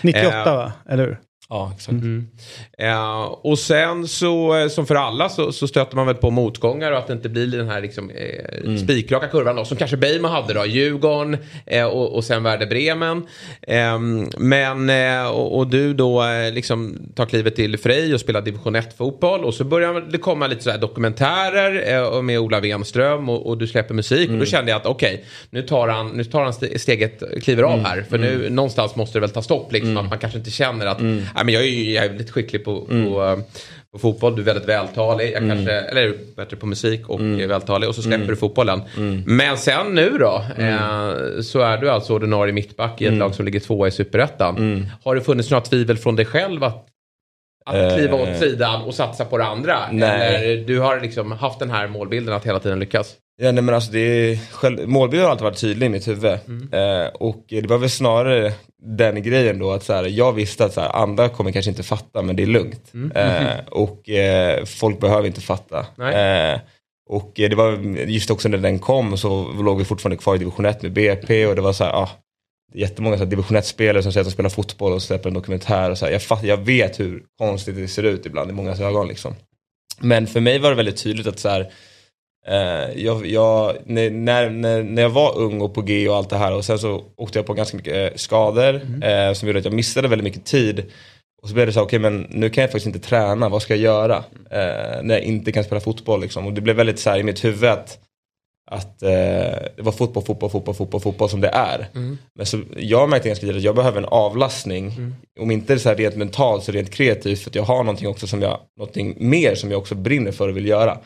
98 0.02 0.28
Eh, 0.28 0.56
va? 0.56 0.72
Eller 0.90 1.06
hur? 1.06 1.18
Ja 1.50 1.72
exakt. 1.76 1.98
Eh, 2.78 3.22
och 3.24 3.60
sen 3.60 4.08
så, 4.08 4.58
eh, 4.58 4.68
som 4.68 4.86
för 4.88 4.96
alla, 4.96 5.30
så, 5.30 5.52
så 5.52 5.68
stöter 5.68 5.96
man 5.96 6.06
väl 6.08 6.16
på 6.16 6.32
motgångar 6.32 6.92
och 6.92 6.98
att 6.98 7.08
det 7.08 7.14
inte 7.14 7.30
blir 7.30 7.58
den 7.58 7.70
här 7.70 7.82
liksom, 7.82 8.10
eh, 8.10 8.76
spikraka 8.84 9.28
kurvan 9.28 9.56
då, 9.56 9.66
som 9.66 9.78
kanske 9.78 9.98
Bejman 9.98 10.32
hade 10.32 10.54
då. 10.54 10.66
Djurgården 10.66 11.38
eh, 11.66 11.86
och, 11.86 12.16
och 12.16 12.24
sen 12.24 12.44
Werder 12.44 12.68
Bremen. 12.68 13.28
Eh, 13.62 14.00
men, 14.38 14.90
eh, 14.90 15.28
och, 15.30 15.58
och 15.58 15.68
du 15.68 15.94
då 15.94 16.24
eh, 16.24 16.52
liksom 16.54 16.98
tar 17.16 17.26
klivet 17.26 17.56
till 17.56 17.78
Frej 17.78 18.14
och 18.14 18.20
spelar 18.20 18.42
division 18.42 18.76
1-fotboll. 18.76 19.44
Och 19.44 19.54
så 19.54 19.64
börjar 19.64 20.02
det 20.12 20.18
komma 20.18 20.48
lite 20.48 20.64
så 20.64 20.72
här 20.72 20.78
dokumentärer 20.78 22.22
med 22.22 22.40
Ola 22.40 22.60
Wenström 22.60 23.30
och, 23.30 23.48
och 23.48 23.58
du 23.58 23.68
släpper 23.68 23.94
musik. 23.94 24.30
Och 24.30 24.38
då 24.38 24.46
kände 24.46 24.72
jag 24.72 24.80
att 24.82 24.86
okej, 24.86 25.26
nu 25.50 25.62
tar 25.62 25.88
han, 25.88 26.08
nu 26.08 26.24
tar 26.24 26.44
han 26.44 26.52
ste- 26.54 26.78
steget, 26.78 27.24
kliver 27.44 27.64
av 27.64 27.80
här. 27.80 28.06
För 28.10 28.18
nu 28.18 28.50
någonstans 28.50 28.96
måste 28.96 29.18
det 29.18 29.22
väl 29.22 29.30
ta 29.30 29.42
stopp 29.42 29.72
liksom. 29.74 29.98
Att 29.98 30.10
man 30.10 30.20
kanske 30.20 30.38
inte 30.40 30.52
känner 30.52 30.86
att, 30.86 31.00
nej 31.38 31.46
men 31.46 31.54
jag 31.54 31.64
är 31.64 31.68
ju 31.68 31.92
jävligt 31.92 32.30
skicklig 32.32 32.66
på, 32.66 32.82
på, 32.86 33.24
eh, 33.24 33.38
på 33.92 34.00
fotboll, 34.00 34.36
du 34.36 34.42
är 34.42 34.46
väldigt 34.46 34.70
vältalig. 34.70 35.32
Jag 35.32 35.40
kanske, 35.50 35.72
eller 35.72 36.14
bättre 36.36 36.58
på 36.58 36.66
musik 36.66 37.10
och 37.10 37.20
är 37.22 37.48
vältalig. 37.48 37.90
Och 37.90 37.96
så 37.96 38.02
släpper 38.02 38.28
du 38.28 38.36
fotbollen. 38.36 38.82
Men 39.26 39.58
sen 39.58 39.96
nu 39.96 40.18
då, 40.20 40.44
eh, 40.58 41.42
så 41.42 41.60
är 41.60 41.78
du 41.78 41.90
alltså 41.90 42.14
ordinarie 42.14 42.54
mittback 42.54 43.02
i 43.02 43.06
ett 43.06 43.14
lag 43.14 43.36
som 43.36 43.46
ligger 43.46 43.60
tvåa 43.60 43.88
i 43.88 43.92
superettan. 43.92 44.86
Har 45.04 45.16
det 45.16 45.22
funnits 45.22 45.52
några 45.52 45.62
tvivel 45.62 45.98
från 45.98 46.16
dig 46.16 46.26
själv 46.26 46.64
att 46.64 46.84
att 47.66 47.96
kliva 47.98 48.16
åt 48.18 48.28
Eh. 48.28 48.36
sidan 48.40 48.82
och 48.82 48.94
satsa 48.96 49.26
på 49.26 49.38
det 49.38 49.46
andra? 49.46 49.78
Nej. 49.92 50.36
Eller 50.36 50.64
du 50.68 50.80
har 50.80 51.00
liksom 51.02 51.32
haft 51.32 51.60
den 51.60 51.70
här 51.70 51.88
målbilden 51.88 52.34
att 52.36 52.46
hela 52.46 52.60
tiden 52.60 52.80
lyckas? 52.80 53.16
Ja, 53.40 53.52
nej, 53.52 53.64
men 53.64 53.76
alltså 53.76 53.92
det 53.92 54.00
är, 54.00 54.38
själv, 54.52 54.88
målbilden 54.90 55.26
har 55.26 55.32
alltid 55.32 55.44
varit 55.44 55.62
tydlig 55.62 55.86
i 55.86 55.90
mitt 55.90 56.08
huvud. 56.08 56.32
Eh, 56.74 57.08
och 57.14 57.46
det 57.48 57.68
var 57.68 57.78
väl 57.78 57.90
snarare 57.90 58.54
den 58.84 59.24
grejen 59.24 59.60
då 59.60 59.72
att 59.72 59.84
så 59.84 59.94
här, 59.94 60.04
jag 60.04 60.34
visste 60.34 60.66
att 60.66 60.74
så 60.74 60.82
här, 60.82 60.96
andra 60.96 61.30
kommer 61.30 61.52
kanske 61.52 61.72
inte 61.72 61.84
fatta 61.84 62.22
men 62.22 62.36
det 62.36 62.44
är 62.44 62.48
lugnt. 62.48 62.94
Eh, 63.16 63.68
och 63.72 64.10
eh, 64.10 64.66
folk 64.66 65.00
behöver 65.00 65.28
inte 65.28 65.42
fatta. 65.42 65.80
Eh, 66.54 66.60
och 67.10 67.40
eh, 67.40 67.50
det 67.50 67.56
var 67.56 67.72
just 68.08 68.32
också 68.32 68.50
när 68.50 68.58
den 68.58 68.80
kom 68.80 69.18
så 69.18 69.52
låg 69.52 69.78
vi 69.78 69.86
fortfarande 69.86 70.18
kvar 70.18 70.36
i 70.36 70.38
division 70.38 70.66
1 70.66 70.82
med 70.82 70.94
BP 70.94 71.46
och 71.46 71.56
det 71.56 71.62
var 71.62 71.74
så 71.74 71.84
här, 71.84 71.94
ah, 71.94 72.10
jättemånga 72.74 73.18
så 73.18 73.24
här, 73.24 73.30
division 73.30 73.58
1-spelare 73.58 74.04
som 74.04 74.12
säger 74.12 74.22
att 74.22 74.28
de 74.28 74.34
spelar 74.34 74.50
fotboll 74.50 74.94
och 74.94 75.02
släpper 75.02 75.30
en 75.30 75.34
dokumentär. 75.34 75.92
Och 75.92 75.98
så 75.98 76.06
här, 76.06 76.12
jag, 76.12 76.22
fatt, 76.22 76.44
jag 76.44 76.58
vet 76.58 77.00
hur 77.00 77.24
konstigt 77.38 77.76
det 77.76 77.88
ser 77.88 78.04
ut 78.04 78.26
ibland 78.26 78.50
i 78.50 78.54
många 78.54 78.76
ögon. 78.76 79.08
Liksom. 79.08 79.36
Men 80.00 80.28
för 80.28 80.40
mig 80.40 80.60
var 80.60 80.70
det 80.70 80.76
väldigt 80.76 81.04
tydligt 81.04 81.28
att 81.28 81.40
så 81.40 81.50
här, 81.50 81.72
jag, 82.96 83.26
jag, 83.26 83.78
när, 83.86 84.10
när, 84.10 84.84
när 84.84 85.02
jag 85.02 85.10
var 85.10 85.38
ung 85.38 85.62
och 85.62 85.74
på 85.74 85.82
G 85.82 86.10
och 86.10 86.16
allt 86.16 86.30
det 86.30 86.38
här 86.38 86.54
och 86.54 86.66
sen 86.66 86.80
så 86.80 87.04
åkte 87.16 87.40
jag 87.40 87.46
på 87.46 87.54
ganska 87.54 87.78
mycket 87.78 88.12
eh, 88.12 88.16
skador 88.16 88.76
eh, 89.04 89.34
som 89.34 89.48
gjorde 89.48 89.60
att 89.60 89.66
jag 89.66 89.74
missade 89.74 90.08
väldigt 90.08 90.24
mycket 90.24 90.46
tid. 90.46 90.84
Och 91.42 91.48
så 91.48 91.54
blev 91.54 91.68
det 91.68 91.74
så, 91.74 91.82
okej 91.82 92.00
men 92.00 92.28
nu 92.30 92.50
kan 92.50 92.62
jag 92.62 92.72
faktiskt 92.72 92.96
inte 92.96 93.10
träna, 93.10 93.50
vad 93.50 93.62
ska 93.62 93.76
jag 93.76 93.84
göra? 93.84 94.16
Eh, 94.52 95.04
när 95.04 95.14
jag 95.14 95.22
inte 95.22 95.52
kan 95.52 95.64
spela 95.64 95.82
fotboll 95.82 96.22
liksom. 96.22 96.46
Och 96.48 96.54
det 96.54 96.62
blev 96.62 96.76
väldigt 96.76 97.00
så 97.00 97.10
här 97.10 97.20
i 97.20 97.24
mitt 97.24 97.46
huvud 97.46 97.70
att, 97.70 98.00
att 98.72 99.04
eh, 99.04 99.10
det 99.10 99.82
var 99.82 99.92
fotboll, 99.92 100.24
fotboll, 100.24 100.50
fotboll, 100.50 100.76
fotboll, 100.76 101.02
fotboll 101.02 101.30
som 101.30 101.42
det 101.42 101.50
är. 101.50 101.88
Men 102.36 102.46
så, 102.46 102.60
jag 102.78 103.10
märkte 103.10 103.28
ganska 103.28 103.42
tidigt 103.46 103.58
att 103.58 103.64
jag 103.64 103.76
behöver 103.76 103.98
en 103.98 104.06
avlastning. 104.06 105.14
Om 105.40 105.52
inte 105.52 105.80
så 105.80 105.90
här 105.90 105.96
rent 105.96 106.16
mentalt 106.16 106.64
så 106.64 106.72
rent 106.72 106.92
kreativt 106.92 107.40
för 107.40 107.50
att 107.50 107.56
jag 107.56 107.64
har 107.64 107.84
någonting 107.84 108.08
också 108.08 108.28
som 108.28 108.42
jag, 108.42 108.60
någonting 108.78 109.16
mer 109.20 109.56
som 109.56 109.72
jag 109.72 109.80
också 109.80 109.96
brinner 109.96 110.32
för 110.32 110.48
och 110.50 110.58
vill 110.58 110.68
göra. 110.68 110.98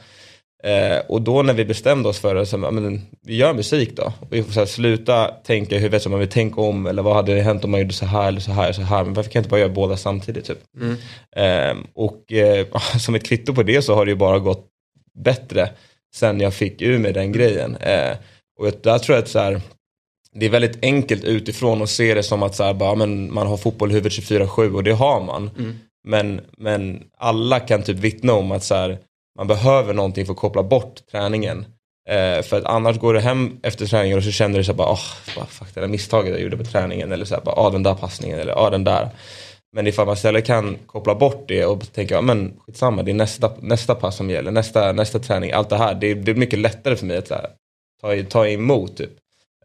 Eh, 0.63 0.99
och 1.07 1.21
då 1.21 1.41
när 1.41 1.53
vi 1.53 1.65
bestämde 1.65 2.09
oss 2.09 2.19
för 2.19 2.35
det, 2.35 2.45
så, 2.45 2.57
men, 2.57 3.01
vi 3.21 3.35
gör 3.35 3.53
musik 3.53 3.95
då. 3.95 4.13
Vi 4.29 4.43
får 4.43 4.53
här, 4.53 4.65
sluta 4.65 5.27
tänka 5.27 5.75
i 5.75 5.79
huvudet 5.79 6.03
som 6.03 6.11
man 6.11 6.19
vill 6.19 6.29
tänka 6.29 6.61
om 6.61 6.87
eller 6.87 7.01
vad 7.01 7.15
hade 7.15 7.41
hänt 7.41 7.63
om 7.63 7.71
man 7.71 7.79
gjorde 7.79 7.93
så 7.93 8.05
här 8.05 8.27
eller 8.27 8.39
så 8.39 8.51
här 8.51 8.63
eller 8.63 8.73
så 8.73 8.81
här. 8.81 9.03
Men 9.03 9.13
varför 9.13 9.31
kan 9.31 9.39
jag 9.39 9.41
inte 9.41 9.49
bara 9.49 9.59
göra 9.59 9.69
båda 9.69 9.97
samtidigt 9.97 10.45
typ? 10.45 10.59
Eh, 11.35 11.77
och 11.93 12.33
eh, 12.33 12.67
som 12.99 13.15
ett 13.15 13.25
kvitto 13.25 13.53
på 13.53 13.63
det 13.63 13.81
så 13.81 13.95
har 13.95 14.05
det 14.05 14.11
ju 14.11 14.17
bara 14.17 14.39
gått 14.39 14.67
bättre 15.23 15.69
sen 16.15 16.39
jag 16.39 16.53
fick 16.53 16.81
ur 16.81 16.97
mig 16.97 17.13
den 17.13 17.31
grejen. 17.31 17.75
Eh, 17.75 18.17
och 18.59 18.71
där 18.83 18.99
tror 18.99 19.15
jag 19.15 19.23
att 19.23 19.29
så 19.29 19.39
här, 19.39 19.61
det 20.33 20.45
är 20.45 20.49
väldigt 20.49 20.83
enkelt 20.83 21.23
utifrån 21.23 21.81
att 21.81 21.89
se 21.89 22.13
det 22.13 22.23
som 22.23 22.43
att 22.43 22.55
så 22.55 22.63
här, 22.63 22.73
bara, 22.73 22.95
men 22.95 23.33
man 23.33 23.47
har 23.47 23.57
fotboll 23.57 23.91
i 23.91 23.93
huvudet 23.93 24.13
24-7 24.13 24.75
och 24.75 24.83
det 24.83 24.91
har 24.91 25.21
man. 25.21 25.49
Men, 26.03 26.41
men 26.57 27.03
alla 27.17 27.59
kan 27.59 27.83
typ 27.83 27.97
vittna 27.97 28.33
om 28.33 28.51
att 28.51 28.63
så 28.63 28.75
här, 28.75 28.97
man 29.37 29.47
behöver 29.47 29.93
någonting 29.93 30.25
för 30.25 30.33
att 30.33 30.39
koppla 30.39 30.63
bort 30.63 31.07
träningen. 31.11 31.65
Eh, 32.09 32.41
för 32.43 32.57
att 32.57 32.65
annars 32.65 32.97
går 32.99 33.13
du 33.13 33.19
hem 33.19 33.59
efter 33.63 33.85
träningen 33.85 34.17
och 34.17 34.23
så 34.23 34.31
känner 34.31 34.57
du 34.57 34.63
så 34.63 34.71
här 34.71 34.77
bara, 34.77 34.93
oh, 34.93 34.99
bara 35.35 35.45
fuck 35.45 35.67
det 35.73 35.81
där 35.81 35.87
misstaget 35.87 36.31
jag 36.31 36.41
gjorde 36.41 36.57
på 36.57 36.63
träningen. 36.63 37.11
Eller 37.11 37.25
så 37.25 37.35
här, 37.35 37.41
bara, 37.41 37.55
ah, 37.55 37.69
den 37.69 37.83
där 37.83 37.95
passningen 37.95 38.39
eller 38.39 38.53
ah, 38.65 38.69
den 38.69 38.83
där. 38.83 39.09
Men 39.75 39.87
ifall 39.87 40.05
man 40.05 40.13
istället 40.15 40.45
kan 40.45 40.77
koppla 40.85 41.15
bort 41.15 41.45
det 41.47 41.65
och 41.65 41.93
tänka, 41.93 42.15
ja 42.15 42.21
men 42.21 42.53
skitsamma, 42.59 43.03
det 43.03 43.11
är 43.11 43.15
nästa, 43.15 43.51
nästa 43.61 43.95
pass 43.95 44.15
som 44.15 44.29
gäller, 44.29 44.51
nästa, 44.51 44.91
nästa 44.91 45.19
träning, 45.19 45.51
allt 45.51 45.69
det 45.69 45.77
här. 45.77 45.93
Det, 45.95 46.07
är- 46.11 46.15
det 46.15 46.31
är 46.31 46.35
mycket 46.35 46.59
lättare 46.59 46.95
för 46.95 47.05
mig 47.05 47.17
att 47.17 47.27
så 47.27 47.33
här, 47.33 47.49
ta, 48.01 48.23
ta 48.29 48.47
emot 48.47 48.97
typ. 48.97 49.11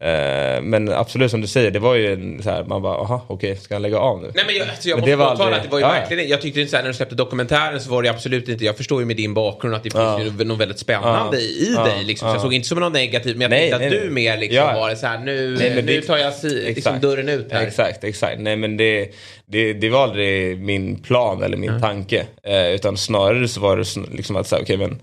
Eh, 0.01 0.63
men 0.63 0.93
absolut 0.93 1.31
som 1.31 1.41
du 1.41 1.47
säger, 1.47 1.71
det 1.71 1.79
var 1.79 1.95
ju 1.95 2.13
en, 2.13 2.43
så 2.43 2.51
här, 2.51 2.65
man 2.65 2.83
bara, 2.83 2.97
aha 2.99 3.25
okej, 3.29 3.57
ska 3.57 3.75
han 3.75 3.83
lägga 3.83 3.99
av 3.99 4.23
nu? 4.23 4.31
Nej 4.35 4.45
men 4.47 4.55
jag, 4.57 4.69
alltså 4.69 4.89
jag 4.89 4.97
Men 5.01 5.01
måste 5.11 5.17
påtala 5.17 5.45
aldrig- 5.45 5.57
att 5.57 5.63
det 5.63 5.69
var 5.71 5.79
ju 5.79 5.85
Ja, 5.85 5.89
verkligen 5.93 6.29
Jag 6.29 6.41
tyckte 6.43 6.61
inte 6.61 6.71
såhär 6.71 6.83
när 6.85 6.91
du 6.91 6.95
släppte 6.97 7.15
dokumentären 7.15 7.81
så 7.81 7.91
var 7.91 8.03
det 8.03 8.09
absolut 8.09 8.49
inte 8.49 8.65
Jag 8.65 8.77
förstår 8.77 9.01
ju 9.01 9.07
med 9.07 9.17
din 9.17 9.35
bakgrund 9.35 9.75
att 9.75 9.83
det 9.85 9.91
finns 9.91 10.03
Ja. 10.03 10.23
ju 10.39 10.45
något 10.45 10.59
väldigt 10.61 10.79
spännande 10.79 11.37
Ja. 11.37 11.43
i 11.43 11.73
Ja. 11.77 11.85
dig 11.85 12.05
liksom. 12.05 12.27
Så 12.29 12.31
jag 12.31 12.37
Ja. 12.39 12.43
såg 12.43 12.55
inte 12.55 12.69
som 12.69 12.79
något 12.81 12.93
negativt 12.93 13.37
men 13.37 13.41
jag 13.43 13.51
Nej, 13.51 13.61
tänkte 13.71 13.79
nej, 13.79 13.87
att 13.87 13.93
du 13.93 14.01
nej. 14.01 14.11
mer 14.11 14.37
liksom 14.39 14.65
var 14.75 14.91
det 14.91 14.97
såhär 14.97 15.19
nu, 15.19 15.57
Nej, 15.61 15.75
nu 15.75 15.83
det- 15.83 16.03
tar 16.03 16.17
jag 16.17 16.33
si, 16.35 16.49
liksom 16.75 17.01
dörren 17.01 17.29
ut 17.29 17.53
här. 17.53 17.63
Exakt, 17.67 18.05
exakt. 18.05 18.41
Nej 18.41 18.57
men 18.57 18.77
det, 18.77 19.09
det, 19.47 19.73
det 19.73 19.89
var 19.91 20.03
aldrig 20.03 20.59
min 20.61 21.03
plan 21.03 21.43
eller 21.43 21.57
min 21.57 21.81
tanke. 21.81 22.27
Eh, 22.43 22.67
utan 22.75 22.97
snarare 22.97 23.49
så 23.49 23.61
var 23.61 23.77
det 23.77 24.17
liksom 24.17 24.37
att 24.37 24.47
säga, 24.47 24.63
okej 24.63 24.77
men 24.77 24.99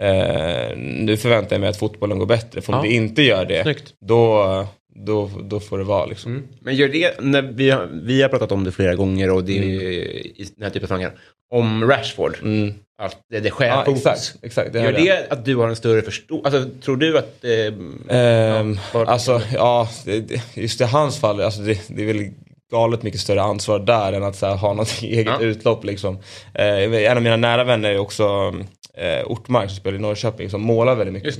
eh, 0.00 0.76
nu 0.76 1.16
förväntar 1.16 1.54
jag 1.56 1.60
mig 1.60 1.68
att 1.70 1.76
fotbollen 1.76 2.18
går 2.18 2.26
bättre. 2.26 2.60
För 2.60 2.72
om 2.72 2.78
Ja. 2.78 2.82
det 2.90 2.94
inte 2.94 3.22
gör 3.22 3.44
det, 3.44 3.62
Snyggt. 3.62 3.94
då, 4.00 4.66
då, 4.94 5.30
då 5.44 5.60
får 5.60 5.78
det 5.78 5.84
vara 5.84 6.06
liksom. 6.06 6.42
Men 6.60 6.74
gör 6.74 6.88
det, 6.88 7.20
när 7.20 7.42
vi, 7.42 7.70
har, 7.70 7.88
vi 7.92 8.22
har 8.22 8.28
pratat 8.28 8.52
om 8.52 8.64
det 8.64 8.72
flera 8.72 8.94
gånger 8.94 9.30
och 9.30 9.44
det 9.44 9.58
är 9.58 9.62
i 9.62 10.46
den 10.56 10.62
här 10.62 10.70
typen 10.70 10.84
av 10.84 10.88
sammanhang. 10.88 11.12
Om 11.50 11.84
Rashford. 11.88 12.36
Mm. 12.42 12.74
Att 13.02 13.16
det, 13.30 13.40
det 13.40 13.50
skär 13.50 13.66
Ja, 13.66 13.84
exakt, 13.96 14.34
exakt. 14.42 14.72
Det 14.72 14.78
Gör 14.78 14.84
hörde 14.86 15.00
jag. 15.00 15.18
det 15.18 15.26
att 15.30 15.44
du 15.44 15.56
har 15.56 15.68
en 15.68 15.76
större 15.76 16.02
förståelse? 16.02 16.56
Alltså, 16.56 16.70
tror 16.84 16.96
du 16.96 17.18
att... 17.18 17.44
Eh, 17.44 17.74
Ehm, 18.16 18.78
var- 18.94 19.04
alltså, 19.06 19.40
ja, 19.54 19.88
det- 20.04 20.20
det- 20.20 20.56
just 20.56 20.80
i 20.80 20.84
hans 20.84 21.18
fall, 21.20 21.40
alltså 21.40 21.60
det, 21.60 21.80
det 21.88 22.02
är 22.02 22.06
väl 22.06 22.28
galet 22.72 23.02
mycket 23.02 23.20
större 23.20 23.42
ansvar 23.42 23.78
där 23.78 24.12
än 24.12 24.22
att 24.24 24.42
här, 24.42 24.56
ha 24.56 24.72
något 24.74 24.98
eget 25.02 25.26
Ja. 25.26 25.40
utlopp. 25.40 25.84
Liksom. 25.84 26.18
Eh, 26.54 26.66
en 27.10 27.16
av 27.16 27.22
mina 27.22 27.36
nära 27.36 27.64
vänner 27.64 27.90
är 27.90 27.98
också 27.98 28.54
eh, 28.94 29.26
Ortmark 29.26 29.70
som 29.70 29.76
spelar 29.76 29.98
i 29.98 30.00
Norrköping 30.00 30.50
som 30.50 30.60
målar 30.62 30.94
väldigt 30.94 31.14
mycket. 31.14 31.34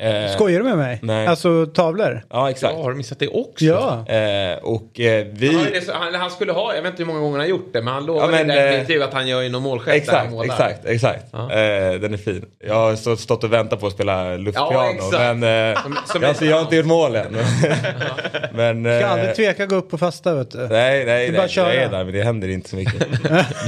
Eh, 0.00 0.30
Skojar 0.32 0.58
du 0.58 0.64
med 0.64 0.76
mig? 0.78 0.98
Nej. 1.02 1.26
Alltså 1.26 1.66
tavlor? 1.66 2.22
Ja, 2.30 2.50
exakt. 2.50 2.74
Ja, 2.76 2.82
har 2.82 2.90
du 2.90 2.96
missat 2.96 3.18
det 3.18 3.28
också? 3.28 3.64
Ja. 3.64 4.04
Eh, 4.08 4.56
och 4.62 5.00
eh, 5.00 5.26
vi... 5.32 5.54
Han, 5.54 5.82
så- 5.86 5.92
han, 5.92 6.14
han 6.14 6.30
skulle 6.30 6.52
ha, 6.52 6.74
jag 6.74 6.82
vet 6.82 6.90
inte 6.90 7.02
hur 7.02 7.06
många 7.06 7.20
gånger 7.20 7.32
han 7.32 7.40
har 7.40 7.46
gjort 7.46 7.72
det, 7.72 7.82
men 7.82 7.94
han 7.94 8.06
lovade 8.06 8.24
Ja, 8.26 8.30
men, 8.44 8.50
i 8.50 8.54
den 8.60 8.68
eh, 8.74 8.80
intervjun 8.80 9.02
att 9.02 9.12
han 9.14 9.28
gör 9.28 9.40
ju 9.42 9.48
någon 9.48 9.62
målgest 9.62 9.86
där 9.86 9.94
Exakt, 9.94 10.30
målar. 10.30 10.44
exakt, 10.54 10.84
exakt. 10.86 11.24
Ja. 11.32 11.38
Eh, 11.52 11.94
den 12.00 12.12
är 12.12 12.16
fin. 12.16 12.44
Jag 12.66 12.74
har 12.74 12.96
stått, 12.96 13.20
stått 13.20 13.44
och 13.44 13.52
väntat 13.52 13.80
på 13.80 13.86
att 13.86 13.92
spela 13.92 14.36
luftpiano 14.36 14.72
Ja, 14.72 14.90
exakt. 14.90 15.12
men 15.38 15.70
eh, 15.72 15.82
Som- 15.82 15.96
som 16.06 16.22
har- 16.22 16.44
jag 16.48 16.56
har 16.56 16.62
inte 16.62 16.76
gjort 16.76 16.86
mål 16.86 17.16
än. 17.16 17.36
men, 18.52 18.84
Ska 18.84 19.00
eh, 19.00 19.12
aldrig 19.12 19.34
tveka 19.34 19.66
gå 19.66 19.76
upp 19.76 19.90
på 19.90 19.98
fasta 19.98 20.34
vet 20.34 20.50
du. 20.50 20.58
Nej, 20.58 20.68
nej, 20.68 21.04
Det 21.04 21.12
är 21.12 21.16
nej, 21.16 21.32
bara 21.32 21.42
att 21.44 21.50
köra. 21.50 21.74
jag 21.74 21.82
är 21.84 21.88
där 21.90 22.04
men 22.04 22.14
det 22.14 22.22
händer 22.22 22.48
inte 22.48 22.68
så 22.70 22.76
mycket. 22.76 23.06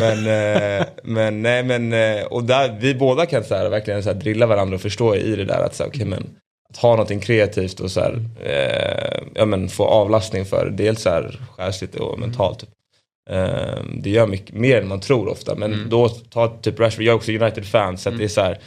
men, 0.00 0.18
eh, 0.80 0.86
men, 1.02 1.42
nej, 1.42 1.62
men, 1.62 1.92
eh, 1.92 2.24
och 2.24 2.44
där, 2.44 2.76
vi 2.80 2.94
båda 2.94 3.26
kan 3.26 3.44
så 3.44 3.54
här, 3.54 3.68
verkligen 3.68 4.02
så 4.02 4.08
här, 4.12 4.16
drilla 4.16 4.46
varandra 4.46 4.74
och 4.74 4.80
förstå 4.82 5.16
i 5.16 5.36
det 5.36 5.44
där 5.44 5.58
att, 5.64 5.74
så 5.74 5.82
här, 5.82 5.90
okej, 5.90 6.04
men, 6.20 6.36
att 6.70 6.76
ha 6.76 6.90
någonting 6.90 7.20
kreativt 7.20 7.80
och 7.80 7.90
så 7.90 8.00
här, 8.00 8.24
eh, 8.40 9.28
ja, 9.34 9.44
men, 9.44 9.68
få 9.68 9.84
avlastning 9.84 10.44
för 10.44 10.70
dels 10.70 11.02
så 11.02 11.10
här, 11.10 11.40
själsligt 11.56 11.94
och 11.94 12.18
mentalt. 12.18 12.60
Typ. 12.60 12.68
Eh, 13.30 13.82
det 14.02 14.10
gör 14.10 14.26
mycket 14.26 14.54
mer 14.54 14.82
än 14.82 14.88
man 14.88 15.00
tror 15.00 15.28
ofta. 15.28 15.54
Men 15.54 15.88
då, 15.88 16.08
ta 16.08 16.48
typ 16.48 16.80
Rashford, 16.80 17.04
jag 17.04 17.12
är 17.12 17.16
också 17.16 17.32
United-fan 17.32 17.98
så 17.98 18.08
att 18.08 18.18
det 18.18 18.24
är 18.24 18.28
så 18.28 18.40
här. 18.40 18.58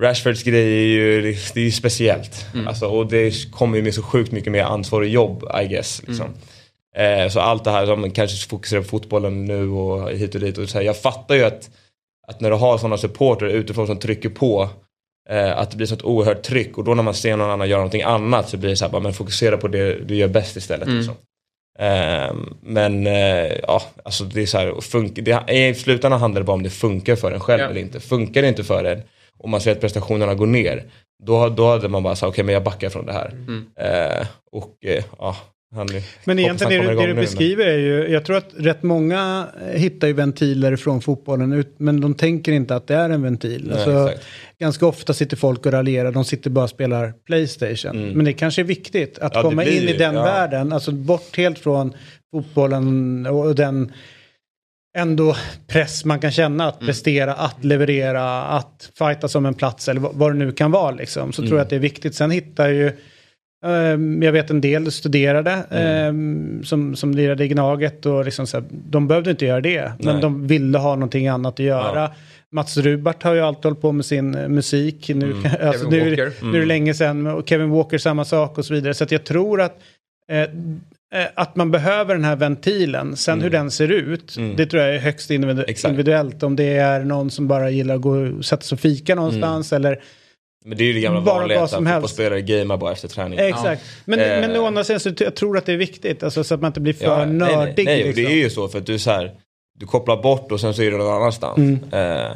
Rashfords 0.00 0.42
grej 0.42 0.78
är 0.78 0.86
ju, 0.86 1.22
det 1.54 1.60
är 1.60 1.64
ju 1.64 1.70
speciellt. 1.70 2.46
Alltså, 2.66 2.86
och 2.86 3.06
det 3.06 3.50
kommer 3.50 3.76
ju 3.76 3.82
med 3.82 3.94
så 3.94 4.02
sjukt 4.02 4.32
mycket 4.32 4.52
mer 4.52 4.62
ansvar 4.62 5.00
och 5.00 5.06
jobb 5.06 5.44
I 5.62 5.66
guess. 5.66 6.02
Liksom. 6.06 6.26
Eh, 6.96 7.28
så 7.28 7.40
allt 7.40 7.64
det 7.64 7.70
här, 7.70 7.86
som 7.86 8.10
kanske 8.10 8.48
fokuserar 8.48 8.80
på 8.80 8.88
fotbollen 8.88 9.44
nu 9.44 9.68
och 9.68 10.10
hit 10.10 10.34
och 10.34 10.40
dit. 10.40 10.58
Och 10.58 10.68
så 10.68 10.78
här, 10.78 10.84
jag 10.84 11.00
fattar 11.00 11.34
ju 11.34 11.44
att, 11.44 11.70
att 12.28 12.40
när 12.40 12.50
du 12.50 12.56
har 12.56 12.78
sådana 12.78 12.98
supporter 12.98 13.46
utifrån 13.46 13.86
som 13.86 13.98
trycker 13.98 14.28
på 14.28 14.68
att 15.34 15.70
det 15.70 15.76
blir 15.76 15.86
sånt 15.86 16.02
oerhört 16.02 16.42
tryck 16.42 16.78
och 16.78 16.84
då 16.84 16.94
när 16.94 17.02
man 17.02 17.14
ser 17.14 17.36
någon 17.36 17.50
annan 17.50 17.68
göra 17.68 17.78
någonting 17.78 18.02
annat 18.02 18.48
så 18.48 18.56
blir 18.56 18.70
det 18.70 18.76
så 18.76 18.88
här, 18.88 19.00
men 19.00 19.12
fokusera 19.12 19.56
på 19.56 19.68
det 19.68 19.94
du 20.08 20.14
gör 20.16 20.28
bäst 20.28 20.56
istället. 20.56 20.88
Liksom. 20.88 21.14
Eh, 21.78 22.34
men 22.62 23.06
eh, 23.06 23.52
ja, 23.62 23.82
alltså 24.04 24.24
det 24.24 24.42
är 24.42 24.46
så 24.46 24.58
här, 24.58 25.22
det, 25.46 25.52
i 25.52 25.74
slutändan 25.74 26.20
handlar 26.20 26.40
det 26.40 26.44
bara 26.44 26.52
om 26.52 26.62
det 26.62 26.70
funkar 26.70 27.16
för 27.16 27.32
en 27.32 27.40
själv 27.40 27.60
Ja. 27.62 27.68
eller 27.68 27.80
inte. 27.80 28.00
Funkar 28.00 28.42
det 28.42 28.48
inte 28.48 28.64
för 28.64 28.84
en 28.84 29.02
och 29.38 29.48
man 29.48 29.60
ser 29.60 29.72
att 29.72 29.80
prestationerna 29.80 30.34
går 30.34 30.46
ner, 30.46 30.84
då, 31.24 31.48
då 31.48 31.70
hade 31.70 31.88
man 31.88 32.02
bara 32.02 32.16
sagt 32.16 32.28
okej 32.28 32.44
men 32.44 32.52
jag 32.54 32.62
backar 32.62 32.88
från 32.88 33.06
det 33.06 33.12
här. 33.12 33.32
Eh, 34.20 34.26
och 34.52 34.84
eh, 34.84 35.04
ja, 35.18 35.36
han, 35.74 35.88
Men 36.24 36.38
egentligen 36.38 36.86
han 36.86 36.96
det, 36.96 37.02
det 37.02 37.06
du 37.06 37.14
beskriver 37.14 37.66
är 37.66 37.78
ju, 37.78 38.08
jag 38.08 38.24
tror 38.24 38.36
att 38.36 38.50
rätt 38.56 38.82
många 38.82 39.46
hittar 39.74 40.06
ju 40.06 40.12
ventiler 40.12 40.76
från 40.76 41.00
fotbollen 41.00 41.52
ut, 41.52 41.74
men 41.78 42.00
de 42.00 42.14
tänker 42.14 42.52
inte 42.52 42.76
att 42.76 42.86
det 42.86 42.94
är 42.94 43.10
en 43.10 43.22
ventil. 43.22 43.64
Nej, 43.66 43.74
alltså, 43.74 44.10
ganska 44.60 44.86
ofta 44.86 45.14
sitter 45.14 45.36
folk 45.36 45.66
och 45.66 45.72
raljerar, 45.72 46.12
de 46.12 46.24
sitter 46.24 46.50
bara 46.50 46.64
och 46.64 46.70
spelar 46.70 47.12
Playstation. 47.26 48.08
Men 48.08 48.24
det 48.24 48.32
kanske 48.32 48.62
är 48.62 48.64
viktigt 48.64 49.18
att 49.18 49.32
Mm. 49.34 49.44
Ja, 49.44 49.50
komma 49.50 49.64
in 49.64 49.82
i 49.82 49.92
ju, 49.92 49.96
den 49.98 50.14
ja. 50.14 50.22
världen, 50.24 50.72
alltså 50.72 50.92
bort 50.92 51.36
helt 51.36 51.58
från 51.58 51.94
fotbollen 52.30 53.26
och 53.26 53.54
den 53.54 53.92
ändå 54.98 55.36
press 55.66 56.04
man 56.04 56.20
kan 56.20 56.30
känna 56.30 56.64
Mm. 56.64 56.68
att 56.74 56.80
prestera, 56.80 57.34
att 57.34 57.64
leverera, 57.64 58.42
att 58.42 58.90
fighta 58.98 59.28
som 59.28 59.46
en 59.46 59.54
plats 59.54 59.88
eller 59.88 60.00
vad, 60.00 60.30
det 60.30 60.38
nu 60.38 60.52
kan 60.52 60.70
vara 60.70 60.90
liksom. 60.90 61.32
Så 61.32 61.42
Mm. 61.42 61.48
tror 61.48 61.58
jag 61.58 61.64
att 61.64 61.70
det 61.70 61.76
är 61.76 61.80
viktigt. 61.80 62.14
Sen 62.14 62.30
hittar 62.30 62.68
ju 62.68 62.92
jag 64.22 64.32
vet 64.32 64.50
en 64.50 64.60
del 64.60 64.92
studerade 64.92 65.50
Mm. 65.70 65.86
ehm, 66.08 66.64
som, 66.64 66.96
som 66.96 67.14
lirade 67.14 67.48
Gnaget 67.48 68.06
och 68.06 68.24
liksom 68.24 68.46
så 68.46 68.56
här, 68.56 68.64
de 68.70 69.08
behövde 69.08 69.30
inte 69.30 69.44
göra 69.46 69.60
det. 69.60 69.92
Men 69.98 70.12
Nej. 70.14 70.22
de 70.22 70.46
ville 70.46 70.78
ha 70.78 70.94
någonting 70.94 71.28
annat 71.28 71.54
att 71.60 71.66
göra. 71.66 72.00
Ja. 72.00 72.14
Mats 72.52 72.76
Rubart 72.76 73.22
har 73.22 73.34
ju 73.34 73.40
alltid 73.40 73.64
hållit 73.64 73.80
på 73.80 73.92
med 73.92 74.04
sin 74.04 74.34
eh, 74.34 74.48
musik. 74.48 75.10
Nu, 75.14 75.26
Mm. 75.32 75.42
alltså, 75.68 75.90
nu, 75.90 76.08
Walker. 76.10 76.32
nu 76.44 76.56
är 76.56 76.60
det 76.60 76.66
länge 76.66 76.94
sedan. 76.94 77.26
Och 77.26 77.48
Kevin 77.48 77.70
Walker 77.70 77.98
samma 77.98 78.24
sak 78.24 78.58
och 78.58 78.64
så 78.64 78.74
vidare. 78.74 78.94
Så 78.94 79.06
jag 79.08 79.24
tror 79.24 79.60
att 79.60 79.78
eh, 80.30 80.40
eh, 80.40 80.48
att 81.34 81.56
man 81.56 81.70
behöver 81.70 82.14
den 82.14 82.24
här 82.24 82.36
ventilen. 82.36 83.16
Sen 83.16 83.40
hur 83.42 83.50
den 83.50 83.70
ser 83.70 83.88
ut, 83.92 84.36
det 84.56 84.66
tror 84.66 84.82
jag 84.82 84.94
är 84.94 84.98
högst 84.98 85.30
individu- 85.30 85.50
Mm. 85.52 85.64
Exakt. 85.68 85.90
individuellt. 85.90 86.42
Om 86.42 86.56
det 86.56 86.76
är 86.76 87.04
någon 87.04 87.30
som 87.30 87.48
bara 87.48 87.70
gillar 87.70 87.94
att 87.94 88.00
gå 88.00 88.10
och 88.10 88.44
sätta 88.44 88.62
sig 88.62 88.76
och 88.76 88.80
fika 88.80 89.14
någonstans 89.14 89.72
eller 89.72 90.00
Men 90.66 90.78
det 90.78 90.84
är 90.84 90.86
ju 90.86 90.92
det 90.92 91.00
gamla 91.00 91.20
Bara 91.20 91.38
vanliga 91.38 91.58
vad 91.58 91.64
att 91.64 91.70
som 91.70 91.86
helst. 91.86 91.96
fotbollsspelare 91.96 92.40
gamar 92.40 92.76
bara 92.76 92.92
efter 92.92 93.08
träning. 93.08 93.38
Exakt. 93.38 93.82
Men, 94.04 94.20
Eh. 94.20 94.26
men 94.40 94.56
å 94.56 94.66
andra 94.66 94.84
sidan 94.84 95.00
så 95.00 95.10
jag 95.18 95.34
tror 95.36 95.58
att 95.58 95.66
det 95.66 95.72
är 95.72 95.76
viktigt. 95.76 96.22
Alltså, 96.22 96.44
så 96.44 96.54
att 96.54 96.60
man 96.60 96.68
inte 96.68 96.80
blir 96.80 96.92
för 96.92 97.04
Ja, 97.04 97.16
nej, 97.16 97.26
nej, 97.26 97.56
nördig. 97.56 97.84
Nej, 97.84 98.00
och 98.00 98.06
liksom. 98.06 98.24
det 98.24 98.30
är 98.32 98.36
ju 98.36 98.50
så 98.50 98.68
för 98.68 98.78
att 98.78 98.86
du 98.86 98.98
så 98.98 99.10
här, 99.10 99.32
du 99.78 99.86
kopplar 99.86 100.22
bort 100.22 100.52
och 100.52 100.60
sen 100.60 100.74
så 100.74 100.82
är 100.82 100.90
du 100.90 100.98
någon 100.98 101.14
annanstans. 101.16 101.58
Mm. 101.58 101.78
Eh, 101.92 102.32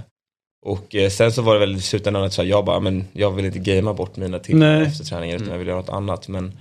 och 0.67 0.95
eh, 0.95 1.09
sen 1.11 1.33
så 1.33 1.43
var 1.43 1.55
det 1.55 1.61
väl 1.61 1.77
i 1.77 1.81
slutändan 1.81 2.23
att 2.25 2.33
så 2.33 2.43
här, 2.43 2.49
jag 2.49 2.65
bara, 2.65 2.81
men 2.81 3.05
jag 3.13 3.31
vill 3.31 3.45
inte 3.45 3.59
gamea 3.59 3.95
bort 3.95 4.17
mina 4.17 4.39
timmar 4.39 4.79
Nej. 4.79 4.87
efter 4.87 5.05
träningen 5.05 5.37
utan 5.37 5.49
jag 5.53 5.59
vill 5.59 5.69
göra 5.69 5.79
något 5.79 5.89
annat. 5.89 6.29
Men, 6.29 6.59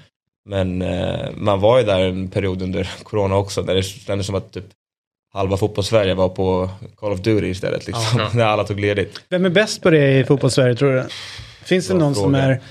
men 0.50 0.82
eh, 0.82 1.30
man 1.36 1.60
var 1.60 1.80
ju 1.80 1.86
där 1.86 2.00
en 2.00 2.28
period 2.28 2.62
under 2.62 2.90
corona 3.04 3.36
också 3.38 3.62
där 3.62 3.76
det 3.76 3.84
kändes 3.84 4.26
som 4.28 4.36
att 4.36 4.52
typ 4.52 4.66
halva 5.34 5.58
fotbollssverige 5.58 6.14
var 6.14 6.30
på 6.30 6.70
Call 6.96 7.12
of 7.12 7.20
Duty 7.20 7.48
istället. 7.48 7.88
Liksom, 7.88 8.20
Ja, 8.20 8.30
när 8.34 8.46
alla 8.46 8.64
tog 8.64 8.80
ledigt. 8.80 9.22
Vem 9.30 9.46
är 9.46 9.50
bäst 9.50 9.82
på 9.82 9.90
det 9.90 10.20
i 10.20 10.24
fotbollssverige 10.24 10.76
tror 10.76 10.92
du? 10.94 11.04
Finns 11.70 11.88
det 11.88 11.94
någon 11.94 12.16
som 12.16 12.24
fråga. 12.24 12.38
är... 12.44 12.62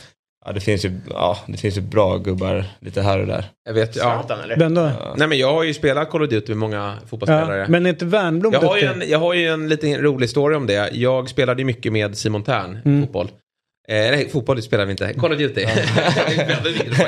Ja, 0.46 0.52
det 0.52 0.60
finns 0.60 0.84
ju, 0.84 0.92
ja, 1.10 1.38
det 1.46 1.56
finns 1.58 1.76
ju 1.76 1.80
bra 1.80 2.16
gubbar 2.18 2.64
lite 2.80 3.02
här 3.02 3.18
och 3.20 3.26
där. 3.26 3.44
Jag 3.64 3.74
vet, 3.74 3.96
ja. 3.96 4.02
Zlatan 4.02 4.40
eller? 4.44 4.56
Vem 4.56 4.74
då? 4.74 4.90
Nej 5.16 5.28
men 5.28 5.38
jag 5.38 5.52
har 5.54 5.62
ju 5.62 5.74
spelat 5.74 6.10
Call 6.10 6.22
of 6.22 6.28
Duty 6.30 6.48
med 6.48 6.58
många 6.58 6.94
fotbollsspelare. 7.06 7.58
Ja, 7.58 7.66
men 7.68 7.86
är 7.86 7.90
inte 7.90 8.04
Wernbloom 8.04 8.52
Jag 8.52 8.60
har, 8.60 8.76
ju 8.76 8.84
en, 8.84 9.02
jag 9.08 9.18
har 9.18 9.34
ju 9.34 9.48
en 9.48 9.68
liten 9.68 9.96
rolig 9.98 10.30
story 10.30 10.56
om 10.56 10.66
det. 10.66 10.90
Jag 10.92 11.28
spelade 11.28 11.60
ju 11.62 11.66
mycket 11.66 11.92
med 11.92 12.18
Simon 12.18 12.42
Tern, 12.44 12.78
Mm. 12.84 13.02
fotboll. 13.02 13.30
Eh, 13.88 13.94
nej, 13.94 14.28
fotboll 14.28 14.62
spelar 14.62 14.84
vi 14.84 14.90
inte. 14.90 15.12
Call 15.14 15.32
of 15.32 15.38
Duty. 15.38 15.66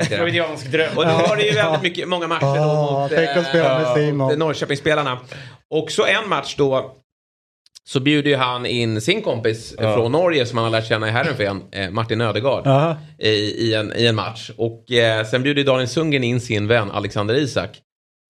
Freudiansk 0.08 0.66
dröm. 0.72 0.88
Och 0.96 1.04
då 1.06 1.10
var 1.12 1.36
det 1.36 1.42
ju 1.42 1.54
väldigt 1.54 1.82
mycket, 1.82 2.08
många 2.08 2.26
matcher 2.26 2.40
då 2.56 2.62
Ah, 2.62 3.02
mot, 3.02 3.98
eh, 3.98 4.12
mot 4.12 4.38
Norrköpingsspelarna. 4.38 5.18
Och 5.70 5.90
så 5.90 6.04
en 6.06 6.28
match 6.28 6.54
då 6.58 6.96
så 7.84 8.00
bjuder 8.00 8.30
ju 8.30 8.36
han 8.36 8.66
in 8.66 9.00
sin 9.00 9.22
kompis 9.22 9.74
Ja. 9.78 9.94
från 9.94 10.12
Norge 10.12 10.46
som 10.46 10.58
han 10.58 10.64
har 10.64 10.70
lärt 10.80 10.88
känna 10.88 11.08
i 11.08 11.10
Herrenfen, 11.10 11.62
eh, 11.72 11.90
Martin 11.90 12.20
Ödegaard, 12.20 12.66
i, 13.18 13.28
i, 13.28 13.74
en, 13.74 13.92
i 13.96 14.06
en 14.06 14.14
match. 14.14 14.50
Och 14.56 14.92
eh, 14.92 15.24
sen 15.26 15.42
bjuder 15.42 15.64
Daniel 15.64 15.88
Sundgren 15.88 16.24
in 16.24 16.40
sin 16.40 16.66
vän 16.66 16.90
Alexander 16.90 17.34
Isak. 17.34 17.70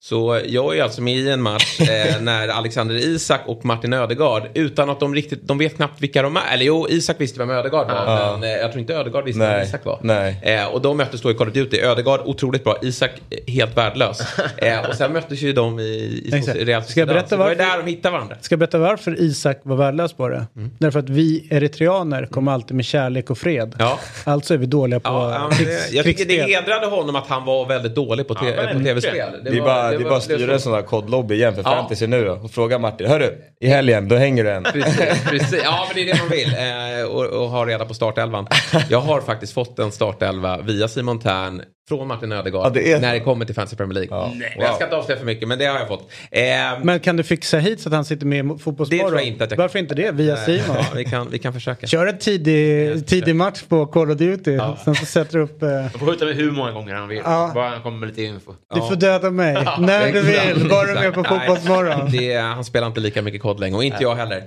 Så 0.03 0.41
jag 0.47 0.79
är 0.79 0.83
alltså 0.83 1.03
med 1.03 1.15
i 1.17 1.31
en 1.31 1.43
match 1.43 1.81
eh, 1.81 2.21
när 2.21 2.49
Alexander 2.49 2.95
Isak 2.95 3.41
och 3.47 3.65
Martin 3.65 3.93
Ödegaard 3.93 4.43
utan 4.55 4.91
att 4.91 5.01
de 5.01 5.15
riktigt, 5.15 5.41
de 5.49 5.59
vet 5.59 5.77
knappt 5.77 6.01
vilka 6.01 6.23
de 6.23 6.37
är. 6.37 6.41
Eller 6.55 6.65
jo, 6.65 6.87
Isak 6.89 7.17
visste 7.21 7.39
vem 7.39 7.51
Ödegaard 7.51 7.87
var, 7.87 7.95
Ja. 7.95 8.37
men 8.41 8.51
eh, 8.51 8.57
jag 8.57 8.71
tror 8.73 8.81
inte 8.81 8.95
Ödegaard 8.95 9.25
visste 9.25 9.41
vem 9.41 9.51
Nej, 9.51 9.65
Isak 9.67 9.85
var. 9.85 10.35
Eh, 10.43 10.67
och 10.67 10.81
de 10.81 10.97
möttes 10.97 11.21
då 11.21 11.31
i 11.31 11.35
Call 11.35 11.49
of 11.49 11.55
Duty. 11.55 11.81
Ödegaard 11.81 12.21
otroligt 12.25 12.65
bra, 12.65 12.77
Isak 12.83 13.11
eh, 13.31 13.53
helt 13.53 13.77
värdelös. 13.77 14.21
Eh, 14.57 14.89
och 14.89 14.95
sen 14.95 15.13
möttes 15.13 15.43
ju 15.43 15.53
de 15.53 15.79
i, 15.81 15.83
i, 15.83 16.43
i 16.61 16.65
Real 16.65 16.83
Ska 16.85 17.01
jag 17.01 17.09
berätta 17.09 17.29
det 17.29 17.37
var 17.37 17.49
ju 17.51 17.55
där 17.57 17.79
de 17.85 17.91
hittade 17.91 18.13
varandra. 18.13 18.37
Ska 18.41 18.53
jag 18.53 18.59
berätta 18.59 18.79
varför 18.79 19.21
Isak 19.21 19.61
var 19.63 19.77
värdelös 19.77 20.13
på 20.13 20.29
det? 20.29 20.47
Mm. 20.57 20.71
Därför 20.79 20.99
att 20.99 21.09
vi 21.09 21.49
eritreaner 21.51 22.27
kommer 22.27 22.53
alltid 22.53 22.77
med 22.77 22.85
kärlek 22.85 23.31
och 23.31 23.39
fred. 23.39 23.75
Ja. 23.79 23.99
Alltså 24.25 24.55
är 24.55 24.59
vi 24.59 24.67
dåliga 24.67 25.01
på 25.01 25.09
Ja, 25.09 25.51
krigs, 25.53 25.89
det, 25.91 25.97
jag 25.97 26.05
tycker 26.05 26.25
det 26.25 26.43
hedrade 26.43 26.87
honom 26.87 27.17
att 27.17 27.27
han 27.27 27.45
var 27.45 27.67
väldigt 27.67 27.95
dålig 27.95 28.29
på, 28.29 28.35
te- 28.35 28.55
Ja, 28.57 28.73
på 28.73 28.79
tv-spel. 28.85 29.29
Det 29.45 29.51
är 29.51 29.61
bara, 29.61 29.90
det 29.99 30.05
är 30.05 30.09
bara 30.11 30.21
styra 30.21 30.53
en 30.53 30.61
sån 30.61 30.73
där 30.73 30.83
kodlobby 30.83 31.35
igen 31.35 31.55
för 31.55 31.63
Ja. 31.63 31.71
fantasy 31.71 32.07
nu 32.07 32.25
då. 32.25 32.33
Och 32.33 32.51
fråga 32.51 32.79
Martin, 32.79 33.07
hörru, 33.07 33.35
i 33.61 33.69
helgen, 33.69 34.09
då 34.09 34.17
hänger 34.17 34.45
du 34.45 34.51
en. 34.51 34.63
Precis, 34.63 35.25
precis. 35.31 35.61
Ja, 35.65 35.85
men 35.89 35.95
det 36.05 36.11
är 36.11 36.15
det 36.15 36.21
man 36.21 36.29
vill. 36.31 36.55
Eh, 36.55 37.17
och, 37.17 37.43
och 37.43 37.49
ha 37.51 37.67
reda 37.67 37.85
på 37.85 37.95
startelvan. 37.95 38.47
Jag 38.89 39.01
har 39.01 39.21
faktiskt 39.21 39.53
fått 39.53 39.79
en 39.79 39.93
startelva 39.93 40.59
via 40.61 40.89
Simon 40.89 41.19
Tern 41.21 41.63
från 41.99 42.09
Martin 42.09 42.33
Ödegaard 42.33 42.67
Ja, 42.67 42.71
det 42.71 42.93
är- 42.93 43.01
när 43.01 43.13
det 43.13 43.21
kommer 43.21 43.45
till 43.45 43.55
Fantasy 43.55 43.77
Premier 43.77 43.95
League. 43.95 44.09
Ja. 44.19 44.33
Men 44.57 44.67
Jag 44.67 44.75
ska 44.75 44.85
inte 44.85 44.97
avslöja 44.97 45.19
för 45.19 45.27
mycket, 45.27 45.49
men 45.49 45.59
det 45.59 45.65
har 45.65 45.79
jag 45.79 45.89
fått. 45.89 46.11
Eh, 46.31 46.43
Men 46.83 47.01
kan 47.01 47.17
du 47.17 47.23
fixa 47.23 47.59
hit 47.59 47.81
så 47.81 47.89
att 47.89 47.95
han 47.95 48.05
sitter 48.05 48.27
med 48.27 48.39
i 48.47 48.49
Fotbollsmorgon? 48.59 48.89
Det 48.91 48.99
tror 48.99 49.15
jag 49.21 49.27
inte 49.27 49.45
att 49.45 49.51
jag. 49.51 49.59
Varför 49.59 49.79
inte 49.79 49.95
det? 49.95 50.11
Via 50.13 50.37
Simon? 50.37 50.61
ja, 50.77 50.85
vi, 50.95 51.05
kan, 51.05 51.31
vi 51.31 51.39
kan 51.39 51.53
försöka. 51.53 51.87
Kör 51.87 52.07
en 52.07 52.19
tidig, 52.19 53.07
tidig 53.07 53.37
match 53.37 53.63
på 53.69 53.87
Call 53.87 54.11
of 54.11 54.17
Duty. 54.19 54.59
Sen 54.85 54.95
så 54.95 55.07
sätter 55.07 55.39
du 55.39 55.45
upp... 55.45 55.63
Eh, 55.63 55.69
Man 55.69 55.91
får 55.91 56.07
skjuta 56.07 56.25
med 56.25 56.35
hur 56.37 56.51
många 56.51 56.73
gånger 56.73 56.95
han 56.95 57.09
vill. 57.09 57.23
Ja. 57.25 57.51
Bara 57.55 57.69
han 57.69 57.83
kommer 57.83 57.99
med 57.99 58.09
lite 58.09 58.23
info. 58.23 58.53
du 58.75 58.81
får 58.81 58.97
döda 58.97 59.31
mig 59.31 59.55
när 59.79 60.13
du 60.13 60.21
vill. 60.23 60.69
Bara 60.71 60.85
du 60.87 60.91
är 60.93 61.01
med 61.01 61.15
på 61.15 61.21
Nej, 61.23 61.31
Fotbollsmorgon. 61.31 62.11
Det, 62.13 62.37
han 62.37 62.65
spelar 62.65 62.87
inte 62.87 63.01
lika 63.01 63.23
mycket 63.23 63.43
kod 63.43 63.61
längre 63.61 63.77
och 63.77 63.85
inte 63.85 64.03
jag 64.03 64.15
heller. 64.15 64.43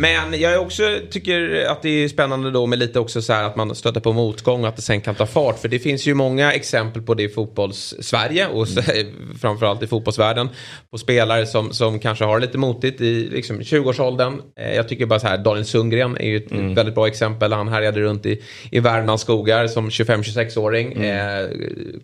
Men 0.00 0.40
jag 0.40 0.62
också 0.62 0.82
tycker 1.10 1.64
att 1.68 1.82
det 1.82 1.88
är 2.04 2.08
spännande 2.08 2.50
då 2.50 2.66
med 2.66 2.78
lite 2.78 3.00
också 3.00 3.22
så 3.22 3.32
här 3.32 3.44
att 3.44 3.56
man 3.56 3.74
stöter 3.74 4.00
på 4.00 4.12
motgång 4.12 4.62
och 4.62 4.68
att 4.68 4.76
det 4.76 4.82
sen 4.82 5.00
kan 5.00 5.14
ta 5.14 5.26
fart. 5.26 5.58
För 5.58 5.68
det 5.68 5.78
finns 5.78 6.06
ju 6.06 6.14
många 6.14 6.52
exempel 6.52 7.02
på 7.02 7.14
det 7.14 7.22
i 7.22 7.28
fotbolls-Sverige 7.28 8.46
och 8.46 8.68
så, 8.68 8.82
framförallt 9.40 9.82
i 9.82 9.86
fotbollsvärlden. 9.86 10.48
På 10.90 10.98
spelare 10.98 11.46
som, 11.46 11.72
som 11.72 11.98
kanske 11.98 12.24
har 12.24 12.40
lite 12.40 12.58
motigt 12.58 13.00
i 13.00 13.28
liksom, 13.32 13.60
20-årsåldern. 13.60 14.34
Eh, 14.60 14.74
Jag 14.76 14.88
tycker 14.88 15.06
bara 15.06 15.20
så 15.20 15.26
här, 15.26 15.38
Daniel 15.38 15.64
Sundgren 15.64 16.16
är 16.16 16.26
ju 16.28 16.36
ett 16.36 16.52
väldigt 16.52 16.94
bra 16.94 17.06
exempel. 17.06 17.52
Han 17.52 17.68
härjade 17.68 18.00
runt 18.00 18.26
i, 18.26 18.42
i 18.70 18.80
Värmlands 18.80 19.22
skogar 19.22 19.66
som 19.66 19.88
25-26-åring. 19.90 20.92
Eh, 20.92 21.46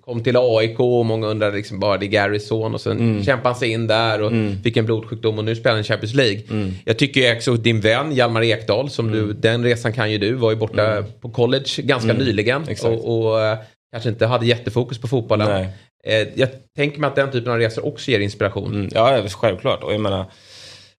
kom 0.00 0.22
till 0.22 0.36
AIK 0.38 0.80
och 0.80 1.06
många 1.06 1.26
undrade 1.26 1.56
liksom 1.56 1.80
bara 1.80 1.98
det 1.98 2.06
är 2.06 2.08
Garys 2.08 2.46
son 2.48 2.74
och 2.74 2.80
sen 2.80 3.24
kämpade 3.24 3.48
han 3.48 3.58
sig 3.58 3.70
in 3.70 3.86
där 3.86 4.22
och 4.22 4.32
fick 4.64 4.76
en 4.76 4.86
blodsjukdom 4.86 5.38
och 5.38 5.44
nu 5.44 5.56
spelar 5.56 5.74
han 5.74 5.80
i 5.80 5.84
Champions 5.84 6.14
League. 6.14 6.40
Jag 6.84 6.98
tycker 6.98 7.20
ju 7.20 7.36
också 7.36 7.54
din 7.54 7.80
vän 7.84 8.12
Hjalmar 8.12 8.42
Ekdal, 8.42 8.90
som 8.90 9.12
du, 9.12 9.32
den 9.32 9.64
resan 9.64 9.92
kan 9.92 10.12
ju 10.12 10.18
du, 10.18 10.32
var 10.32 10.50
ju 10.50 10.56
borta 10.56 11.04
på 11.20 11.30
college 11.30 11.68
ganska 11.76 12.12
nyligen 12.12 12.68
Exakt. 12.68 12.94
och, 12.94 13.28
och 13.30 13.42
eh, 13.42 13.58
kanske 13.92 14.10
inte 14.10 14.26
hade 14.26 14.46
jättefokus 14.46 14.98
på 14.98 15.08
fotbollen. 15.08 15.48
Nej. 15.48 15.68
Eh, 16.04 16.28
jag 16.34 16.48
tänker 16.76 17.00
mig 17.00 17.08
att 17.08 17.16
den 17.16 17.30
typen 17.30 17.52
av 17.52 17.58
resor 17.58 17.86
också 17.86 18.10
ger 18.10 18.20
inspiration. 18.20 18.74
Mm, 18.74 18.88
ja, 18.94 19.28
självklart. 19.28 19.82
Och 19.82 19.92
jag 19.92 20.00
menar, 20.00 20.26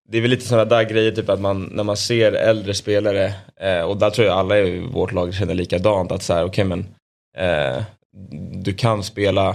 det 0.10 0.18
är 0.18 0.22
väl 0.22 0.32
lite 0.32 0.46
sådana 0.46 0.66
där 0.66 0.84
grejer, 0.84 1.12
typ 1.12 1.30
att 1.30 1.42
man, 1.42 1.64
när 1.64 1.84
man 1.84 1.98
ser 1.98 2.32
äldre 2.32 2.74
spelare, 2.74 3.34
eh, 3.60 3.82
och 3.82 3.98
där 3.98 4.10
tror 4.10 4.28
jag 4.28 4.38
alla 4.38 4.60
i 4.60 4.80
vårt 4.80 5.12
lag 5.12 5.34
känner 5.34 5.54
likadant, 5.54 6.12
att 6.12 6.24
så 6.24 6.34
här, 6.34 6.46
okej 6.46 6.64
men, 6.64 6.86
eh, 7.38 7.84
du 8.64 8.74
kan 8.74 9.04
spela, 9.04 9.50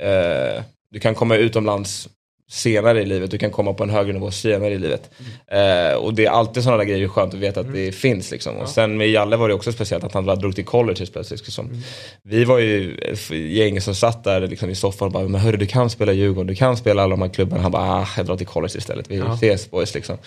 eh, 0.00 0.62
du 0.90 1.00
kan 1.00 1.14
komma 1.14 1.36
utomlands 1.36 2.08
senare 2.50 3.02
i 3.02 3.06
livet, 3.06 3.30
du 3.30 3.38
kan 3.38 3.50
komma 3.50 3.72
på 3.72 3.82
en 3.82 3.90
högre 3.90 4.12
nivå 4.12 4.30
senare 4.30 4.74
i 4.74 4.78
livet. 4.78 5.10
Eh, 5.46 5.96
och 5.96 6.14
det 6.14 6.26
är 6.26 6.30
alltid 6.30 6.62
sådana 6.64 6.84
grejer 6.84 7.08
skönt 7.08 7.34
att 7.34 7.40
veta 7.40 7.60
att 7.60 7.72
det 7.72 7.92
finns 7.92 8.30
liksom. 8.30 8.56
Och 8.56 8.68
sen 8.68 8.96
med 8.96 9.10
Jalle 9.10 9.36
var 9.36 9.48
det 9.48 9.54
också 9.54 9.72
speciellt 9.72 10.04
att 10.04 10.14
han 10.14 10.26
drog 10.26 10.54
till 10.54 10.64
college 10.64 10.98
helt 10.98 11.12
plötsligt. 11.12 11.40
Liksom. 11.40 11.82
Vi 12.22 12.44
var 12.44 12.58
ju 12.58 12.96
gäng 13.30 13.80
som 13.80 13.94
satt 13.94 14.24
där 14.24 14.40
liksom, 14.40 14.70
i 14.70 14.74
soffan 14.74 15.06
och 15.06 15.12
bara, 15.12 15.28
men 15.28 15.40
hörru 15.40 15.56
du 15.56 15.66
kan 15.66 15.90
spela 15.90 16.12
Djurgården, 16.12 16.46
du 16.46 16.54
kan 16.54 16.76
spela 16.76 17.02
alla 17.02 17.10
de 17.10 17.22
här 17.22 17.28
klubbarna. 17.28 17.62
Han 17.62 17.72
bara, 17.72 17.82
ah, 17.82 18.08
jag 18.16 18.26
drar 18.26 18.36
till 18.36 18.46
college 18.46 18.74
istället, 18.78 19.10
vi 19.10 19.22
ses 19.34 19.70
boys 19.70 19.94
liksom. 19.94 20.18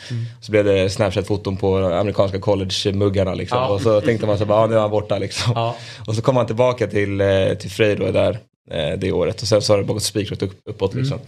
Så 0.41 0.51
blev 0.51 0.65
det 0.65 0.89
Snapchat-foton 0.89 1.57
på 1.57 1.77
amerikanska 1.77 2.39
college-muggarna 2.39 3.36
liksom. 3.36 3.57
Ja. 3.57 3.67
Och 3.67 3.81
så 3.81 4.01
tänkte 4.01 4.27
man 4.27 4.38
så 4.38 4.45
bara, 4.45 4.59
ah, 4.59 4.67
nu 4.67 4.75
är 4.75 4.79
han 4.79 4.91
borta 4.91 5.17
liksom. 5.17 5.53
Ja. 5.55 5.75
Och 6.07 6.15
så 6.15 6.21
kom 6.21 6.38
han 6.38 6.45
tillbaka 6.45 6.88
till, 6.88 7.21
eh, 7.21 7.53
till 7.59 7.71
Frej 7.71 7.95
då 7.95 8.12
där 8.12 8.39
det 8.97 9.12
året 9.12 9.41
och 9.41 9.47
sen 9.47 9.62
så 9.62 9.73
har 9.73 9.78
det 9.78 9.84
bara 9.84 9.93
gått 9.93 10.04
spikrat 10.04 10.41
upp, 10.41 10.60
uppåt 10.69 10.95
liksom. 10.95 11.19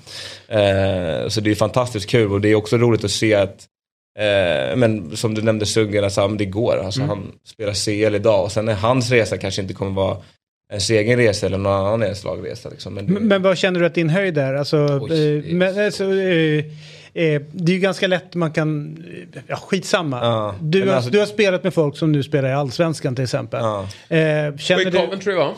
Eh, 0.48 1.28
så 1.28 1.42
det 1.42 1.52
är 1.52 1.56
fantastiskt 1.56 2.10
kul 2.10 2.32
och 2.32 2.42
det 2.42 2.50
är 2.50 2.56
också 2.56 2.78
roligt 2.78 3.04
att 3.04 3.12
se 3.12 3.34
att 3.34 3.66
eh, 4.20 4.76
men 4.76 5.18
som 5.18 5.34
du 5.34 5.42
nämnde 5.42 5.66
Sundgren, 5.66 6.04
alltså, 6.04 6.28
det 6.28 6.46
går. 6.46 6.78
Alltså, 6.86 7.02
Han 7.02 7.32
spelar 7.46 7.74
CL 7.74 8.16
idag 8.16 8.44
och 8.44 8.52
sen 8.52 8.68
är 8.70 8.74
hans 8.74 9.12
resa 9.12 9.38
kanske 9.38 9.62
inte 9.62 9.74
kommer 9.74 9.92
vara 9.92 10.18
ens 10.72 10.90
egen 10.90 11.18
resa 11.18 11.46
eller 11.46 11.58
någon 11.58 11.74
annan 11.86 12.04
ens 12.04 12.24
lagresa. 12.24 12.70
Liksom. 12.70 12.94
Men 12.94 13.06
det, 13.08 13.14
Men, 13.14 13.28
men 13.28 13.42
vad 13.42 13.58
känner 13.58 13.80
du 13.80 13.86
att 13.86 13.96
din 13.96 14.10
höjd 14.10 14.38
är? 14.38 14.54
Alltså, 14.54 15.00
Oj, 15.02 15.38
eh, 15.38 15.44
men, 15.56 15.86
alltså, 15.86 16.04
eh, 16.04 16.58
eh, 17.14 17.42
det 17.52 17.72
är 17.72 17.76
ju 17.76 17.80
ganska 17.80 18.08
lätt 18.08 18.36
man 18.36 18.52
kan, 18.52 18.98
eh, 19.34 19.42
ja 19.48 19.56
skitsamma. 19.56 20.20
Ja, 20.22 20.56
Du, 20.62 20.88
har, 20.88 20.96
alltså- 20.96 21.10
du 21.10 21.20
har 21.20 21.26
spelat 21.26 21.64
med 21.64 21.74
folk 21.74 21.98
som 21.98 22.12
nu 22.12 22.24
spelar 22.24 22.50
i 22.50 22.54
Allsvenskan 22.54 23.16
till 23.16 23.24
exempel. 23.24 23.60
Ja. 23.64 23.82
Eh, 24.16 24.58
känner 24.58 24.92
du... 24.92 24.98
Coventry 24.98 25.34
va? 25.36 25.54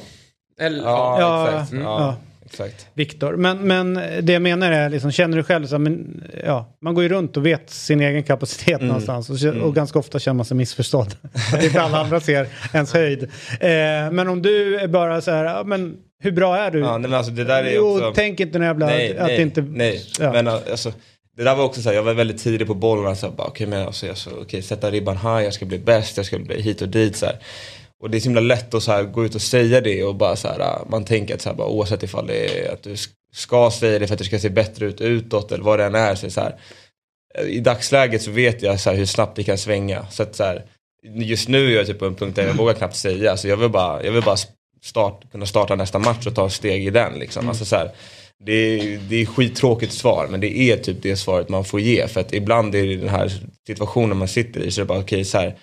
Eller, 0.62 0.84
Ja, 0.84 1.17
Ja, 1.20 1.48
exakt. 1.50 1.72
mm, 1.72 1.84
Ja, 1.84 2.15
exakt. 2.46 2.88
Viktor. 2.93 3.36
Men, 3.36 3.58
men 3.58 3.93
det 4.22 4.34
jag 4.34 4.41
menar 4.41 4.72
är, 4.72 4.89
liksom, 4.89 5.12
känner 5.12 5.38
du 5.38 5.43
själv 5.43 5.67
så 5.67 5.80
men, 5.80 6.24
ja, 6.46 6.78
man 6.82 6.93
går 6.93 7.04
ju 7.04 7.10
runt 7.10 7.38
och 7.38 7.46
vet 7.46 7.70
sin 7.70 8.02
egen 8.02 8.24
kapacitet 8.24 8.76
Mm. 8.76 8.88
någonstans. 8.88 9.30
Och, 9.30 9.56
och 9.62 9.76
ganska 9.76 10.00
ofta 10.00 10.20
känner 10.20 10.36
man 10.36 10.46
sig 10.46 10.58
missförstådd. 10.58 11.15
att 11.54 11.63
inte 11.63 11.82
alla 11.82 11.98
andra 11.98 12.20
ser 12.20 12.48
ens 12.74 12.93
höjd. 12.93 13.24
Eh, 13.24 13.30
men 14.12 14.28
om 14.28 14.41
du 14.41 14.80
är 14.80 14.88
bara 14.88 15.22
så 15.22 15.32
här, 15.32 15.63
men 15.63 15.98
hur 16.20 16.32
bra 16.32 16.58
är 16.58 16.72
du? 16.72 16.80
Ja, 16.80 16.98
nej, 16.98 17.10
men 17.10 17.13
alltså, 17.17 17.32
det 17.32 17.43
där 17.43 17.63
är 17.63 17.76
jo, 17.76 17.93
också... 17.93 18.12
tänk 18.15 18.39
inte 18.39 18.60
när 18.60 18.65
jävla 18.65 18.86
nej, 18.86 19.17
att 19.17 19.28
nej, 19.28 19.38
det 19.38 19.43
inte... 19.43 19.62
nej. 19.62 20.06
ja. 20.20 20.32
Men 20.32 20.48
alltså, 20.48 20.93
det 21.38 21.43
där 21.43 21.56
var 21.56 21.63
också 21.63 21.82
så 21.82 21.89
här, 21.89 21.96
jag 21.96 22.04
var 22.04 22.13
väldigt 22.13 22.43
tidig 22.43 22.67
på 22.67 22.74
bollen. 22.74 23.08
Alltså, 23.08 23.32
bara, 23.32 23.48
okay, 23.48 23.67
men 23.67 23.88
alltså, 23.88 24.08
jag 24.08 24.17
så, 24.17 24.32
okay, 24.32 24.62
sätta 24.62 24.91
ribban 24.91 25.17
här, 25.17 25.39
jag 25.41 25.54
ska 25.54 25.65
bli 25.65 25.80
bäst, 25.80 26.17
jag 26.17 26.26
ska 26.26 26.39
bli 26.39 26.62
hit 26.62 26.82
och 26.82 26.89
dit. 26.89 27.15
Så 27.15 27.26
här. 27.26 27.36
Och 27.99 28.10
det 28.10 28.17
är 28.17 28.19
så 28.19 28.25
himla 28.25 28.41
lätt 28.41 28.73
att 28.73 28.83
så 28.83 29.03
gå 29.03 29.25
ut 29.25 29.36
och 29.36 29.41
säga 29.41 29.81
det 29.81 30.03
och 30.03 30.15
bara 30.15 30.36
så 30.36 30.47
här, 30.47 30.79
man 30.89 31.05
tänker 31.05 31.36
att 31.36 31.41
så 31.41 31.49
här, 31.49 31.55
bara, 31.55 31.67
oavsett 31.67 32.03
ifall 32.03 32.27
det 32.27 32.65
är 32.65 32.73
att 32.73 32.83
du 32.83 32.95
ska 33.33 33.71
säga 33.71 33.99
det 33.99 34.07
för 34.07 34.13
att 34.13 34.19
det 34.19 34.25
ska 34.25 34.39
se 34.39 34.49
bättre 34.49 34.86
ut 34.86 35.01
utåt 35.01 35.51
eller 35.51 35.63
vad 35.63 35.79
det 35.79 35.86
än 35.86 35.95
är. 35.95 36.15
Så 36.15 36.25
är 36.25 36.29
så 36.29 36.41
här, 36.41 36.55
I 37.47 37.60
dagsläget 37.60 38.21
så 38.21 38.31
vet 38.31 38.62
jag 38.62 38.79
så 38.79 38.91
hur 38.91 39.05
snabbt 39.05 39.36
det 39.36 39.43
kan 39.43 39.57
svänga. 39.57 40.07
Så 40.10 40.23
att, 40.23 40.36
så 40.36 40.60
just 41.03 41.47
nu 41.47 41.71
är 41.71 41.77
jag 41.77 41.88
typ 41.88 41.99
på 41.99 42.05
en 42.05 42.15
punkt 42.15 42.36
där 42.36 42.47
jag 42.47 42.53
vågar 42.53 42.73
knappt 42.73 42.95
säga. 42.95 43.38
Så 43.38 43.47
jag 43.47 43.57
vill 43.57 43.69
bara, 43.69 44.03
jag 44.03 44.12
vill 44.12 44.23
bara 44.23 44.38
start, 44.83 45.31
kunna 45.31 45.45
starta 45.45 45.75
nästa 45.75 45.99
match 45.99 46.27
och 46.27 46.36
ta 46.36 46.49
steg 46.49 46.88
i 46.88 46.89
den. 46.89 47.19
Liksom. 47.19 47.49
Alltså, 47.49 47.65
så 47.65 47.75
här, 47.75 47.91
det 48.45 48.53
är, 48.53 48.99
det 49.10 49.21
är 49.21 49.25
skittråkigt 49.25 49.93
svar 49.93 50.27
men 50.31 50.39
det 50.39 50.60
är 50.60 50.77
typ 50.77 50.97
det 51.01 51.15
svaret 51.15 51.49
man 51.49 51.65
får 51.65 51.79
ge. 51.79 52.07
För 52.07 52.21
att 52.21 52.33
ibland 52.33 52.75
är 52.75 52.88
det 52.88 52.95
den 52.95 53.10
här 53.10 53.31
situationen 53.67 54.17
man 54.17 54.27
sitter 54.27 54.60
i 54.60 54.71
så 54.71 54.81
är 54.81 54.86
det 54.86 54.88
bara 54.88 54.99
okej 54.99 55.25
så 55.25 55.38
här. 55.38 55.55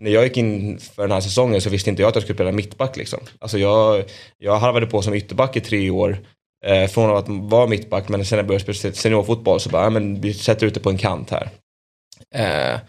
När 0.00 0.10
jag 0.10 0.24
gick 0.24 0.36
in 0.36 0.78
för 0.78 1.02
den 1.02 1.10
här 1.12 1.20
säsongen 1.20 1.60
så 1.60 1.70
visste 1.70 1.90
inte 1.90 2.02
jag 2.02 2.08
att 2.08 2.14
jag 2.14 2.22
skulle 2.22 2.36
spela 2.36 2.52
mittback 2.52 2.96
liksom. 2.96 3.20
Alltså 3.38 3.58
jag, 3.58 4.04
jag 4.38 4.58
harvade 4.58 4.86
på 4.86 5.02
som 5.02 5.14
ytterback 5.14 5.56
i 5.56 5.60
tre 5.60 5.90
år. 5.90 6.18
Eh, 6.66 6.86
från 6.88 7.16
att 7.16 7.24
vara 7.28 7.66
mittback 7.66 8.08
men 8.08 8.24
sen 8.24 8.36
när 8.36 8.42
jag 8.42 8.46
började 8.46 8.74
spela 8.74 8.94
seniorfotboll 8.94 9.60
så 9.60 9.70
bara, 9.70 9.82
ja, 9.84 9.90
men 9.90 10.20
vi 10.20 10.34
sätter 10.34 10.66
ut 10.66 10.74
det 10.74 10.80
på 10.80 10.90
en 10.90 10.98
kant 10.98 11.30
här. 11.30 11.48
Eh, 12.34 12.80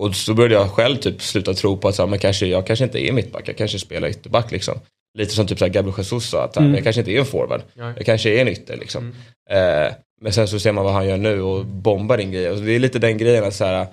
och 0.00 0.14
så 0.14 0.34
började 0.34 0.54
jag 0.54 0.70
själv 0.70 0.96
typ 0.96 1.22
sluta 1.22 1.54
tro 1.54 1.76
på 1.76 1.88
att 1.88 1.94
så 1.94 2.02
här, 2.02 2.06
men 2.10 2.18
kanske, 2.18 2.46
jag 2.46 2.66
kanske 2.66 2.84
inte 2.84 2.98
är 3.08 3.12
mittback, 3.12 3.48
jag 3.48 3.56
kanske 3.56 3.78
spelar 3.78 4.08
ytterback 4.08 4.50
liksom. 4.52 4.74
Lite 5.18 5.34
som 5.34 5.46
typ 5.46 5.58
så 5.58 5.64
här 5.64 5.72
Gabriel 5.72 5.98
Jesus 5.98 6.28
sa, 6.30 6.44
att 6.44 6.56
Mm. 6.56 6.74
jag 6.74 6.84
kanske 6.84 7.00
inte 7.00 7.12
är 7.12 7.18
en 7.18 7.26
forward. 7.26 7.62
Jag 7.96 8.06
kanske 8.06 8.30
är 8.30 8.40
en 8.40 8.48
ytter 8.48 8.76
liksom. 8.76 9.14
Eh, 9.50 9.92
men 10.20 10.32
sen 10.32 10.48
så 10.48 10.60
ser 10.60 10.72
man 10.72 10.84
vad 10.84 10.92
han 10.94 11.08
gör 11.08 11.16
nu 11.16 11.42
och 11.42 11.66
bombar 11.66 12.18
in 12.18 12.32
grejer. 12.32 12.50
Och 12.52 12.56
det 12.60 12.72
är 12.72 12.78
lite 12.78 12.98
den 12.98 13.18
grejen 13.18 13.44
att 13.44 13.54
så 13.54 13.64
här, 13.64 13.86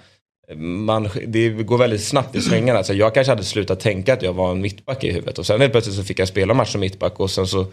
man, 0.55 1.09
det 1.27 1.49
går 1.49 1.77
väldigt 1.77 2.03
snabbt 2.03 2.35
i 2.35 2.41
svängarna. 2.41 2.77
Alltså 2.77 2.93
jag 2.93 3.13
kanske 3.13 3.31
hade 3.31 3.43
slutat 3.43 3.79
tänka 3.79 4.13
att 4.13 4.21
jag 4.21 4.33
var 4.33 4.51
en 4.51 4.61
mittback 4.61 5.03
i 5.03 5.11
huvudet. 5.11 5.39
Och 5.39 5.45
sen 5.45 5.61
helt 5.61 5.73
plötsligt 5.73 5.95
så 5.95 6.03
fick 6.03 6.19
jag 6.19 6.27
spela 6.27 6.53
match 6.53 6.71
som 6.71 6.81
mittback 6.81 7.19
och 7.19 7.31
sen 7.31 7.47
så 7.47 7.65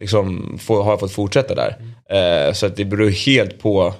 liksom 0.00 0.58
får, 0.58 0.82
har 0.82 0.92
jag 0.92 1.00
fått 1.00 1.12
fortsätta 1.12 1.54
där. 1.54 1.76
Eh, 2.10 2.52
så 2.52 2.66
att 2.66 2.76
det 2.76 2.84
beror 2.84 3.10
helt 3.10 3.58
på 3.58 3.94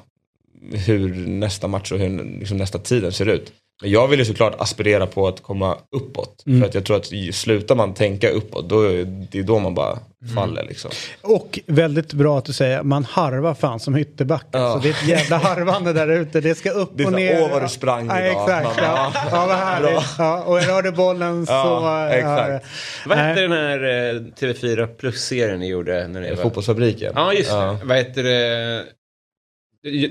hur 0.73 1.15
nästa 1.27 1.69
match 1.69 1.93
och 1.93 1.99
hur 1.99 2.39
liksom 2.39 2.57
nästa 2.57 2.79
tiden 2.79 3.13
ser 3.13 3.27
ut. 3.27 3.53
Men 3.83 3.91
jag 3.91 4.09
vill 4.09 4.19
ju 4.19 4.25
såklart 4.25 4.55
aspirera 4.61 5.07
på 5.07 5.29
att 5.29 5.43
komma 5.43 5.77
uppåt. 5.97 6.43
För 6.45 6.67
att 6.67 6.75
jag 6.75 6.85
tror 6.85 6.97
att 6.97 7.35
slutar 7.35 7.75
man 7.75 7.95
tänka 7.95 8.31
uppåt, 8.31 8.69
då 8.69 8.83
är 8.83 9.05
det 9.05 9.39
är 9.39 9.43
då 9.43 9.59
man 9.59 9.75
bara 9.75 9.99
faller 10.35 10.65
liksom. 10.69 10.91
Och 11.23 11.61
väldigt 11.67 12.13
bra 12.13 12.39
att 12.39 12.45
du 12.45 12.53
säger, 12.53 12.83
man 12.83 13.05
harvar 13.05 13.55
fan 13.55 13.81
som 13.81 13.97
ytterback. 13.97 14.47
Så 14.53 14.81
det 14.83 14.89
är 14.89 14.91
ett 14.91 15.09
jävla 15.09 15.37
harvande 15.37 15.93
där 15.93 16.09
ute. 16.09 16.41
Det 16.41 16.55
ska 16.55 16.71
upp 16.71 16.91
Det 16.95 17.03
är 17.03 17.07
och 17.07 17.13
ner. 17.13 17.43
åh, 17.43 17.51
vad 17.51 17.63
du 17.63 17.69
sprang 17.69 18.07
ja, 18.09 18.21
idag. 18.21 18.43
Exakt. 18.43 18.65
Man 18.65 18.85
Ja, 18.85 19.13
ja 19.31 19.47
vad 19.47 19.57
härligt. 19.57 20.05
Ja, 20.19 20.43
och 20.43 20.63
rörde 20.63 20.93
bollen 20.93 21.47
så... 21.47 21.53
Ja, 21.53 22.09
exakt. 22.09 22.53
ja, 22.53 22.61
Vad 23.07 23.19
hette 23.19 23.41
den 23.41 23.53
här 23.53 23.83
eh, 23.85 24.21
TV4 24.41 24.87
Plus-serien 24.87 25.61
ni 25.61 25.69
gjorde? 25.69 26.09
När 26.09 26.21
det 26.21 26.35
var... 26.35 26.43
Fotbollsfabriken. 26.43 27.13
Ja, 27.17 27.33
just 27.33 27.51
det. 27.51 27.57
Ja. 27.57 27.79
Vad 27.85 27.97
heter 27.97 28.23
det? 28.23 28.85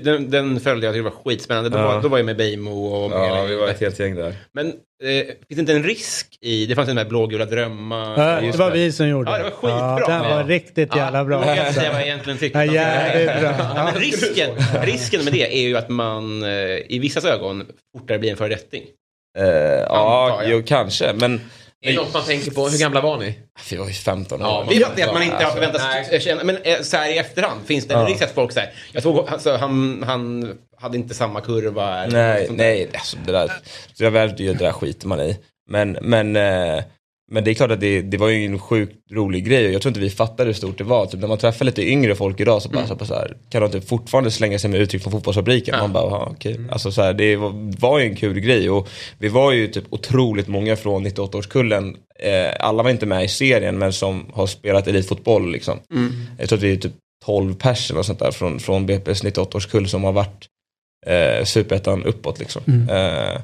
Den, 0.02 0.30
den 0.30 0.60
följde 0.60 0.86
jag, 0.86 0.94
tyckte 0.94 0.98
det 0.98 1.02
var 1.02 1.10
skitspännande. 1.24 1.70
Då, 1.70 1.78
Ja. 1.78 1.82
var, 1.82 2.02
då 2.02 2.08
var 2.08 2.18
jag 2.18 2.24
med 2.24 2.36
Beijmo 2.36 2.86
och 2.86 3.12
Ja, 3.12 3.42
vi 3.48 3.54
var 3.56 3.68
ett 3.68 3.80
helt 3.80 3.98
gäng 3.98 4.14
där. 4.14 4.34
Men 4.54 4.66
eh, 4.66 4.72
finns 5.26 5.36
det 5.48 5.60
inte 5.60 5.72
en 5.72 5.82
risk 5.82 6.26
i, 6.40 6.66
det 6.66 6.74
fanns 6.74 6.88
en 6.88 6.94
de 6.94 7.02
här 7.02 7.08
blågula 7.08 7.44
drömmar. 7.44 8.34
Ja, 8.34 8.40
det 8.40 8.58
var 8.58 8.70
det. 8.70 8.76
vi 8.76 8.92
som 8.92 9.08
gjorde 9.08 9.30
Ja, 9.30 9.36
det 9.38 9.42
var 9.44 9.50
skitbra. 9.50 9.98
Ja, 10.00 10.06
den 10.08 10.20
var 10.20 10.40
Ja. 10.40 10.46
riktigt 10.48 10.96
jävla 10.96 11.24
bra. 11.24 11.42
Kan 11.42 11.56
jag 11.56 11.74
säga 11.74 11.92
vad 11.92 12.00
jag 12.00 12.06
egentligen 12.08 12.38
tyckte. 12.38 12.58
Ja, 12.58 12.64
jävligt 12.74 13.40
bra. 13.40 13.54
Ja, 13.76 13.90
men 13.92 14.02
risken, 14.02 14.50
risken 14.82 15.24
med 15.24 15.32
det 15.32 15.56
är 15.58 15.62
ju 15.68 15.76
att 15.76 15.88
man 15.88 16.42
eh, 16.42 16.50
i 16.88 16.98
vissas 17.02 17.24
ögon 17.24 17.64
fortare 17.98 18.18
blir 18.18 18.30
en 18.30 18.36
föredetting. 18.36 18.82
Eh, 19.38 19.44
ja, 19.88 20.42
jo, 20.44 20.62
kanske. 20.66 21.12
Men 21.12 21.40
Är 21.84 21.90
det 21.92 21.96
något 21.96 22.14
man 22.14 22.24
tänker 22.24 22.50
på? 22.50 22.68
Hur 22.68 22.78
gamla 22.78 23.00
var 23.00 23.18
ni? 23.18 23.38
vi 23.70 23.76
var 23.76 23.86
ju 23.86 23.92
15 23.92 24.42
år. 24.42 24.48
Ja, 24.48 24.66
Vi 24.70 24.80
fattar 24.80 25.02
att 25.02 25.12
man 25.14 25.22
inte 25.22 25.36
har 25.36 25.42
alltså, 25.42 25.56
förväntat 25.58 26.22
sig 26.22 26.44
men 26.44 26.56
eh, 26.56 26.80
så 26.82 26.96
här 26.96 27.10
i 27.12 27.18
efterhand, 27.18 27.60
finns 27.66 27.88
det 27.88 27.94
en 27.94 28.00
Ja. 28.00 28.06
risk 28.06 28.22
att 28.22 28.34
folk 28.34 28.52
säger, 28.52 28.72
jag 28.92 29.02
såg, 29.02 29.28
alltså, 29.28 29.56
han, 29.56 30.02
han 30.06 30.52
hade 30.80 30.96
inte 30.96 31.14
samma 31.14 31.40
kurva. 31.40 31.86
här. 31.86 32.08
Nej, 32.10 32.48
nej, 32.50 32.90
alltså 32.94 33.16
det 33.26 33.32
där, 33.32 33.52
så 33.94 34.04
jag 34.04 34.10
väl, 34.10 34.36
det 34.36 34.52
där 34.52 34.72
skiter 34.72 35.06
man 35.08 35.20
i. 35.20 35.38
Men, 35.70 35.98
men, 36.02 36.36
eh, 36.36 36.82
men 37.32 37.44
det 37.44 37.50
är 37.50 37.54
klart 37.54 37.70
att 37.70 37.80
det, 37.80 38.02
det 38.02 38.16
var 38.16 38.28
ju 38.28 38.46
en 38.46 38.58
sjukt 38.58 38.96
rolig 39.10 39.44
grej 39.46 39.66
och 39.66 39.72
jag 39.72 39.82
tror 39.82 39.90
inte 39.90 40.00
vi 40.00 40.10
fattade 40.10 40.48
hur 40.48 40.54
stort 40.54 40.78
det 40.78 40.84
var. 40.84 41.06
Typ 41.06 41.20
när 41.20 41.28
man 41.28 41.38
träffar 41.38 41.64
lite 41.64 41.82
yngre 41.82 42.14
folk 42.14 42.40
idag 42.40 42.62
så 42.62 42.68
bara, 42.68 42.86
så 42.86 42.94
bara 42.94 43.04
så 43.04 43.14
här, 43.14 43.36
kan 43.50 43.62
de 43.62 43.70
typ 43.70 43.88
fortfarande 43.88 44.30
slänga 44.30 44.58
sig 44.58 44.70
med 44.70 44.80
uttryck 44.80 45.02
från 45.02 45.12
fotbollsfabriken? 45.12 45.78
Man 45.78 45.92
bara, 45.92 46.10
ja, 46.10 46.28
okej. 46.30 46.60
Alltså 46.70 46.92
så 46.92 47.02
här, 47.02 47.12
det 47.12 47.36
var, 47.36 47.80
var 47.80 47.98
ju 47.98 48.06
en 48.06 48.16
kul 48.16 48.40
grej 48.40 48.70
och 48.70 48.88
vi 49.18 49.28
var 49.28 49.52
ju 49.52 49.68
typ 49.68 49.84
otroligt 49.90 50.48
många 50.48 50.76
från 50.76 51.06
98-årskullen. 51.06 51.96
Eh, 52.18 52.66
alla 52.66 52.82
var 52.82 52.90
inte 52.90 53.06
med 53.06 53.24
i 53.24 53.28
serien 53.28 53.78
men 53.78 53.92
som 53.92 54.26
har 54.32 54.46
spelat 54.46 54.88
elitfotboll 54.88 55.52
liksom. 55.52 55.78
Jag 56.38 56.48
tror 56.48 56.56
att 56.56 56.60
det 56.60 56.72
är 56.72 56.76
typ 56.76 56.94
12 57.24 57.54
personer 57.54 58.00
och 58.00 58.06
sånt 58.06 58.18
där 58.18 58.30
från, 58.30 58.60
från 58.60 58.88
BP's 58.88 59.24
98-årskull 59.24 59.86
som 59.86 60.04
har 60.04 60.12
varit 60.12 60.46
eh, 61.06 61.44
superettan 61.44 62.04
uppåt 62.04 62.38
liksom. 62.38 62.62
Eh, 62.90 63.40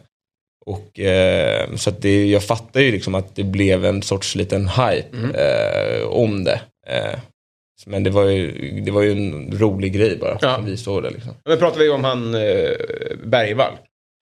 och 0.69 1.01
eh, 1.01 1.75
så 1.77 1.91
det, 1.91 2.27
jag 2.27 2.43
fattar 2.45 2.81
ju 2.81 2.93
liksom 2.93 3.15
att 3.15 3.37
det 3.37 3.45
blev 3.45 3.85
en 3.85 4.03
sorts 4.03 4.35
liten 4.35 4.69
hype 4.69 5.17
eh, 5.35 6.07
om 6.07 6.45
det. 6.45 6.61
Eh, 6.87 7.19
men 7.87 8.03
det 8.03 8.11
var, 8.11 8.25
ju, 8.25 8.71
det 8.81 8.91
var 8.91 9.03
ju 9.03 9.13
en 9.13 9.59
rolig 9.59 9.93
grej 9.93 10.17
bara, 10.21 10.39
Ja. 10.41 10.55
som 10.57 10.65
vi 10.65 10.77
såg 10.77 11.03
det 11.03 11.11
liksom. 11.11 11.35
Men 11.45 11.59
pratar 11.59 11.79
vi 11.79 11.89
om 11.89 12.05
han 12.05 12.35
eh, 12.35 12.71
Bergvall. 13.25 13.73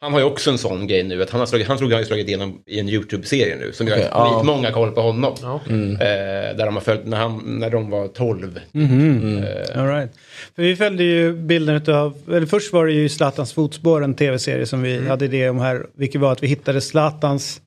Han 0.00 0.12
har 0.12 0.20
ju 0.20 0.24
också 0.24 0.50
en 0.50 0.58
sån 0.58 0.86
grej 0.86 1.02
nu. 1.02 1.22
Att 1.22 1.30
han, 1.30 1.40
har 1.40 1.46
slagit, 1.46 1.66
han 1.66 1.78
tror 1.78 1.90
jag 1.90 1.98
har 1.98 2.04
slagit 2.04 2.28
igenom 2.28 2.62
i 2.66 2.80
en 2.80 2.88
YouTube-serie 2.88 3.56
nu. 3.56 3.72
Som 3.72 3.86
gör 3.86 3.96
Okej, 3.96 4.06
att 4.06 4.12
ja. 4.12 4.42
många 4.42 4.72
koll 4.72 4.92
på 4.92 5.00
honom. 5.00 5.60
Mm. 5.68 5.92
Eh, 5.92 6.56
där 6.56 6.64
de 6.64 6.74
har 6.74 6.80
följt 6.80 7.06
när, 7.06 7.16
han, 7.16 7.58
när 7.58 7.70
de 7.70 7.90
var 7.90 8.08
12. 8.08 8.60
Mhm. 8.72 9.44
Eh, 9.44 9.80
All 9.80 9.88
right. 9.88 10.10
För 10.56 10.62
vi 10.62 10.76
följde 10.76 11.04
ju 11.04 11.32
bilden 11.32 11.76
utav, 11.76 12.18
eller 12.28 12.46
först 12.46 12.72
var 12.72 12.86
det 12.86 12.92
ju 12.92 13.08
Zlatans 13.08 13.52
fotspår, 13.52 14.04
en 14.04 14.14
tv-serie 14.14 14.66
som 14.66 14.82
vi 14.82 15.08
hade 15.08 15.24
idé 15.24 15.48
om 15.48 15.58
här, 15.58 15.86
vilket 15.94 16.20
var 16.20 16.32
att 16.32 16.42
vi 16.42 16.46
hittade 16.46 16.80
Zlatans 16.80 17.60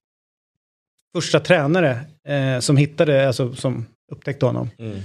första 1.16 1.40
tränare 1.40 2.00
eh, 2.28 2.60
som 2.60 2.78
hittade, 2.78 3.28
alltså 3.28 3.54
som 3.56 3.86
upptäckte 4.12 4.46
honom. 4.46 4.70
Mm. 4.80 4.98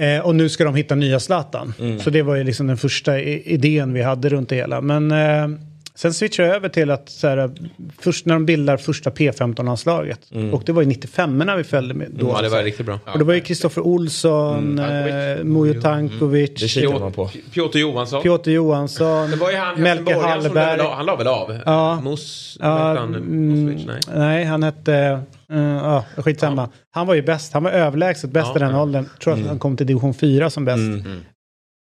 Eh, 0.00 0.26
och 0.26 0.34
nu 0.34 0.48
ska 0.48 0.64
de 0.64 0.74
hitta 0.74 0.94
nya 0.94 1.20
Zlatan. 1.20 1.74
Mm. 1.80 2.00
Så 2.00 2.10
det 2.10 2.22
var 2.22 2.36
ju 2.36 2.44
liksom 2.44 2.66
den 2.66 2.76
första 2.76 3.20
idén 3.20 3.92
vi 3.92 4.02
hade 4.02 4.28
runt 4.28 4.48
det 4.48 4.56
hela. 4.56 4.80
Men 4.80 5.10
eh, 5.10 5.58
sen 5.98 6.14
switchade 6.14 6.48
jag 6.48 6.56
över 6.56 6.68
till 6.68 6.90
att 6.90 7.08
så 7.08 7.28
här, 7.28 7.50
först 7.98 8.26
när 8.26 8.34
de 8.34 8.46
bildar 8.46 8.76
första 8.76 9.10
P15-landslaget. 9.10 10.20
Mm. 10.32 10.54
Och 10.54 10.62
det 10.66 10.72
var 10.72 10.82
ju 10.82 10.88
95 10.88 11.38
när 11.38 11.56
vi 11.56 11.64
följde 11.64 11.94
med 11.94 12.08
då. 12.10 12.28
Ja, 12.36 12.42
det 12.42 12.48
var 12.48 12.62
riktigt 12.62 12.86
bra. 12.86 12.98
Och 13.12 13.18
det 13.18 13.24
var 13.24 13.34
ju 13.34 13.40
Kristoffer 13.40 13.82
Olsson, 13.86 14.76
Tankovic. 14.76 15.14
eh, 15.38 15.44
Mujo 15.44 15.80
Tankovic, 15.82 16.60
Det 16.60 16.68
kikar 16.68 16.98
man 16.98 17.12
på. 17.12 17.30
Piotr 17.52 17.78
Johansson. 17.78 18.22
Piotr 18.22 18.50
Johansson, 18.50 19.30
Det 19.30 19.36
var 19.36 19.50
ju 19.50 19.56
han 19.56 19.82
väl 19.82 19.98
Hallberg. 20.22 20.80
av- 20.80 20.92
Han 20.92 21.06
la 21.06 21.16
väl 21.16 21.26
av? 21.26 21.58
Ja. 21.66 22.00
Mos... 22.00 22.56
Ja, 22.60 22.68
han? 22.98 23.14
mm? 23.14 23.64
Nej. 23.86 24.00
nej, 24.14 24.44
han 24.44 24.62
hette... 24.62 25.20
Uh, 25.52 25.60
ja, 25.60 26.04
skitsamma. 26.16 26.68
Han 26.90 27.06
var 27.06 27.14
ju 27.14 27.22
bäst. 27.22 27.52
Han 27.52 27.62
var 27.64 27.70
överlägset 27.70 28.30
bäst 28.30 28.50
Ja. 28.54 28.56
i 28.56 28.58
den 28.58 28.74
åldern. 28.74 29.04
Tror 29.22 29.34
att 29.34 29.46
han 29.46 29.58
kom 29.58 29.76
till 29.76 29.86
division 29.86 30.14
4 30.14 30.50
som 30.50 30.64
bäst. 30.64 30.76
Mm. 30.78 31.20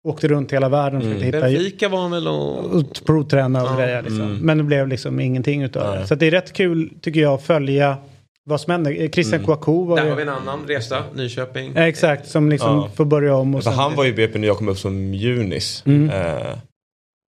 Åkte 0.09 0.29
runt 0.29 0.53
hela 0.53 0.69
världen 0.69 1.01
för 1.03 1.15
att 1.17 1.23
hitta 1.23 1.41
Benfica 1.41 1.89
var 1.89 1.99
han 2.03 2.11
väl 2.11 2.29
och... 2.29 2.59
och 2.75 2.85
provträna 3.07 3.63
och 3.63 3.69
Ja. 3.69 3.77
grejer. 3.77 4.03
Liksom. 4.03 4.21
Mm. 4.21 4.37
Men 4.37 4.59
det 4.59 4.65
blev 4.65 4.89
liksom 4.89 5.21
ingenting 5.21 5.63
utav 5.63 5.95
det. 5.97 6.07
Så 6.07 6.15
att 6.15 6.21
det 6.21 6.27
är 6.27 6.31
rätt 6.31 6.53
kul 6.53 6.93
tycker 7.01 7.21
jag 7.21 7.35
att 7.35 7.43
följa 7.43 7.97
vad 8.45 8.61
som 8.61 8.71
händer. 8.71 9.03
Eh, 9.03 9.11
Christian 9.11 9.35
Mm. 9.41 9.47
Kouakou 9.47 9.85
var 9.87 9.97
Där 9.97 10.05
ju... 10.05 10.11
har 10.11 10.17
vi 10.17 10.23
en 10.23 10.29
annan 10.29 10.67
resa, 10.69 11.05
Nyköping. 11.15 11.73
Ja, 11.75 11.83
exakt, 11.83 12.29
som 12.29 12.49
liksom 12.51 12.77
Ja. 12.77 12.89
får 12.95 13.05
börja 13.05 13.35
om. 13.37 13.55
Och 13.55 13.65
sen- 13.65 13.73
han 13.73 13.95
var 13.97 14.05
ju 14.05 14.11
i 14.11 14.13
BP 14.13 14.39
när 14.39 14.47
jag 14.49 14.57
kom 14.59 14.69
upp 14.69 14.79
som 14.79 15.15
junis. 15.15 15.83
Mm. 15.87 16.11
Eh, 16.11 16.47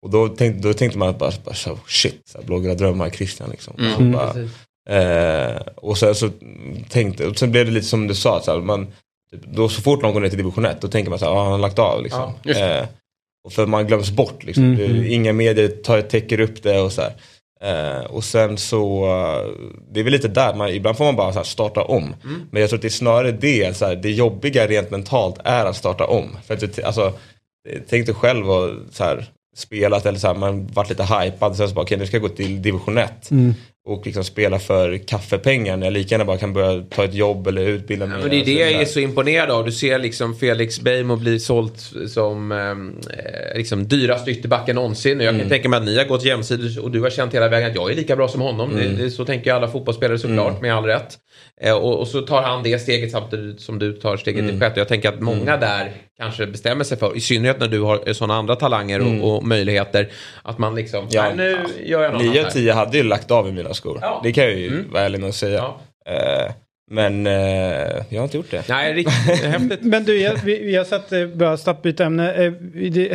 och 0.06 0.10
då 0.10 0.28
tänkte, 0.28 0.68
då 0.68 0.74
tänkte 0.74 0.98
man 1.00 1.18
bara, 1.18 1.32
bara 1.46 1.56
så, 1.56 1.78
shit, 1.88 2.22
så 2.26 2.38
här, 2.38 2.46
blågula 2.46 2.74
drömmar, 2.76 3.10
Christian 3.10 3.50
liksom. 3.50 3.74
Mm. 3.80 3.94
Så 4.14 4.18
bara. 4.18 4.34
Eh, 4.90 5.58
och 5.76 5.98
sen 5.98 6.16
så 6.16 6.30
tänkte, 6.90 7.28
och 7.28 7.38
sen 7.38 7.52
blev 7.52 7.66
det 7.66 7.72
lite 7.72 7.86
som 7.88 8.08
du 8.08 8.16
sa, 8.16 8.42
så 8.44 8.52
här, 8.52 8.60
man, 8.60 8.88
då 9.32 9.70
så 9.70 9.82
fort 9.82 10.02
någon 10.02 10.14
går 10.14 10.22
ner 10.22 10.30
till 10.30 10.38
division 10.38 10.66
1 10.66 10.82
då 10.82 10.88
tänker 10.88 11.10
man 11.10 11.20
så 11.20 11.26
här, 11.26 11.32
ah, 11.32 11.44
han 11.44 11.52
har 11.52 11.60
lagt 11.60 11.80
av 11.80 12.04
liksom. 12.04 12.34
Ja, 12.44 12.54
eh, 12.54 12.88
och 13.46 13.54
för 13.54 13.66
man 13.66 13.88
glöms 13.88 14.12
bort 14.12 14.44
liksom. 14.44 14.64
Mm, 14.64 14.86
mm. 14.86 15.06
inga 15.06 15.34
medier 15.34 15.68
tar, 15.68 16.02
täcker 16.02 16.40
upp 16.40 16.64
det 16.64 16.80
och 16.80 16.92
så 16.92 17.02
här. 17.02 17.14
Eh, 17.62 18.06
och 18.06 18.24
sen 18.24 18.58
så, 18.58 19.06
eh, 19.06 19.68
det 19.92 20.00
är 20.00 20.04
väl 20.04 20.14
lite 20.14 20.28
där, 20.28 20.56
man, 20.56 20.70
ibland 20.70 20.98
får 20.98 21.06
man 21.06 21.16
bara 21.16 21.34
så 21.34 21.40
här, 21.40 21.44
starta 21.44 21.84
om. 21.84 22.16
Men 22.52 22.62
jag 22.62 22.70
tror 22.70 22.78
att 22.78 22.82
det 22.82 22.88
är 22.88 22.90
snarare 22.90 23.32
det, 23.32 23.78
så 23.78 23.86
här, 23.86 23.96
det 23.96 24.12
jobbiga 24.12 24.68
rent 24.68 24.92
mentalt 24.92 25.36
är 25.44 25.66
att 25.66 25.76
starta 25.76 26.06
om. 26.06 26.38
För 26.46 26.54
att, 26.54 26.84
alltså, 26.84 27.14
tänk 27.90 28.06
dig 28.06 28.16
själv 28.16 28.52
och 28.52 28.70
så 28.92 29.04
här, 29.04 29.26
spelat 29.56 30.06
eller 30.06 30.20
så 30.20 30.28
här, 30.28 30.36
man 30.36 30.68
varit 30.68 30.90
lite 30.90 31.04
hypad 31.04 31.56
sen 31.56 31.70
så 31.70 31.76
bara 31.76 31.82
okej 31.82 31.98
nu 31.98 32.06
ska 32.06 32.16
jag 32.16 32.22
gå 32.22 32.30
till 32.30 32.62
division 32.62 32.98
1 32.98 33.32
Mm. 33.32 33.54
Och 33.90 34.06
liksom 34.06 34.24
spela 34.24 34.60
för 34.60 34.98
kaffepengar 34.98 35.78
när 35.78 35.86
jag 35.86 35.94
lika 35.94 36.14
gärna 36.14 36.26
bara 36.26 36.38
kan 36.38 36.54
börja 36.54 36.84
ta 36.90 37.04
ett 37.04 37.14
jobb 37.14 37.48
eller 37.48 37.68
utbilda 37.68 38.06
mig. 38.06 38.18
Ja, 38.18 38.22
men 38.22 38.30
det 38.30 38.36
är 38.36 38.46
det 38.46 38.54
Så 38.54 38.74
jag 38.74 38.82
är 38.82 38.86
så 38.86 39.00
imponerad 39.00 39.52
av. 39.52 39.66
Du 39.66 39.72
ser 39.72 40.00
liksom 40.00 40.36
Felix 40.36 40.82
Beijmo 40.82 41.16
bli 41.16 41.40
sålt 41.40 41.92
som 42.08 42.52
eh, 42.52 43.58
liksom 43.58 43.88
dyrast 43.88 44.28
ytterbacken 44.28 44.76
någonsin. 44.76 45.18
Och 45.18 45.24
Jag 45.24 45.40
kan 45.40 45.50
tänka 45.50 45.70
mig 45.70 45.78
att 45.78 45.86
ni 45.86 45.98
har 45.98 46.06
gått 46.06 46.26
jämsides 46.26 46.78
och 46.78 46.92
du 46.92 47.02
har 47.02 47.10
känt 47.10 47.34
hela 47.34 47.48
vägen 47.48 47.70
att 47.70 47.76
jag 47.76 47.92
är 47.92 47.96
lika 47.96 48.16
bra 48.16 48.28
som 48.28 48.42
honom. 48.42 48.76
Det, 48.76 48.88
det, 48.88 49.12
så 49.12 49.26
tänker 49.26 49.54
alla 49.54 49.68
fotbollsspelare 49.68 50.20
såklart, 50.20 50.62
med 50.62 50.76
all 50.76 50.86
rätt. 50.86 51.18
Eh, 51.62 51.74
och, 51.74 52.00
och 52.00 52.08
så 52.08 52.22
tar 52.22 52.42
han 52.42 52.64
det 52.64 52.80
steget 52.80 53.12
samtidigt 53.12 53.62
som 53.62 53.80
du 53.80 53.94
tar 53.94 54.18
steget 54.18 54.50
till 54.50 54.60
sjätte. 54.60 54.80
Jag 54.80 54.88
tänker 54.88 55.10
att 55.10 55.22
många 55.22 55.58
där 55.58 55.92
kanske 56.20 56.48
bestämmer 56.48 56.84
sig 56.84 56.98
för, 56.98 57.18
i 57.18 57.22
synnerhet 57.22 57.60
när 57.60 57.68
du 57.68 57.82
har 57.82 58.14
sådana 58.14 58.34
andra 58.36 58.56
talanger 58.56 59.02
och, 59.24 59.36
och 59.36 59.44
möjligheter, 59.44 60.10
att 60.44 60.58
man 60.58 60.76
liksom, 60.76 61.08
Ja, 61.12 61.24
nej, 61.24 61.36
nu 61.36 61.60
gör 61.86 62.04
jag 62.04 62.14
något 62.14 62.22
9 62.22 62.30
av 62.32 62.38
annat 62.40 62.54
10 62.54 62.74
hade 62.74 62.98
ju 62.98 63.04
lagt 63.04 63.32
av 63.32 63.48
i 63.48 63.52
mina 63.52 63.74
skor. 63.74 64.00
Ja. 64.02 64.20
Det 64.24 64.32
kan 64.32 64.44
jag 64.44 64.54
ju 64.54 64.68
Mm. 64.68 64.92
vara 64.92 65.04
ärlig 65.04 65.24
att 65.24 65.36
säga. 65.36 65.58
Ja. 65.58 65.80
Eh, 66.14 66.52
men 66.92 67.28
eh, 67.28 67.34
jag 68.10 68.20
har 68.20 68.24
inte 68.24 68.38
gjort 68.38 68.52
det. 68.52 68.64
Nej, 68.70 68.94
riktigt 68.94 69.44
häftigt. 69.44 69.82
Men 69.84 70.04
du, 70.04 70.22
jag, 70.22 70.36
vi- 70.44 70.74
jag 70.74 70.88
satt, 70.88 71.12
eh, 71.12 71.26
bara 71.28 71.58
snabbt 71.58 71.82
byta 71.82 72.06
ämne. 72.06 72.34
Eh, 72.34 72.54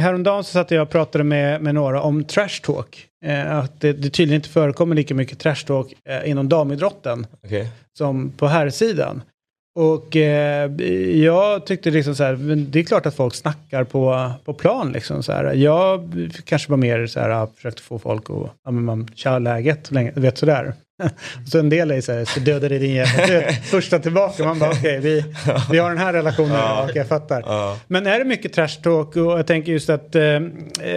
Häromdagen 0.00 0.44
så 0.44 0.50
satt 0.50 0.70
jag 0.70 0.82
och 0.82 0.90
pratade 0.90 1.24
med, 1.24 1.62
med 1.62 1.74
några 1.74 2.00
om 2.02 2.24
trash 2.24 2.60
talk. 2.62 3.06
Eh, 3.26 3.56
att 3.58 3.80
det, 3.80 3.92
det 3.92 4.10
tydligen 4.10 4.34
inte 4.36 4.48
förekommer 4.48 4.96
lika 4.96 5.14
mycket 5.14 5.38
trash 5.38 5.64
talk 5.66 5.92
eh, 6.08 6.30
inom 6.30 6.48
damidrotten 6.48 7.26
Okej. 7.44 7.68
som 7.98 8.30
på 8.30 8.46
herrsidan. 8.46 9.22
Och 9.76 10.16
eh, 10.16 10.70
jag 11.24 11.66
tyckte 11.66 11.90
liksom 11.90 12.14
så 12.14 12.24
här, 12.24 12.56
det 12.56 12.78
är 12.78 12.84
klart 12.84 13.06
att 13.06 13.14
folk 13.14 13.34
snackar 13.34 13.84
på, 13.84 14.32
på 14.44 14.54
plan 14.54 14.92
liksom 14.92 15.22
så 15.22 15.32
här. 15.32 15.52
Jag 15.54 16.10
kanske 16.44 16.70
var 16.70 16.76
mer 16.76 17.06
så 17.06 17.20
här, 17.20 17.46
försökte 17.56 17.82
få 17.82 17.98
folk 17.98 18.30
att, 18.30 18.50
ja 18.64 18.70
men 18.70 18.84
man 18.84 19.08
kör 19.14 19.40
läget, 19.40 19.90
länge, 19.90 20.12
du 20.14 20.20
vet 20.20 20.38
sådär. 20.38 20.74
Så 21.50 21.58
en 21.58 21.70
del 21.70 21.90
är 21.90 22.00
så 22.00 22.12
här, 22.12 22.24
så 22.24 22.40
dödade 22.40 22.78
din 22.78 22.94
jävel. 22.94 23.54
Första 23.54 23.98
tillbaka, 23.98 24.44
man 24.44 24.58
bara 24.58 24.70
okej, 24.70 25.00
vi, 25.00 25.24
vi 25.70 25.78
har 25.78 25.88
den 25.88 25.98
här 25.98 26.12
relationen, 26.12 26.52
ja. 26.52 26.82
okej 26.82 26.96
jag 26.96 27.08
fattar. 27.08 27.42
Ja. 27.46 27.78
Men 27.86 28.06
är 28.06 28.18
det 28.18 28.24
mycket 28.24 28.52
trash 28.52 28.82
talk 28.82 29.16
och 29.16 29.38
jag 29.38 29.46
tänker 29.46 29.72
just 29.72 29.90
att 29.90 30.14
eh, 30.14 30.40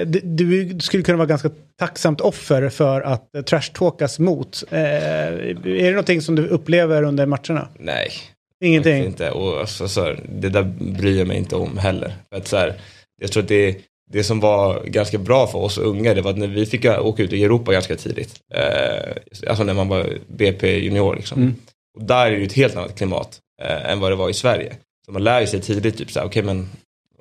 du, 0.06 0.22
du 0.24 0.80
skulle 0.80 1.04
kunna 1.04 1.18
vara 1.18 1.28
ganska 1.28 1.50
tacksamt 1.80 2.22
offer 2.22 2.70
för 2.70 3.02
att 3.02 3.36
eh, 3.36 3.42
trash 3.42 3.72
talkas 3.74 4.20
mot. 4.20 4.64
Eh, 4.72 4.80
är 4.80 5.84
det 5.84 5.90
någonting 5.90 6.22
som 6.22 6.36
du 6.36 6.48
upplever 6.48 7.04
under 7.04 7.26
matcherna? 7.26 7.68
Nej. 7.80 8.12
Ingenting? 8.60 9.06
Inte. 9.06 9.32
Och 9.32 9.60
alltså, 9.60 9.88
så 9.88 10.02
här, 10.02 10.20
det 10.30 10.50
där 10.50 10.64
bryr 10.80 11.18
jag 11.18 11.28
mig 11.28 11.38
inte 11.38 11.56
om 11.56 11.78
heller. 11.78 12.16
För 12.30 12.38
att, 12.38 12.48
så 12.48 12.58
här, 12.58 12.74
jag 13.22 13.32
tror 13.32 13.44
att 13.44 13.50
det, 13.50 13.78
det 14.12 14.24
som 14.24 14.40
var 14.40 14.84
ganska 14.84 15.18
bra 15.18 15.48
för 15.48 15.60
oss 15.60 15.78
unga 15.78 16.14
det 16.14 16.22
var 16.22 16.32
att 16.32 16.38
när 16.38 16.48
vi 16.48 16.66
fick 16.66 16.86
åka 16.86 17.24
ut 17.24 17.34
i 17.34 17.44
Europa 17.44 17.72
ganska 17.72 17.96
tidigt. 17.96 18.36
Eh, 18.54 19.12
alltså 19.48 19.64
när 19.64 19.74
man 19.74 19.88
var 19.88 20.18
BP 20.28 20.80
junior 20.80 21.16
liksom. 21.16 21.42
Mm. 21.42 21.56
Och 21.98 22.04
där 22.04 22.26
är 22.26 22.32
det 22.32 22.38
ju 22.38 22.46
ett 22.46 22.54
helt 22.54 22.76
annat 22.76 22.98
klimat 22.98 23.40
eh, 23.62 23.92
än 23.92 24.00
vad 24.00 24.12
det 24.12 24.16
var 24.16 24.30
i 24.30 24.34
Sverige. 24.34 24.76
Så 25.06 25.12
man 25.12 25.24
lär 25.24 25.42
ju 25.42 25.48
sig 25.48 25.62
tidigt 25.62 25.98
typ 25.98 26.12
så 26.12 26.20
här, 26.20 26.28
okej 26.28 26.44
okay, 26.44 26.54
men 26.56 26.70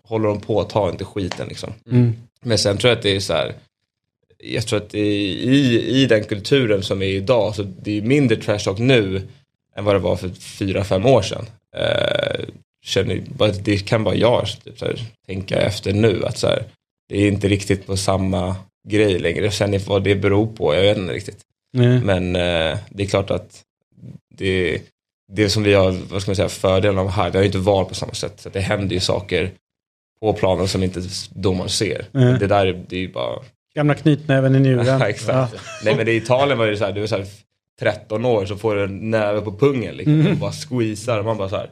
håller 0.03 0.29
de 0.29 0.40
på, 0.40 0.64
ta 0.64 0.90
inte 0.90 1.05
skiten 1.05 1.49
liksom. 1.49 1.72
Mm. 1.90 2.12
Men 2.42 2.59
sen 2.59 2.79
tror 2.79 2.88
jag 2.88 2.96
att 2.96 3.03
det 3.03 3.16
är 3.16 3.20
så 3.20 3.33
här, 3.33 3.55
jag 4.38 4.66
tror 4.66 4.77
att 4.83 4.94
i, 4.94 6.03
i 6.03 6.07
den 6.07 6.25
kulturen 6.25 6.83
som 6.83 7.03
är 7.03 7.07
idag 7.07 7.55
så 7.55 7.62
det 7.62 7.99
är 7.99 8.03
mindre 8.03 8.37
trash 8.37 8.59
talk 8.59 8.79
nu 8.79 9.22
än 9.77 9.85
vad 9.85 9.95
det 9.95 9.99
var 9.99 10.17
för 10.17 10.29
fyra, 10.29 10.85
fem 10.85 11.07
år 11.07 11.23
sedan. 11.23 11.47
Eh, 11.77 12.45
känner, 12.85 13.23
det 13.62 13.79
kan 13.79 14.05
bara 14.05 14.15
jag 14.15 14.47
typ, 14.65 14.79
så 14.79 14.85
här, 14.85 14.99
tänka 15.27 15.57
efter 15.57 15.93
nu 15.93 16.25
att 16.25 16.39
så 16.39 16.47
här, 16.47 16.65
det 17.09 17.23
är 17.23 17.29
inte 17.29 17.49
riktigt 17.49 17.87
på 17.87 17.97
samma 17.97 18.57
grej 18.89 19.19
längre. 19.19 19.51
Sen 19.51 19.81
vad 19.87 20.05
det 20.05 20.15
beror 20.15 20.47
på, 20.47 20.75
jag 20.75 20.83
vet 20.83 20.99
inte 20.99 21.12
riktigt. 21.12 21.39
Mm. 21.77 22.01
Men 22.01 22.37
eh, 22.37 22.79
det 22.91 23.03
är 23.03 23.07
klart 23.07 23.31
att 23.31 23.62
det, 24.35 24.83
det 25.33 25.49
som 25.49 25.62
vi 25.62 25.75
har, 25.75 25.97
vad 26.11 26.23
ska 26.23 26.31
man 26.31 26.37
säga, 26.37 26.49
fördelen 26.49 26.99
av 26.99 27.09
här, 27.09 27.31
det 27.31 27.39
har 27.39 27.43
ju 27.43 27.47
inte 27.47 27.59
val 27.59 27.85
på 27.85 27.95
samma 27.95 28.12
sätt. 28.12 28.41
Så 28.41 28.49
det 28.49 28.61
händer 28.61 28.95
ju 28.95 29.01
saker 29.01 29.51
på 30.21 30.33
planen 30.33 30.69
som 30.69 30.83
inte 30.83 31.03
domaren 31.31 31.69
ser. 31.69 32.07
Mm. 32.15 32.39
Det 32.39 32.47
där 32.47 32.85
det 32.89 32.97
är 32.97 33.01
ju 33.01 33.12
bara... 33.12 33.43
Gamla 33.75 33.95
knytnäven 33.95 34.55
i 34.55 34.61
njuren. 34.61 35.03
Exakt. 35.09 35.53
Ja. 35.55 35.61
Nej 35.85 35.97
men 35.97 36.07
det 36.07 36.12
i 36.12 36.17
Italien 36.17 36.59
var 36.59 36.67
det 36.67 36.77
så 36.77 36.85
här, 36.85 36.93
du 36.93 37.03
är 37.03 37.07
så 37.07 37.17
här 37.17 37.27
13 37.81 38.25
år 38.25 38.47
så 38.47 38.57
får 38.57 38.75
du 38.75 38.85
en 38.85 39.11
näve 39.11 39.41
på 39.41 39.53
pungen 39.59 39.95
liksom. 39.95 40.21
Mm. 40.21 40.33
Och 40.33 40.39
bara 40.39 40.53
squeezar 40.53 41.23
man 41.23 41.37
bara 41.37 41.49
så 41.49 41.57
här 41.57 41.71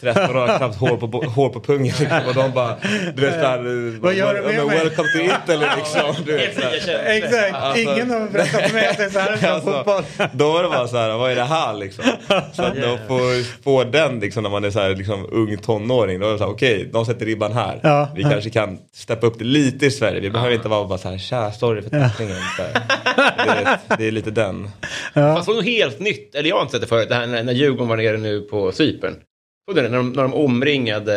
13 0.00 0.22
år 0.30 0.34
har 0.46 0.58
knappt 0.58 0.76
hår 0.76 0.96
på, 0.96 1.06
hår 1.26 1.48
på 1.48 1.60
pungen 1.60 1.86
liksom. 2.00 2.20
Och 2.28 2.34
de 2.34 2.52
bara, 2.52 2.76
du 3.14 3.22
vet 3.22 3.34
såhär, 3.34 4.00
Vad 4.00 4.14
gör 4.14 4.34
du 4.34 4.42
med 4.42 4.54
men 4.56 4.66
mig? 4.66 4.78
welcome 4.78 5.08
to 5.08 5.18
Italy 5.18 5.66
liksom. 5.76 6.14
Du 6.26 6.32
vet. 6.32 6.58
Exakt, 7.06 7.54
Alltså- 7.54 7.80
ingen 7.82 8.10
har 8.10 8.28
berättat 8.28 8.62
för 8.62 8.72
mig 8.74 8.86
att 8.88 8.96
det 8.96 9.04
är 9.04 9.10
så 9.10 9.18
här 9.18 9.48
Alltså, 9.54 9.72
fotboll. 9.72 10.02
då 10.32 10.52
var 10.52 10.62
det 10.62 10.68
bara 10.68 10.88
så 10.88 10.96
här, 10.96 11.10
vad 11.16 11.30
är 11.30 11.36
det 11.36 11.44
här 11.44 11.74
liksom? 11.74 12.04
Så 12.52 12.62
att 12.62 12.74
de 12.74 12.98
får, 13.08 13.62
får 13.62 13.84
den 13.84 14.20
liksom 14.20 14.42
när 14.42 14.50
man 14.50 14.64
är 14.64 14.70
så 14.70 14.80
här, 14.80 14.96
liksom, 14.96 15.26
ung 15.32 15.56
tonåring. 15.58 16.20
Då 16.20 16.28
är 16.28 16.32
det 16.32 16.38
så 16.38 16.44
här, 16.44 16.50
okej, 16.52 16.90
de 16.92 17.06
sätter 17.06 17.26
ribban 17.26 17.52
här. 17.52 17.80
Ja. 17.82 18.08
Vi 18.16 18.22
kanske 18.22 18.50
kan 18.50 18.78
steppa 18.94 19.26
upp 19.26 19.38
det 19.38 19.44
lite 19.44 19.86
i 19.86 19.90
Sverige. 19.90 20.20
Vi 20.20 20.30
behöver 20.30 20.54
inte 20.54 20.68
vara 20.68 20.84
bara 20.84 20.98
så 20.98 21.08
här, 21.10 21.18
tja, 21.18 21.52
sorry 21.52 21.82
för 21.82 21.90
tacklingen. 21.90 22.36
Så 22.56 22.62
här. 22.62 22.72
Det, 23.88 23.96
det 23.98 24.06
är 24.06 24.10
lite 24.12 24.30
den. 24.30 24.70
Fast 25.14 25.46
det 25.46 25.52
var 25.52 25.54
något 25.54 25.64
helt 25.64 26.00
nytt, 26.00 26.34
eller 26.34 26.48
jag 26.48 26.56
har 26.56 26.62
inte 26.62 26.72
sett 26.72 26.80
det 26.80 26.86
förut, 26.86 27.08
det 27.08 27.14
här 27.14 27.26
när, 27.26 27.42
när 27.42 27.52
Djurgården 27.52 27.88
var 27.88 27.96
nere 27.96 28.16
nu 28.16 28.40
på 28.40 28.72
Cypern. 28.72 29.14
Såg 29.68 29.76
du 29.76 29.82
det? 29.82 29.88
När 29.88 29.96
de, 29.96 30.12
när 30.12 30.22
de 30.22 30.34
omringade 30.34 31.14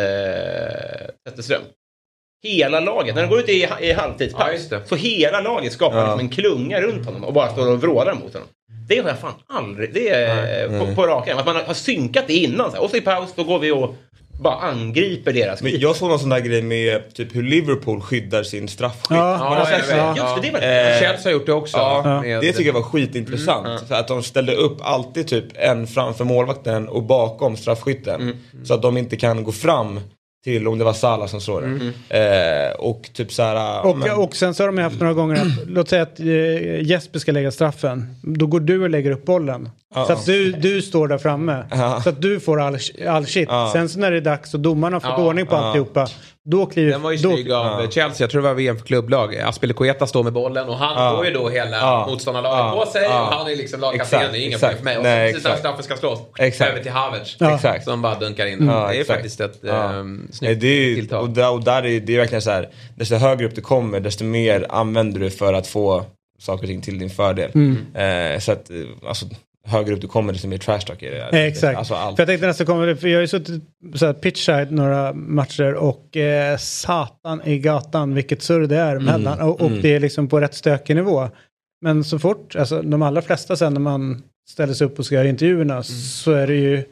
eh, 1.24 1.30
Zetterström. 1.30 1.62
Hela 2.44 2.80
laget, 2.80 3.14
när 3.14 3.22
de 3.22 3.28
går 3.28 3.40
ut 3.40 3.48
i, 3.48 3.52
i 3.52 3.68
Ja, 3.80 3.96
halvtidspaus, 4.00 4.68
det. 4.68 4.86
så 4.88 4.96
hela 4.96 5.40
laget 5.40 5.72
skapar 5.72 5.96
Ja. 5.98 6.04
liksom 6.04 6.20
en 6.20 6.28
klunga 6.28 6.80
runt 6.80 7.06
honom 7.06 7.24
och 7.24 7.32
bara 7.32 7.48
står 7.48 7.70
och 7.72 7.80
vrålar 7.80 8.14
mot 8.14 8.32
honom. 8.34 8.48
Det 8.88 8.98
har 8.98 9.08
jag 9.08 9.18
fan 9.18 9.32
aldrig, 9.46 9.94
det 9.94 10.08
är 10.08 10.78
på, 10.78 10.94
på 10.94 11.06
rak 11.06 11.28
arm. 11.28 11.38
Att 11.38 11.46
man 11.46 11.56
har 11.56 11.74
synkat 11.74 12.24
det 12.26 12.34
innan. 12.34 12.70
Så 12.70 12.76
här, 12.76 12.84
och 12.84 12.90
så 12.90 12.96
i 12.96 13.00
paus, 13.00 13.32
då 13.36 13.44
går 13.44 13.58
vi 13.58 13.70
och 13.70 13.94
bara 14.38 14.54
angriper 14.54 15.32
deras 15.32 15.62
Men 15.62 15.80
jag 15.80 15.96
såg 15.96 16.08
någon 16.08 16.18
sån 16.18 16.28
där 16.28 16.40
grej 16.40 16.62
med 16.62 17.14
typ 17.14 17.36
hur 17.36 17.42
Liverpool 17.42 18.00
skyddar 18.00 18.42
sin 18.42 18.68
straffskytt. 18.68 19.16
Ja. 19.16 19.56
Ja, 19.56 19.66
det? 19.70 19.94
vet. 19.94 20.16
Just 20.16 20.34
det, 20.34 20.40
det 20.42 20.52
var 20.52 20.60
Eh, 20.60 21.00
Chelsea 21.00 21.22
har 21.24 21.30
gjort 21.30 21.46
det 21.46 21.52
också. 21.52 21.76
Ja, 21.76 22.22
det 22.24 22.52
tycker 22.52 22.66
jag 22.66 22.72
var 22.72 22.82
skitintressant. 22.82 23.88
För 23.88 23.94
att 23.94 24.08
de 24.08 24.22
ställde 24.22 24.54
upp 24.54 24.78
alltid 24.80 25.28
typ 25.28 25.44
en 25.54 25.86
framför 25.86 26.24
målvakten 26.24 26.88
och 26.88 27.02
bakom 27.02 27.56
straffskytten. 27.56 28.36
Så 28.64 28.74
att 28.74 28.82
de 28.82 28.96
inte 28.96 29.16
kan 29.16 29.44
gå 29.44 29.52
fram 29.52 30.00
till 30.44 30.68
om 30.68 30.78
det 30.78 30.84
var 30.84 30.92
Salah 30.92 31.26
som 31.26 31.40
slår 31.40 31.60
den. 31.60 31.92
Eh, 32.08 32.70
och 32.78 33.10
typ 33.12 33.32
så 33.32 33.42
här... 33.42 33.86
Och, 33.86 33.98
men- 33.98 34.10
och 34.16 34.36
sen 34.36 34.54
så 34.54 34.62
har 34.62 34.72
de 34.72 34.78
haft 34.82 35.00
några 35.00 35.14
gånger 35.14 35.36
att, 35.36 35.68
låt 35.68 35.88
säga 35.88 36.02
att 36.02 36.20
eh, 36.20 36.26
Jesper 36.82 37.18
ska 37.18 37.32
lägga 37.32 37.50
straffen. 37.50 38.14
Då 38.22 38.46
går 38.46 38.60
du 38.60 38.82
och 38.82 38.90
lägger 38.90 39.10
upp 39.10 39.24
bollen. 39.24 39.68
Ja. 39.94 40.04
Så 40.06 40.12
att 40.12 40.26
du, 40.26 40.52
du 40.52 40.82
står 40.82 41.08
där 41.08 41.18
framme. 41.18 41.64
Ja. 41.70 42.00
Så 42.04 42.08
att 42.08 42.22
du 42.22 42.40
får 42.40 42.60
all, 42.60 42.78
all 43.08 43.26
shit. 43.26 43.48
Ja. 43.50 43.70
Sen 43.72 43.88
så 43.88 43.98
när 43.98 44.10
det 44.10 44.16
är 44.16 44.20
dags 44.20 44.54
och 44.54 44.60
domarna 44.60 44.96
har 44.96 45.00
fått 45.00 45.10
Ja. 45.18 45.24
ordning 45.26 45.46
på 45.46 45.54
Ja. 45.54 45.58
alltihopa. 45.58 46.08
Då 46.50 46.66
kliver... 46.66 46.90
Den 46.92 47.02
var 47.02 47.10
ju 47.12 47.18
snygg 47.18 47.52
av 47.52 47.90
Chelsea, 47.90 48.24
jag 48.24 48.30
tror 48.30 48.42
det 48.42 48.48
var 48.48 48.54
VM 48.54 48.78
för 48.78 48.86
klubblag. 48.86 49.36
Aspelekueta 49.36 50.06
står 50.06 50.22
med 50.24 50.32
bollen 50.32 50.68
och 50.68 50.76
han 50.78 51.04
Ja. 51.04 51.16
får 51.16 51.26
ju 51.26 51.32
då 51.32 51.48
hela 51.48 51.76
Ja. 51.76 52.06
motståndarlaget 52.10 52.58
Ja. 52.58 52.84
på 52.84 52.90
sig. 52.90 53.02
Ja. 53.02 53.26
Och 53.26 53.32
han 53.34 53.50
är 53.50 53.56
liksom 53.56 53.80
lagkapten, 53.80 54.32
det 54.32 54.38
är 54.38 54.46
inga 54.46 54.58
problem 54.58 54.76
för 54.78 54.84
mig. 54.84 54.96
Och 54.96 55.02
Nej, 55.02 55.28
så 55.28 55.34
precis 55.34 55.48
när 55.50 55.56
straffen 55.56 55.82
ska 55.84 55.96
slås, 55.96 56.18
Exakt. 56.38 56.70
över 56.70 56.82
till 56.82 56.92
Havertz. 56.92 57.36
Ja. 57.38 57.80
Som 57.84 58.02
bara 58.02 58.18
dunkar 58.18 58.46
in. 58.46 58.66
Ja, 58.66 58.72
det 58.88 58.96
är 58.96 59.00
exakt. 59.00 59.08
faktiskt 59.08 59.40
ett 59.40 59.58
Ja. 59.62 59.94
ähm, 59.94 60.16
Nej, 60.16 60.32
snyggt 60.32 60.60
det 60.60 60.66
är, 60.66 60.84
ju- 60.88 60.94
tilltag. 60.94 61.22
och 61.22 61.30
där, 61.30 61.50
och 61.52 61.64
där 61.64 61.86
är 61.86 62.00
det 62.00 62.14
är 62.14 62.18
verkligen 62.18 62.42
så 62.42 62.50
här, 62.50 62.68
desto 62.96 63.14
högre 63.14 63.46
upp 63.46 63.54
du 63.54 63.60
kommer 63.60 64.00
desto 64.00 64.24
mer 64.24 64.66
använder 64.68 65.20
du 65.20 65.30
för 65.30 65.52
att 65.54 65.66
få 65.66 66.04
saker 66.38 66.62
och 66.62 66.68
ting 66.68 66.80
till 66.80 66.98
din 66.98 67.10
fördel. 67.10 67.50
Eh, 67.94 68.38
så 68.40 68.52
att, 68.52 68.70
eh, 68.70 68.76
alltså, 69.08 69.26
högre 69.64 69.94
upp 69.94 70.00
du 70.00 70.06
kommer 70.08 70.32
desto 70.32 70.48
mer 70.48 70.58
trash 70.58 70.80
talk 70.80 71.02
är 71.02 71.10
det. 71.10 71.38
Eh, 71.38 71.44
Exakt. 71.44 71.78
Alltså 71.78 71.94
allt. 71.94 72.16
För 72.16 72.22
jag 72.22 72.28
tänkte 72.28 72.46
nästa 72.46 72.64
kommer, 72.64 72.94
för 72.94 73.08
jag 73.08 73.16
har 73.16 73.20
ju 73.20 73.28
suttit 73.28 73.62
så 73.94 74.06
här 74.06 74.12
pitchside 74.12 74.72
några 74.72 75.12
matcher 75.12 75.74
och 75.74 76.16
eh, 76.16 76.56
satan 76.56 77.42
i 77.44 77.58
gatan 77.58 78.14
vilket 78.14 78.42
surr 78.42 78.66
det 78.66 78.76
är 78.76 78.98
mellan. 78.98 79.40
Och, 79.40 79.60
och 79.60 79.70
det 79.70 79.94
är 79.94 80.00
liksom 80.00 80.28
på 80.28 80.40
rätt 80.40 80.54
stökig 80.54 80.96
nivå. 80.96 81.28
Men 81.80 82.04
så 82.04 82.18
fort, 82.18 82.56
alltså 82.56 82.82
de 82.82 83.02
allra 83.02 83.22
flesta 83.22 83.56
sen 83.56 83.74
när 83.74 83.80
man 83.80 84.22
ställer 84.50 84.74
sig 84.74 84.86
upp 84.86 84.98
och 84.98 85.06
ska 85.06 85.14
göra 85.14 85.28
intervjuerna 85.28 85.82
så 85.82 86.32
är 86.32 86.46
det 86.46 86.54
ju, 86.54 86.84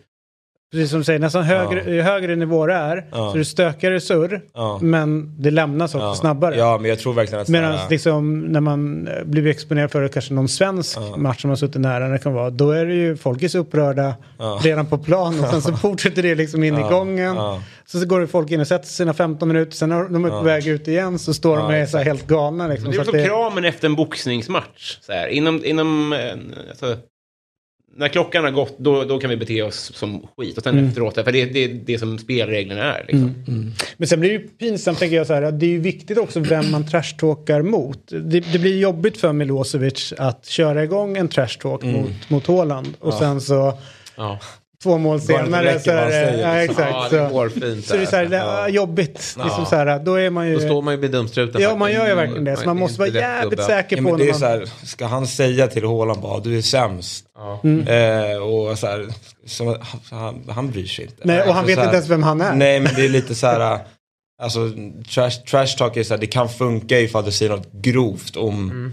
precis 0.73 0.91
som 0.91 0.99
du 1.01 1.05
säger, 1.05 1.19
nästan 1.19 1.43
högre, 1.45 1.91
ju 1.95 2.01
högre 2.03 2.37
nivå 2.37 2.67
det 2.67 2.75
är 2.75 3.05
Ja. 3.11 3.17
så 3.17 3.35
är 3.35 3.39
det 3.39 3.45
stökigare 3.45 4.01
surr. 4.01 4.41
Ja. 4.55 4.79
Men 4.83 5.35
det 5.43 5.51
lämnas 5.51 5.95
också 5.95 6.07
Ja. 6.07 6.15
snabbare. 6.15 6.57
Ja, 6.57 6.79
men 6.79 6.89
jag 6.89 6.99
tror 6.99 7.13
verkligen 7.13 7.41
att... 7.41 7.47
så 7.47 7.53
här- 7.53 7.63
Medan 7.63 7.79
liksom, 7.91 8.41
när 8.41 8.61
man 8.61 9.09
eh, 9.09 9.25
blir 9.25 9.47
exponerad 9.47 9.91
för 9.91 10.09
kanske 10.09 10.35
någon 10.35 10.49
svensk 10.49 10.99
match 11.17 11.41
som 11.41 11.51
har 11.51 11.57
suttit 11.57 11.81
nära, 11.81 12.09
det 12.09 12.19
kan 12.19 12.33
vara, 12.33 12.51
då 12.51 12.71
är 12.71 12.87
det 12.87 12.95
ju, 12.95 13.17
folk 13.17 13.43
är 13.43 13.49
så 13.49 13.59
upprörda 13.59 14.15
Ja. 14.39 14.61
redan 14.63 14.87
på 14.87 14.99
plan 14.99 15.41
och 15.41 15.51
sen 15.51 15.63
så 15.63 15.73
fortsätter 15.77 16.23
det 16.23 16.35
liksom 16.35 16.65
in 16.65 16.79
i 16.79 16.83
gången. 16.83 17.35
ja. 17.37 17.63
Så, 17.89 18.01
så 18.01 18.07
går 18.07 18.21
det 18.21 18.27
folk 18.27 18.51
in 18.51 18.61
och 18.61 18.67
sätter 18.67 18.87
sina 18.87 19.15
15 19.15 19.49
minuter, 19.49 19.73
sen 19.73 19.89
när 19.89 20.05
de 20.05 20.25
är 20.25 20.29
på 20.31 20.41
väg 20.43 20.67
ut 20.67 20.89
igen 20.89 21.19
så 21.19 21.35
står 21.35 21.57
de 21.57 21.61
Ja, 21.63 21.67
och 21.67 21.75
är 21.75 21.87
så 21.87 21.99
här 21.99 22.05
helt 22.05 22.27
galna. 22.27 22.67
Liksom, 22.69 22.91
Det 22.91 22.97
är 22.97 22.99
så 22.99 23.05
som 23.11 23.19
det, 23.19 23.25
kramen 23.27 23.65
efter 23.65 23.87
en 23.89 23.95
boxningsmatch. 23.95 24.99
Så 25.01 25.13
här, 25.13 25.27
inom, 25.29 25.65
inom, 25.65 26.13
eh, 26.13 26.19
alltså, 26.71 26.97
när 27.97 28.09
klockan 28.09 28.45
har 28.45 28.51
gått, 28.51 28.79
då, 28.79 29.05
då 29.05 29.19
kan 29.19 29.31
vi 29.31 29.37
bete 29.37 29.63
oss 29.63 29.93
som 29.95 30.27
skit. 30.37 30.57
Och 30.57 30.63
sen 30.65 30.75
Mm. 30.79 30.89
efteråt, 30.89 31.15
för 31.15 31.33
det 31.33 31.43
är 31.43 31.47
det, 31.47 31.67
det 31.67 31.99
som 31.99 32.19
spelreglerna 32.19 32.83
är. 32.95 33.05
Liksom. 33.09 33.35
Men 33.97 34.09
sen 34.09 34.21
blir 34.21 34.31
det 34.31 34.37
ju 34.37 34.49
pinsamt 34.49 34.99
tänker 34.99 35.17
jag 35.17 35.27
så 35.27 35.35
här, 35.35 35.43
att 35.43 35.61
det 35.61 35.67
är 35.67 35.71
ju 35.71 35.79
viktigt 35.81 36.19
också 36.19 36.41
vem 36.41 36.71
man 36.71 36.87
trashtalkar 36.87 37.63
mot. 37.63 38.01
Det, 38.09 38.41
det 38.41 38.59
blir 38.59 38.79
jobbigt 38.79 39.17
för 39.17 39.33
Milosevic 39.33 40.13
att 40.19 40.47
köra 40.47 40.85
igång 40.85 41.17
en 41.17 41.29
trashtalk 41.29 41.83
Mm. 41.83 42.01
mot, 42.01 42.31
mot 42.31 42.47
Haaland 42.47 42.89
och 43.01 43.15
sen 43.15 43.41
så 43.41 43.79
Ja. 44.17 44.39
Två 44.83 44.99
mål 44.99 45.21
senare 45.21 45.81
så 45.81 45.91
är 45.91 46.07
det, 46.11 46.41
ja, 46.41 46.55
liksom. 46.55 46.85
exakt. 46.85 47.13
Ja, 47.13 47.19
det 47.19 47.29
så, 47.29 47.35
går 47.35 47.49
fint 47.49 47.87
så 47.87 47.97
det 47.97 48.03
är 48.03 48.07
så 48.07 48.17
här, 48.17 48.25
är 48.25 48.69
jobbigt. 48.69 49.37
Liksom 49.45 49.67
så 49.67 49.77
här, 49.77 49.99
då 49.99 50.15
är 50.15 50.31
man 50.31 50.49
ju... 50.49 50.55
Då 50.55 50.61
står 50.61 50.83
man 50.83 50.95
ju 50.95 51.01
vid 51.01 51.11
dumstruten. 51.11 51.63
Ja, 51.63 51.77
man 51.77 51.93
gör 51.93 52.09
ju 52.09 52.15
verkligen 52.15 52.45
det. 52.45 52.57
Så 52.57 52.65
man 52.65 52.77
är 52.77 52.81
måste 52.81 52.99
vara 52.99 53.09
jävligt 53.09 53.51
gubbe. 53.51 53.63
säker 53.63 53.97
Ja, 53.97 54.03
på 54.03 54.09
men 54.09 54.13
när 54.13 54.25
det 54.25 54.31
är 54.31 54.33
man... 54.33 54.41
så 54.41 54.47
här, 54.47 54.69
ska 54.87 55.07
han 55.07 55.27
säga 55.27 55.67
till 55.67 55.85
Haaland 55.87 56.21
bara 56.21 56.41
du 56.41 56.59
är 56.59 56.63
sämst? 56.63 57.25
Ja. 57.39 57.61
Eh, 57.93 58.37
och 58.43 58.79
så 58.79 58.87
här, 58.87 59.07
så, 59.47 59.77
han, 60.11 60.45
han 60.49 60.71
bryr 60.71 60.87
sig 60.87 61.05
inte. 61.05 61.17
Nej, 61.23 61.41
och 61.41 61.47
han 61.47 61.57
Alltså, 61.57 61.67
vet 61.67 61.75
så 61.75 61.81
här- 61.81 61.87
inte 61.87 61.97
ens 61.97 62.09
vem 62.11 62.23
han 62.23 62.41
är. 62.41 62.55
Nej 62.55 62.81
men 62.81 62.95
det 62.95 63.05
är 63.05 63.09
lite 63.09 63.35
så 63.35 63.47
här. 63.47 63.79
Alltså 64.43 64.71
trash, 65.15 65.31
trash 65.51 65.67
talk 65.79 65.97
är 65.97 66.03
så 66.03 66.15
här, 66.15 66.21
det 66.21 66.27
kan 66.27 66.49
funka 66.49 67.01
ifall 67.01 67.25
du 67.25 67.33
säger 67.33 67.51
något 67.53 67.73
grovt 67.73 68.37
om 68.37 68.93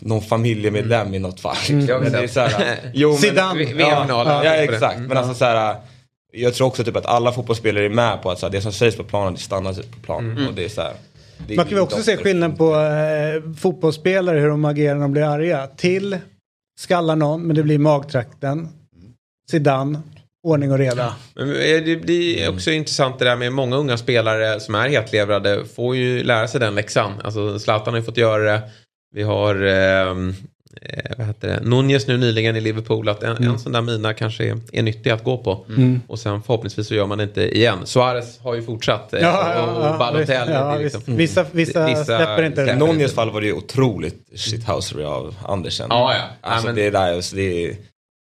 någon 0.00 0.22
familjemedlem 0.22 1.14
i 1.14 1.18
något 1.18 1.40
fall. 1.40 1.56
Mm. 1.68 1.86
Jag 1.86 1.94
har 1.94 2.02
Men 2.02 2.12
det 2.12 2.18
är 2.18 2.22
sett. 2.26 2.32
så 2.52 2.58
här, 2.58 2.78
jo, 2.94 3.08
men, 3.10 3.18
Zidane. 3.18 3.58
V- 3.58 3.64
VM-finalen. 3.74 4.32
Ja, 4.32 4.44
Ja, 4.44 4.56
ja 4.56 4.62
exakt. 4.62 4.96
Mm. 4.96 5.08
Men 5.08 5.16
alltså 5.16 5.34
så 5.34 5.44
här. 5.44 5.76
Jag 6.36 6.54
tror 6.54 6.66
också 6.66 6.84
typ 6.84 6.96
att 6.96 7.06
alla 7.06 7.32
fotbollsspelare 7.32 7.84
är 7.84 7.88
med 7.88 8.22
på 8.22 8.30
att 8.30 8.38
så 8.38 8.46
här, 8.46 8.52
det 8.52 8.60
som 8.60 8.72
sägs 8.72 8.96
på 8.96 9.04
planen 9.04 9.34
det 9.34 9.40
stannar 9.40 9.72
på 9.72 10.00
planen. 10.02 10.48
Och 10.48 10.54
det 10.54 10.64
är 10.64 10.68
så 10.68 10.80
här, 10.80 10.92
det 11.46 11.52
är 11.54 11.56
Man 11.56 11.66
kan 11.66 11.74
väl 11.74 11.82
också 11.84 12.02
se 12.02 12.16
skillnad 12.16 12.58
på 12.58 12.74
eh, 12.74 13.54
fotbollsspelare 13.58 14.38
hur 14.40 14.48
de 14.48 14.64
agerar 14.64 14.94
när 14.94 15.02
de 15.02 15.12
blir 15.12 15.22
arga. 15.22 15.66
Till 15.76 16.18
skallar 16.80 17.16
någon 17.16 17.42
men 17.46 17.56
det 17.56 17.62
blir 17.62 17.78
magtrakten. 17.78 18.68
Zidane. 19.50 20.00
ordning 20.46 20.72
och 20.72 20.78
reda. 20.78 21.14
Men 21.34 21.48
eh, 21.50 21.82
det 21.84 22.02
blir 22.02 22.48
också 22.50 22.70
intressant 22.70 23.18
det 23.18 23.24
där 23.24 23.36
med 23.36 23.52
många 23.52 23.76
unga 23.76 23.96
spelare 23.96 24.60
som 24.60 24.74
är 24.74 24.88
hetlevrade 24.88 25.64
får 25.64 25.96
ju 25.96 26.24
lära 26.24 26.48
sig 26.48 26.60
den 26.60 26.74
läxan. 26.74 27.12
Alltså 27.24 27.58
Zlatan 27.58 27.94
har 27.94 28.00
ju 28.00 28.04
fått 28.06 28.16
göra 28.16 28.52
det. 28.52 28.62
Vi 29.14 29.22
har 29.22 29.54
ehm, 29.62 30.34
eh, 30.82 31.12
vad 31.18 31.26
heter 31.26 31.48
det? 31.48 31.60
Nunez 31.68 32.06
nu 32.06 32.16
nyligen 32.16 32.56
i 32.56 32.60
Liverpool. 32.60 33.08
Att 33.08 33.22
en, 33.22 33.44
en 33.44 33.58
sån 33.58 33.72
där 33.72 33.80
mina 33.80 34.14
kanske 34.14 34.44
är, 34.44 34.58
är 34.72 34.82
nyttig 34.82 35.10
att 35.10 35.24
gå 35.24 35.38
på. 35.38 35.66
Och 36.08 36.18
sen 36.18 36.42
förhoppningsvis 36.42 36.86
så 36.88 36.94
gör 36.94 37.06
man 37.06 37.18
det 37.18 37.24
inte 37.24 37.56
igen. 37.56 37.78
Suarez 37.84 38.38
har 38.40 38.54
ju 38.54 38.62
fortsatt. 38.62 39.14
eh, 39.14 39.28
och 39.92 39.98
Balotelli. 39.98 40.52
ja, 40.52 40.64
det 40.64 40.78
är 40.78 40.82
liksom-. 40.82 41.02
Vissa, 41.06 41.46
vissa, 41.52 41.86
Vissa 41.86 42.04
släpper 42.04 42.42
inte. 42.42 42.60
I 42.62 42.76
Nunez 42.76 43.14
fall 43.14 43.30
var 43.30 43.40
det 43.40 43.46
ju 43.46 43.52
otroligt 43.52 44.26
shithousery 44.36 45.04
av 45.04 45.34
Andersen. 45.44 45.86
Ja, 45.90 46.14
ja. 46.14 46.22
Alltså 46.40 46.68
Ja, 46.68 46.72
men- 46.72 46.82
det, 46.84 46.90
där, 46.90 47.34
det 47.36 47.64
är 47.64 47.76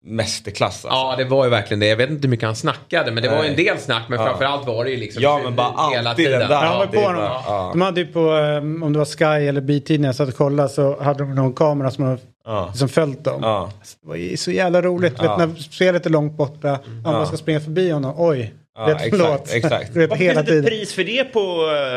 mästerklass 0.04 0.84
alltså. 0.84 0.88
Ja, 0.88 1.14
det 1.18 1.24
var 1.24 1.44
ju 1.44 1.50
verkligen 1.50 1.80
det. 1.80 1.86
Jag 1.86 1.96
vet 1.96 2.10
inte 2.10 2.22
hur 2.22 2.30
mycket 2.30 2.46
han 2.46 2.56
snackade, 2.56 3.12
men 3.12 3.22
det 3.22 3.28
var 3.28 3.42
ju 3.42 3.48
en 3.50 3.54
Nej. 3.56 3.64
del 3.64 3.78
snack. 3.78 4.02
Men 4.08 4.18
Ja. 4.20 4.26
framförallt 4.26 4.66
var 4.66 4.84
det 4.84 4.90
ju 4.90 4.96
liksom 4.96 5.22
Ja, 5.22 5.40
men 5.44 5.56
bara 5.56 5.90
hela 5.90 6.10
alltid 6.10 6.24
tiden. 6.26 6.40
den 6.40 6.48
där. 6.50 6.60
Det 6.60 6.82
är 6.82 6.86
på 6.86 6.92
bara- 6.92 7.12
dem. 7.12 7.42
ja. 7.46 7.68
De 7.72 7.80
hade 7.80 8.00
ju 8.00 8.06
på, 8.06 8.36
eh, 8.36 8.56
om 8.56 8.92
det 8.92 8.98
var 8.98 9.04
Sky 9.06 9.46
eller 9.48 9.60
B-tidningen, 9.60 10.04
jag 10.08 10.14
satt 10.14 10.28
och 10.28 10.36
kollade 10.36 10.68
så 10.68 11.02
hade 11.02 11.18
de 11.18 11.34
någon 11.34 11.52
kamera 11.52 11.90
som 11.90 12.04
har 12.04 12.18
Ja. 12.44 12.66
liksom 12.70 12.88
följt 12.88 13.24
dem. 13.24 13.40
Ja. 13.42 13.70
Det 14.02 14.08
var 14.08 14.16
ju 14.16 14.36
så 14.36 14.50
jävla 14.50 14.82
roligt. 14.82 15.14
Ja. 15.22 15.36
Vet, 15.36 15.48
när 15.48 15.56
spelet 15.62 16.06
är 16.06 16.10
långt 16.10 16.32
borta, 16.36 16.78
ja. 17.04 17.12
man 17.12 17.26
ska 17.26 17.36
springa 17.36 17.60
förbi 17.60 17.90
honom. 17.90 18.14
Oj, 18.16 18.54
Ja, 18.78 18.82
rätt 18.86 18.94
exakt, 18.94 19.10
förlåt. 19.10 19.52
exakt. 19.52 19.96
Vet, 19.96 20.10
Varför 20.10 20.24
hela 20.24 20.44
finns 20.44 20.62
det 20.64 20.68
pris 20.70 20.94
för 20.94 21.04
det 21.04 21.24
på 21.24 21.40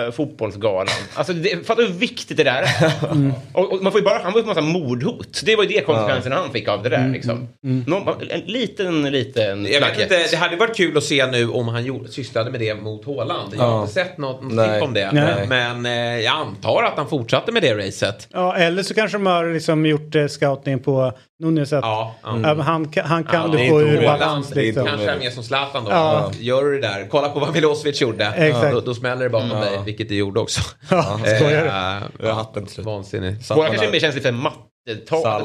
uh, 0.05 0.11
fotbollsgalan? 0.11 0.88
Alltså, 1.15 1.34
det, 1.34 1.67
fattar 1.67 1.82
du 1.82 1.88
hur 1.88 1.95
viktigt 1.95 2.38
det 2.38 2.43
där 2.43 2.61
är? 2.82 3.32
Och, 3.53 3.73
och 3.73 3.84
man 3.84 3.91
får 3.91 4.01
ju 4.01 4.05
bara, 4.05 4.19
han 4.23 4.34
var 4.34 4.39
ju 4.39 4.43
på 4.43 4.49
en 4.51 4.55
massa 4.55 4.61
mordhot. 4.61 5.41
Det 5.45 5.55
var 5.55 5.63
ju 5.63 5.69
det 5.69 5.82
konsekvenserna 5.82 6.36
han 6.36 6.51
fick 6.51 6.67
av 6.67 6.84
det 6.84 6.89
där. 6.89 7.09
Liksom. 7.09 7.47
Någon, 7.61 8.21
en 8.30 8.39
liten, 8.39 9.03
liten 9.11 9.65
Jag 9.65 9.80
vet 9.82 9.99
inte, 10.01 10.28
det 10.32 10.38
hade 10.38 10.55
varit 10.55 10.76
kul 10.78 10.97
att 10.97 11.03
se 11.03 11.26
nu 11.26 11.49
om 11.49 11.67
han 11.67 11.86
gjorde, 11.86 12.09
sysslade 12.11 12.51
med 12.51 12.59
det 12.59 12.76
mot 12.76 13.05
Haaland. 13.05 13.53
Jag 13.55 13.59
har 13.63 13.67
Ja. 13.76 13.82
inte 13.82 13.93
sett 13.93 14.17
något, 14.17 14.43
något 14.43 14.82
om 14.82 14.93
det. 14.93 15.11
Nej. 15.11 15.45
Men 15.47 15.86
eh, 15.86 16.23
jag 16.23 16.36
antar 16.36 16.84
att 16.84 16.97
han 16.97 17.09
fortsatte 17.09 17.51
med 17.51 17.61
det 17.61 17.78
racet. 17.88 18.28
Ja, 18.34 18.55
eller 18.55 18.84
så 18.84 18.93
kanske 18.93 19.17
de 19.17 19.26
har 19.26 19.53
liksom 19.53 19.86
gjort 19.86 20.15
eh, 20.15 20.28
scouting 20.28 20.80
på 20.80 21.13
Nunes 21.39 21.73
att 21.73 21.83
ja, 21.83 22.15
mm. 22.27 22.43
han, 22.43 22.65
han 22.65 22.86
kan, 23.23 23.25
ja, 23.33 23.47
du 23.47 23.69
får 23.69 23.88
ju 23.88 24.05
balans. 24.05 24.55
Liksom. 24.55 24.86
Kanske 24.86 25.11
är 25.11 25.19
mer 25.19 25.29
som 25.29 25.43
Zlatan 25.43 25.83
då. 25.83 25.91
Ja. 25.91 26.31
Gör 26.39 26.63
du 26.63 26.79
det 26.79 26.88
där, 26.88 27.07
kolla 27.09 27.29
på 27.29 27.39
vad 27.39 27.53
Milosevic 27.53 28.01
gjorde. 28.01 28.25
Exakt. 28.25 28.71
Då, 28.71 28.79
då 28.79 28.93
smäller 28.93 29.23
det 29.23 29.29
bakom 29.29 29.51
mm. 29.51 29.61
dig, 29.61 29.79
vilket 29.86 30.09
det 30.09 30.15
gjorde 30.15 30.39
också. 30.39 30.61
Ja, 30.89 31.19
eh, 31.25 31.36
skojar 31.36 31.65
äh, 31.65 32.03
du? 32.19 32.27
Äh. 32.59 32.86
Vansinnigt. 32.86 33.51
Våra 33.51 33.67
kanske 33.67 33.91
mer 33.91 33.99
känslig 33.99 34.23
för 34.23 34.31
matte-tal. 34.31 35.41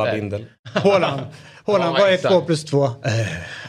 Håland. 0.74 1.20
Håland, 1.64 1.98
vad 1.98 2.12
är 2.12 2.16
2 2.16 2.40
plus 2.40 2.64
2? 2.64 2.90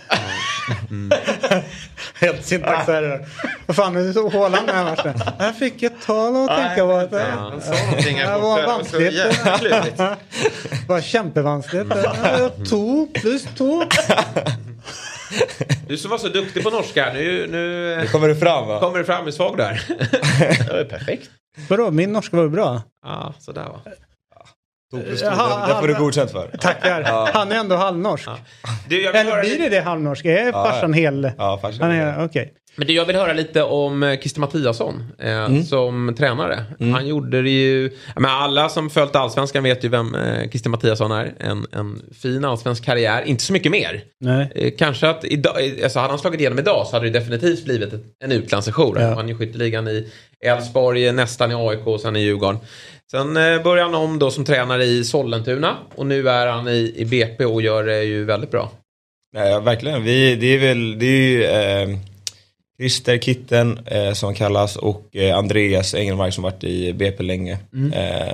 Mm. 0.89 1.11
Helt 2.19 2.45
syntaxerror. 2.45 3.13
Ah. 3.21 3.47
Vad 3.65 3.75
fan, 3.75 3.93
nu 3.93 4.13
tog 4.13 4.33
Håland 4.33 4.67
den 4.67 4.75
här 4.75 4.83
matchen? 4.83 5.13
Jag 5.39 5.55
fick 5.57 5.83
ett 5.83 6.01
tal 6.05 6.35
att 6.43 6.49
ah, 6.49 6.57
tänka 6.57 6.81
på. 6.85 7.15
Det. 7.17 7.23
Han 7.23 7.61
sa 7.61 7.85
någonting 7.85 8.17
här 8.17 8.39
borta. 8.39 8.61
Det 8.61 8.67
var 8.67 8.73
vanskligt. 8.77 9.13
Det 10.69 10.87
var 10.87 11.01
kämpevanskligt. 11.11 11.89
To 12.69 13.07
plus 13.13 13.43
to. 13.57 13.83
Du 15.87 15.97
som 15.97 16.11
var 16.11 16.17
så 16.17 16.27
duktig 16.27 16.63
på 16.63 16.69
norska, 16.69 17.11
nu, 17.13 17.47
nu, 17.51 17.95
nu 18.01 18.07
kommer 18.07 18.27
det 18.27 18.35
fram 18.35 18.67
va? 18.67 18.79
Kommer 18.79 18.97
det 18.97 19.05
fram 19.05 19.25
Hur 19.25 19.31
svag 19.31 19.57
du 19.57 19.63
är. 19.63 19.81
det 20.67 20.73
var 20.73 20.83
perfekt. 20.83 21.29
Vadå, 21.69 21.91
min 21.91 22.13
norska 22.13 22.37
var 22.37 22.43
ju 22.43 22.49
bra. 22.49 22.81
Ja, 23.03 23.33
sådär 23.39 23.63
va. 23.63 23.81
Plus 24.91 25.21
Jaha, 25.21 25.67
det, 25.67 25.79
får 25.79 25.87
du 25.87 25.95
godkänt 25.95 26.31
för. 26.31 26.47
Tackar. 26.59 27.29
Han 27.33 27.51
är 27.51 27.55
ändå 27.55 27.75
halvnorsk. 27.75 28.29
Du, 28.87 29.01
jag 29.01 29.11
vill 29.11 29.21
Eller 29.21 29.41
blir 29.41 29.59
det 29.59 29.69
det 29.69 29.81
halvnorsk? 29.81 30.25
Är 30.25 30.51
farsan 30.51 30.93
hel? 30.93 31.31
Ja, 31.37 31.59
farsan 31.61 31.81
Han 31.81 31.91
är 31.91 32.05
är, 32.05 32.25
okej. 32.25 32.53
Men 32.75 32.87
du, 32.87 32.93
jag 32.93 33.05
vill 33.05 33.15
höra 33.15 33.33
lite 33.33 33.63
om 33.63 34.03
eh, 34.03 34.19
Christer 34.19 34.39
Mattiasson 34.39 35.03
eh, 35.19 35.31
Mm. 35.31 35.63
som 35.63 36.15
tränare. 36.17 36.63
Han 36.79 37.07
gjorde 37.07 37.41
det 37.41 37.49
ju... 37.49 37.91
Men 38.15 38.25
alla 38.25 38.69
som 38.69 38.89
följt 38.89 39.15
allsvenskan 39.15 39.63
vet 39.63 39.83
ju 39.83 39.89
vem 39.89 40.15
eh, 40.15 40.49
Christer 40.49 40.69
Mattiasson 40.69 41.11
är. 41.11 41.33
En, 41.39 41.65
en 41.71 42.01
fin 42.21 42.45
allsvensk 42.45 42.85
karriär, 42.85 43.23
inte 43.23 43.43
så 43.43 43.53
mycket 43.53 43.71
mer. 43.71 44.03
Nej. 44.19 44.51
Eh, 44.55 44.71
kanske 44.77 45.09
att 45.09 45.25
idag, 45.25 45.65
eh, 45.65 45.83
alltså 45.83 45.99
hade 45.99 46.11
han 46.11 46.19
slagit 46.19 46.39
igenom 46.39 46.59
idag 46.59 46.87
så 46.87 46.95
hade 46.95 47.09
det 47.09 47.19
definitivt 47.19 47.65
blivit 47.65 47.93
en 48.23 48.31
utlandssejour. 48.31 48.99
Ja. 48.99 49.05
Han 49.07 49.15
vann 49.15 49.29
ju 49.29 49.35
skytteligan 49.37 49.87
i 49.87 50.07
Elfsborg, 50.45 51.11
nästan 51.11 51.51
i 51.51 51.55
AIK 51.55 51.87
och 51.87 52.01
sen 52.01 52.15
i 52.15 52.19
Djurgården. 52.19 52.59
Sen 53.11 53.37
eh, 53.37 53.63
började 53.63 53.89
han 53.89 53.95
om 54.03 54.19
då 54.19 54.31
som 54.31 54.45
tränare 54.45 54.83
i 54.83 55.03
Sollentuna 55.03 55.75
och 55.95 56.05
nu 56.05 56.29
är 56.29 56.47
han 56.47 56.67
i, 56.67 56.93
i 56.95 57.05
BP 57.05 57.45
och 57.45 57.61
gör 57.61 57.83
det 57.83 58.03
ju 58.03 58.23
väldigt 58.25 58.51
bra. 58.51 58.71
Nej, 59.33 59.49
ja, 59.51 59.59
verkligen. 59.59 60.03
Vi, 60.03 60.35
det 60.35 60.47
är 60.55 60.59
väl, 60.59 60.99
det 60.99 61.05
är 61.05 61.21
ju 61.29 61.43
eh, 61.43 61.97
Christer 62.81 63.17
Kitten 63.17 63.79
eh, 63.85 64.13
som 64.13 64.27
han 64.27 64.35
kallas 64.35 64.75
och 64.75 65.15
eh, 65.15 65.37
Andreas 65.37 65.93
Engelmark 65.95 66.33
som 66.33 66.43
varit 66.43 66.63
i 66.63 66.93
BP 66.93 67.23
länge. 67.23 67.57
Mm. 67.73 67.93
Eh, 67.93 68.33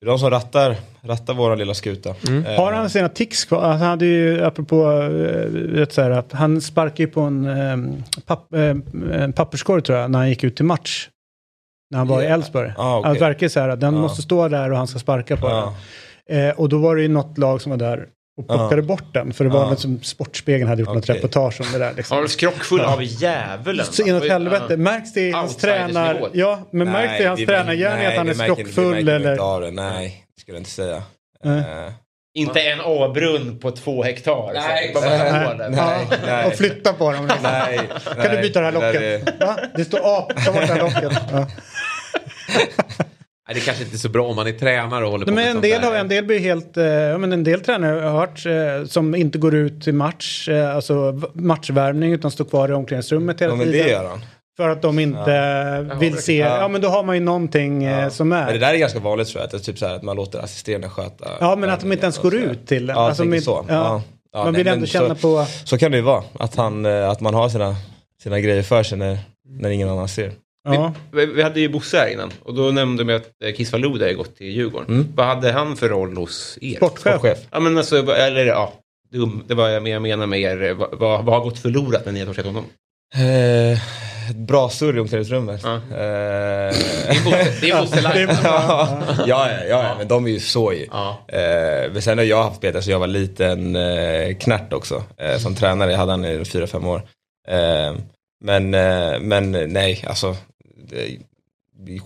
det 0.00 0.06
är 0.06 0.06
de 0.06 0.18
som 0.18 0.30
rattar, 0.30 0.76
rattar 1.02 1.34
våra 1.34 1.54
lilla 1.54 1.74
skuta. 1.74 2.08
Eh, 2.10 2.56
Har 2.56 2.72
han 2.72 2.90
sina 2.90 3.08
tics 3.08 3.44
kvar? 3.44 3.58
Alltså, 3.62 3.78
han 3.78 3.90
hade 3.90 4.06
ju, 4.06 4.44
apropå, 4.44 4.92
eh, 4.92 5.48
vet 5.50 5.92
så 5.92 6.02
här, 6.02 6.10
att 6.10 6.32
han 6.32 6.60
sparkade 6.60 7.02
ju 7.02 7.06
på 7.08 7.20
en, 7.20 7.46
eh, 7.46 7.76
papp, 8.26 8.52
eh, 8.54 8.76
en 9.22 9.32
papperskorg 9.32 9.82
tror 9.82 9.98
jag, 9.98 10.10
när 10.10 10.18
han 10.18 10.28
gick 10.28 10.44
ut 10.44 10.56
till 10.56 10.64
match. 10.64 11.08
När 11.90 11.98
han 11.98 12.08
var 12.08 12.22
i 12.22 12.24
Ja. 12.24 12.30
Elfsborg. 12.34 12.72
Ah, 12.76 12.98
okej. 12.98 13.10
Att 13.12 13.20
verkar 13.20 13.48
så 13.48 13.60
här, 13.60 13.68
att 13.68 13.80
den 13.80 13.94
Ja. 13.94 14.00
måste 14.00 14.22
stå 14.22 14.48
där 14.48 14.70
och 14.70 14.76
han 14.78 14.86
ska 14.86 14.98
sparka 14.98 15.36
på 15.36 15.46
Ja. 15.48 15.74
den. 16.28 16.48
Eh, 16.48 16.54
och 16.54 16.68
då 16.68 16.78
var 16.78 16.96
det 16.96 17.02
ju 17.02 17.08
något 17.08 17.38
lag 17.38 17.62
som 17.62 17.70
var 17.70 17.76
där 17.76 18.06
och 18.38 18.48
plockade 18.48 18.82
bort 18.82 19.14
den. 19.14 19.32
För 19.32 19.44
det 19.44 19.50
var 19.50 19.60
Ja. 19.60 19.70
något 19.70 19.80
som 19.80 20.00
Sportspegeln 20.02 20.68
hade 20.68 20.80
gjort 20.82 20.94
något 20.94 21.04
Okej. 21.04 21.16
reportage 21.16 21.60
om 21.60 21.66
det 21.72 21.78
där. 21.78 21.86
Han 21.86 21.94
Liksom. 21.96 22.18
var 22.18 22.26
skrockfull 22.26 22.80
av 22.80 23.02
djävulen. 23.02 23.86
Så 23.86 24.02
inåt 24.02 24.28
helvete. 24.28 24.76
Märks 24.76 25.12
det 25.12 25.20
i 25.20 25.32
hans 25.32 25.56
tränar... 25.56 26.28
Ja, 26.32 26.58
men 26.70 26.90
märks 26.92 27.18
det 27.18 27.22
i 27.22 27.26
hans 27.26 27.46
tränargärning 27.46 27.98
nej, 28.04 28.06
att 28.06 28.16
han 28.16 28.28
är 28.28 28.34
skrockfull 28.34 29.08
eller? 29.08 29.60
det. 29.60 29.70
Nej, 29.70 30.24
det 30.36 30.40
skulle 30.40 30.56
jag 30.56 30.60
inte 30.60 30.70
säga. 30.70 31.02
Nej. 31.44 31.58
Eh, 31.58 31.92
Inte 32.34 32.60
en 32.60 32.78
A-brunn 32.84 33.58
på 33.58 33.70
två 33.70 34.02
hektar. 34.02 34.50
Nej, 34.54 34.92
så. 34.94 35.00
Bara 35.00 35.10
nej, 35.10 35.32
Nej, 35.32 35.68
nej, 35.70 35.78
ja, 36.10 36.16
nej. 36.26 36.46
Och 36.46 36.52
flytta 36.54 36.92
på 36.92 37.12
dem. 37.12 37.26
Liksom. 37.26 37.42
nej, 37.42 37.80
Kan 38.22 38.34
du 38.36 38.42
byta 38.42 38.60
det 38.60 38.66
här 38.66 38.72
locket? 38.72 39.40
Va? 39.40 39.56
Det 39.74 39.84
står 39.84 40.00
A, 40.04 40.28
ta 40.44 40.52
bort 40.52 40.60
det 40.66 40.66
här 40.66 40.80
locket. 40.80 41.18
Ja. 43.48 43.52
Nej, 43.52 43.60
det 43.60 43.66
kanske 43.66 43.84
inte 43.84 43.96
är 43.96 43.98
så 43.98 44.08
bra 44.08 44.26
om 44.26 44.36
man 44.36 44.46
är 44.46 44.52
tränare 44.52 45.04
och 45.04 45.10
håller 45.10 45.26
Nej, 45.26 45.32
på 45.32 45.34
men 45.34 45.44
med 45.44 45.56
en 45.56 45.62
del, 45.62 45.80
där. 45.82 45.88
har, 45.88 45.94
en 45.96 46.08
del 46.08 46.24
blir 46.24 46.38
helt, 46.38 46.76
eh, 46.76 46.84
ja, 46.84 47.18
men 47.18 47.32
en 47.32 47.44
del 47.44 47.60
tränare 47.60 47.94
har 47.94 48.02
jag 48.02 48.10
hört 48.12 48.46
eh, 48.46 48.86
som 48.88 49.14
inte 49.14 49.38
går 49.38 49.54
ut 49.54 49.82
till 49.82 49.94
match, 49.94 50.48
eh, 50.48 50.76
alltså 50.76 51.20
matchvärmning 51.34 52.12
utan 52.12 52.30
står 52.30 52.44
kvar 52.44 52.68
i 52.68 52.72
omklädningsrummet 52.72 53.40
hela 53.40 53.52
Ja, 53.52 53.56
men 53.56 53.66
tiden. 53.66 53.86
det 53.86 53.92
gör 53.92 54.04
han. 54.08 54.20
För 54.56 54.68
att 54.68 54.82
de 54.82 54.98
inte 54.98 55.96
vill 56.00 56.16
se, 56.22 56.36
Ja. 56.36 56.58
ja 56.60 56.68
men 56.68 56.80
då 56.80 56.88
har 56.88 57.02
man 57.02 57.14
ju 57.16 57.20
någonting 57.20 57.84
eh, 57.84 58.08
som 58.08 58.28
Men 58.28 58.46
det 58.46 58.52
är. 58.54 58.58
där 58.58 58.74
är 58.74 58.78
ganska 58.78 58.98
vanligt 58.98 59.28
tror 59.28 59.40
jag, 59.40 59.44
att, 59.44 59.50
det 59.50 59.56
är 59.56 59.58
typ 59.58 59.78
så 59.78 59.86
här, 59.86 59.94
att 59.94 60.02
man 60.02 60.16
låter 60.16 60.38
assisterande 60.38 60.88
sköta. 60.88 61.28
Ja 61.40 61.56
men 61.56 61.70
att 61.70 61.80
de 61.80 61.92
inte 61.92 62.04
ens 62.04 62.18
går 62.18 62.34
ut 62.34 62.66
till 62.66 62.86
den. 62.86 62.96
Ja, 62.96 63.02
alltså, 63.08 63.24
med- 63.24 63.42
så. 63.42 63.64
Ja. 63.68 63.74
Ja. 63.74 64.02
Ja, 64.32 64.44
man 64.44 64.52
nej, 64.52 64.58
vill 64.62 64.66
ändå 64.68 64.78
men 64.80 64.86
känna 64.86 65.14
så, 65.14 65.20
på, 65.44 65.46
Så 65.64 65.78
kan 65.78 65.90
det 65.90 65.96
ju 65.96 66.02
vara, 66.02 66.22
att, 66.38 66.56
han, 66.56 66.86
eh, 66.86 67.08
att 67.10 67.20
man 67.20 67.34
har 67.34 67.48
sina, 67.48 67.76
sina 68.22 68.40
grejer 68.40 68.62
för 68.62 68.82
sig 68.82 68.98
när, 68.98 69.18
när 69.48 69.70
ingen 69.70 69.88
annan 69.88 70.08
ser. 70.08 70.32
Ja. 70.74 70.92
Vi, 71.12 71.26
vi 71.26 71.42
hade 71.42 71.60
ju 71.60 71.68
Bosse 71.68 71.98
här 71.98 72.08
innan 72.12 72.30
och 72.42 72.54
då 72.54 72.62
nämnde 72.62 73.04
vi 73.04 73.12
att 73.14 73.30
eh, 73.44 73.52
Kiss 73.54 73.70
Falou 73.70 73.92
hade 73.92 74.14
gått 74.14 74.36
till 74.36 74.46
Djurgården. 74.46 74.88
Mm. 74.88 75.06
Vad 75.14 75.26
hade 75.26 75.52
han 75.52 75.76
för 75.76 75.88
roll 75.88 76.16
hos 76.16 76.58
er? 76.60 76.76
sportchef. 76.76 77.00
Sportchef. 77.14 77.38
Ja 77.50 77.60
men 77.60 77.78
alltså, 77.78 78.12
eller 78.12 78.44
ja. 78.46 78.72
Dum, 79.12 79.44
det 79.48 79.54
var 79.54 79.68
jag 79.68 80.02
menar 80.02 80.26
med 80.26 80.40
er. 80.40 80.72
Vad, 80.72 80.88
vad, 80.98 81.24
vad 81.24 81.34
har 81.34 81.44
gått 81.44 81.58
förlorat 81.58 82.04
när 82.06 82.12
ni 82.12 82.18
har 82.20 82.26
torskat 82.26 82.46
honom? 82.46 82.64
Eh, 83.14 83.78
bra 84.34 84.68
surr 84.68 84.96
i 84.96 85.00
omklädningsrummet. 85.00 85.60
Ja. 85.64 85.74
Eh, 85.74 85.80
Det 85.90 87.70
är 87.70 87.80
Bosse- 87.80 88.02
Larsson. 88.02 88.44
ja, 88.44 88.88
ja, 89.26 89.48
ja, 89.50 89.64
ja, 89.68 89.94
men 89.98 90.08
de 90.08 90.26
är 90.26 90.30
ju 90.30 90.40
så 90.40 90.72
ju. 90.72 90.86
Ja. 90.90 91.18
Eh, 91.28 91.92
men 91.92 92.02
sen 92.02 92.18
har 92.18 92.24
jag 92.24 92.42
haft 92.42 92.60
Peter 92.60 92.80
så 92.80 92.90
jag 92.90 92.98
var 92.98 93.06
liten 93.06 93.76
eh, 93.76 94.36
knärt 94.40 94.72
också. 94.72 95.04
Eh, 95.18 95.38
som 95.38 95.54
tränare 95.54 95.90
jag 95.90 95.98
hade 95.98 96.12
han 96.12 96.24
i 96.24 96.44
fyra 96.44 96.66
fem 96.66 96.86
år. 96.86 97.02
Eh, 97.48 97.94
men, 98.44 98.74
eh, 98.74 99.20
men 99.20 99.52
nej, 99.52 100.04
alltså. 100.08 100.36
Det, 100.88 101.18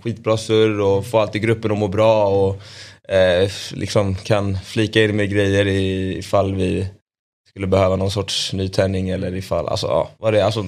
skitbra 0.02 0.36
surr 0.36 0.80
och 0.80 1.06
få 1.06 1.18
alltid 1.18 1.42
gruppen 1.42 1.72
att 1.72 1.78
må 1.78 1.88
bra 1.88 2.28
och 2.28 2.62
eh, 3.12 3.50
liksom 3.72 4.14
kan 4.14 4.58
flika 4.58 5.04
in 5.04 5.16
med 5.16 5.30
grejer 5.30 5.66
i, 5.66 6.18
ifall 6.18 6.54
vi 6.54 6.86
skulle 7.48 7.66
behöva 7.66 7.96
någon 7.96 8.10
sorts 8.10 8.52
nytändning 8.52 9.08
eller 9.08 9.34
ifall, 9.34 9.68
alltså 9.68 9.86
ja, 9.86 10.10
vad 10.18 10.32
det 10.32 10.40
är, 10.40 10.44
alltså 10.44 10.66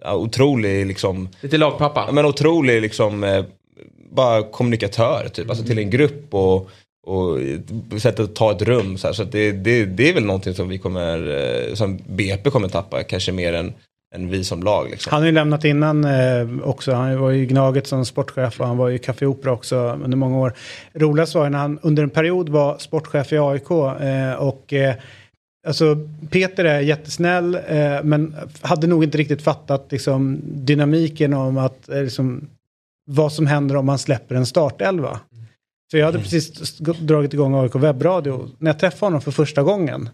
ja, 0.00 0.14
otrolig 0.14 0.86
liksom 0.86 1.28
Lite 1.40 1.58
lagpappa. 1.58 2.04
Ja, 2.06 2.12
men 2.12 2.26
otrolig 2.26 2.82
liksom, 2.82 3.24
eh, 3.24 3.44
bara 4.10 4.42
kommunikatör 4.42 5.28
typ, 5.32 5.50
alltså 5.50 5.64
till 5.64 5.78
en 5.78 5.90
grupp 5.90 6.34
och, 6.34 6.70
och 7.06 7.38
sättet 8.00 8.20
att 8.20 8.34
ta 8.34 8.52
ett 8.52 8.62
rum. 8.62 8.98
Så, 8.98 9.06
här, 9.06 9.14
så 9.14 9.24
det, 9.24 9.52
det, 9.52 9.84
det 9.84 10.08
är 10.08 10.14
väl 10.14 10.24
någonting 10.24 10.54
som 10.54 10.68
vi 10.68 10.78
kommer, 10.78 11.28
eh, 11.28 11.74
som 11.74 11.98
BP 12.06 12.50
kommer 12.50 12.68
tappa 12.68 13.02
kanske 13.02 13.32
mer 13.32 13.52
än, 13.52 13.74
än 14.14 14.28
vi 14.28 14.44
som 14.44 14.62
lag. 14.62 14.90
Liksom. 14.90 15.10
Han 15.10 15.22
har 15.22 15.26
ju 15.26 15.32
lämnat 15.32 15.64
innan 15.64 16.04
eh, 16.04 16.48
också. 16.62 16.92
Han 16.92 17.20
var 17.20 17.30
ju 17.30 17.42
i 17.42 17.46
Gnaget 17.46 17.86
som 17.86 18.06
sportchef 18.06 18.60
och 18.60 18.66
han 18.66 18.76
var 18.76 18.88
ju 18.88 18.94
i 18.94 18.98
Café 18.98 19.26
Opera 19.26 19.52
också 19.52 19.76
under 19.76 20.16
många 20.16 20.38
år. 20.38 20.52
Roligast 20.94 21.34
var 21.34 21.50
när 21.50 21.58
han 21.58 21.78
under 21.82 22.02
en 22.02 22.10
period 22.10 22.48
var 22.48 22.78
sportchef 22.78 23.32
i 23.32 23.38
AIK 23.38 23.70
eh, 23.70 24.34
och 24.34 24.72
eh, 24.72 24.94
Alltså 25.66 25.96
Peter 26.30 26.64
är 26.64 26.80
jättesnäll 26.80 27.54
eh, 27.54 28.02
men 28.02 28.36
hade 28.60 28.86
nog 28.86 29.04
inte 29.04 29.18
riktigt 29.18 29.42
fattat 29.42 29.92
liksom, 29.92 30.40
dynamiken 30.44 31.34
om 31.34 31.58
att 31.58 31.88
eh, 31.88 32.02
liksom, 32.02 32.48
vad 33.10 33.32
som 33.32 33.46
händer 33.46 33.76
om 33.76 33.86
man 33.86 33.98
släpper 33.98 34.34
en 34.34 34.46
startelva. 34.46 35.20
För 35.90 35.98
jag 35.98 36.06
hade 36.06 36.18
precis 36.18 36.78
dragit 36.78 37.34
igång 37.34 37.54
AIK 37.54 37.74
webbradio. 37.74 38.48
När 38.58 38.70
jag 38.70 38.78
träffade 38.78 39.06
honom 39.06 39.20
för 39.20 39.30
första 39.30 39.62
gången 39.62 40.08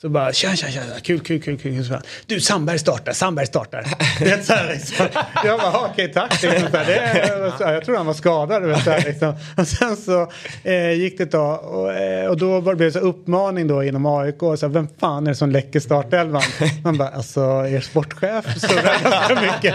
så 0.00 0.08
bara 0.08 0.32
tja, 0.32 0.56
tja, 0.56 0.66
tja, 0.70 0.80
kul, 1.02 1.20
kul, 1.20 1.42
kul, 1.42 1.58
kul. 1.58 1.84
Så 1.84 1.90
bara, 1.90 2.02
du, 2.26 2.40
Sandberg 2.40 2.78
startar, 2.78 3.12
Sandberg 3.12 3.46
startar. 3.46 3.86
Det 4.18 4.24
vet, 4.24 4.44
så 4.44 4.52
här, 4.52 4.68
liksom. 4.74 5.06
Jag 5.44 5.58
bara, 5.60 5.70
"Ja, 5.72 5.88
okej, 5.92 6.12
tack. 6.12 6.42
Liksom, 6.42 6.68
så 6.70 6.76
här, 6.76 6.84
det, 6.86 6.96
är- 6.96 7.58
så 7.58 7.64
här, 7.64 7.72
jag 7.74 7.84
tror 7.84 7.96
han 7.96 8.06
var 8.06 8.14
skadad. 8.14 8.62
Vet, 8.62 8.84
så 8.84 8.90
här, 8.90 9.02
liksom. 9.04 9.34
Och 9.56 9.68
sen 9.68 9.96
så 9.96 10.30
eh, 10.64 10.90
gick 10.92 11.18
det 11.18 11.24
ett 11.24 11.30
tag 11.30 11.64
och, 11.64 11.92
eh, 11.92 12.26
och 12.26 12.36
då 12.38 12.60
var 12.60 12.74
det 12.74 12.92
så 12.92 12.98
uppmaning 12.98 13.66
då 13.68 13.84
inom 13.84 14.06
AIK. 14.06 14.38
Så 14.40 14.56
här, 14.60 14.68
vem 14.68 14.88
fan 15.00 15.26
är 15.26 15.30
det 15.30 15.36
som 15.36 15.50
läcker 15.50 15.80
startelvan? 15.80 16.42
Man 16.84 16.98
bara, 16.98 17.08
alltså 17.08 17.40
er 17.40 17.80
sportchef 17.80 18.44
så 18.60 18.74
ganska 18.74 19.40
mycket. 19.40 19.74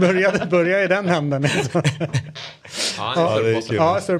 Började, 0.00 0.46
börja 0.46 0.84
i 0.84 0.86
den 0.86 1.08
händen. 1.08 1.42
Liksom. 1.42 1.82
Ja, 3.16 3.34
Ja, 3.36 3.42
det 3.42 3.50
är 3.56 3.60
så. 3.60 3.68
kul. 3.68 3.76
Ja, 3.76 4.00
så. 4.00 4.12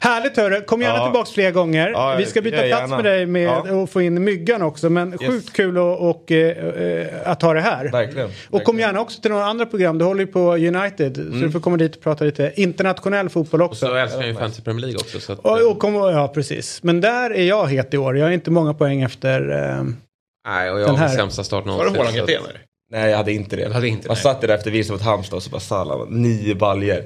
Härligt 0.00 0.36
hörru, 0.36 0.60
kom 0.60 0.82
gärna 0.82 0.96
Ja. 0.96 1.04
tillbaka 1.04 1.30
fler 1.34 1.50
gånger. 1.50 1.88
Ja, 1.90 2.14
Vi 2.18 2.26
ska 2.26 2.42
byta 2.42 2.66
ja, 2.66 2.76
plats 2.76 2.90
med 2.90 3.04
dig 3.04 3.26
med 3.26 3.42
Ja. 3.42 3.82
att 3.82 3.90
få 3.90 4.02
in 4.02 4.24
myggan 4.24 4.62
också. 4.62 4.90
Men 4.90 5.18
sjukt 5.18 5.52
kul 5.52 5.76
att, 5.76 6.00
och, 6.00 6.32
eh, 6.32 6.56
eh, 6.82 7.06
att 7.24 7.42
ha 7.42 7.54
det 7.54 7.60
här. 7.60 7.90
Verkligen. 7.92 8.30
Och 8.50 8.64
kom 8.64 8.78
gärna 8.78 9.00
också 9.00 9.20
till 9.20 9.30
några 9.30 9.44
andra 9.44 9.66
program. 9.66 9.98
Du 9.98 10.04
håller 10.04 10.20
ju 10.20 10.26
på 10.26 10.52
United. 10.56 11.16
Så 11.16 11.22
Mm. 11.22 11.40
du 11.40 11.50
får 11.50 11.60
komma 11.60 11.76
dit 11.76 11.96
och 11.96 12.02
prata 12.02 12.24
lite 12.24 12.52
internationell 12.56 13.28
fotboll 13.28 13.62
Och 13.62 13.66
också. 13.70 13.86
så 13.86 13.94
älskar 13.94 14.18
jag 14.20 14.28
ju 14.28 14.34
Fantasy 14.34 14.62
Premier 14.62 14.80
League 14.80 14.96
också. 14.96 15.20
Så 15.20 15.32
att, 15.32 15.38
Och, 15.38 15.70
och 15.70 15.78
kom, 15.78 15.94
ja, 15.94 16.28
precis. 16.34 16.82
Men 16.82 17.00
där 17.00 17.30
är 17.30 17.44
jag 17.44 17.66
het 17.66 17.94
i 17.94 17.98
år. 17.98 18.18
Jag 18.18 18.28
är 18.28 18.32
inte 18.32 18.50
många 18.50 18.74
poäng 18.74 19.02
efter... 19.02 19.40
Eh, 19.50 19.84
nej, 20.48 20.70
och 20.70 20.76
den 20.78 20.86
jag 20.86 20.92
har 20.92 20.96
här. 21.08 21.16
sämsta 21.16 21.44
start 21.44 21.66
Var 21.66 21.84
det 21.84 21.90
någonsin. 21.90 22.24
Nej 22.90 23.10
jag 23.10 23.16
hade 23.16 23.32
inte 23.32 23.56
det. 23.56 23.72
Hade 23.72 23.88
inte 23.88 24.08
jag 24.08 24.16
det? 24.16 24.20
satt 24.20 24.40
där 24.40 24.48
efter 24.48 24.70
vi 24.70 24.90
mot 24.90 25.02
Halmstad 25.02 25.36
och 25.36 25.42
så 25.42 25.50
bara 25.50 25.60
Salah, 25.60 26.06
nio 26.08 26.54
baljer 26.54 27.04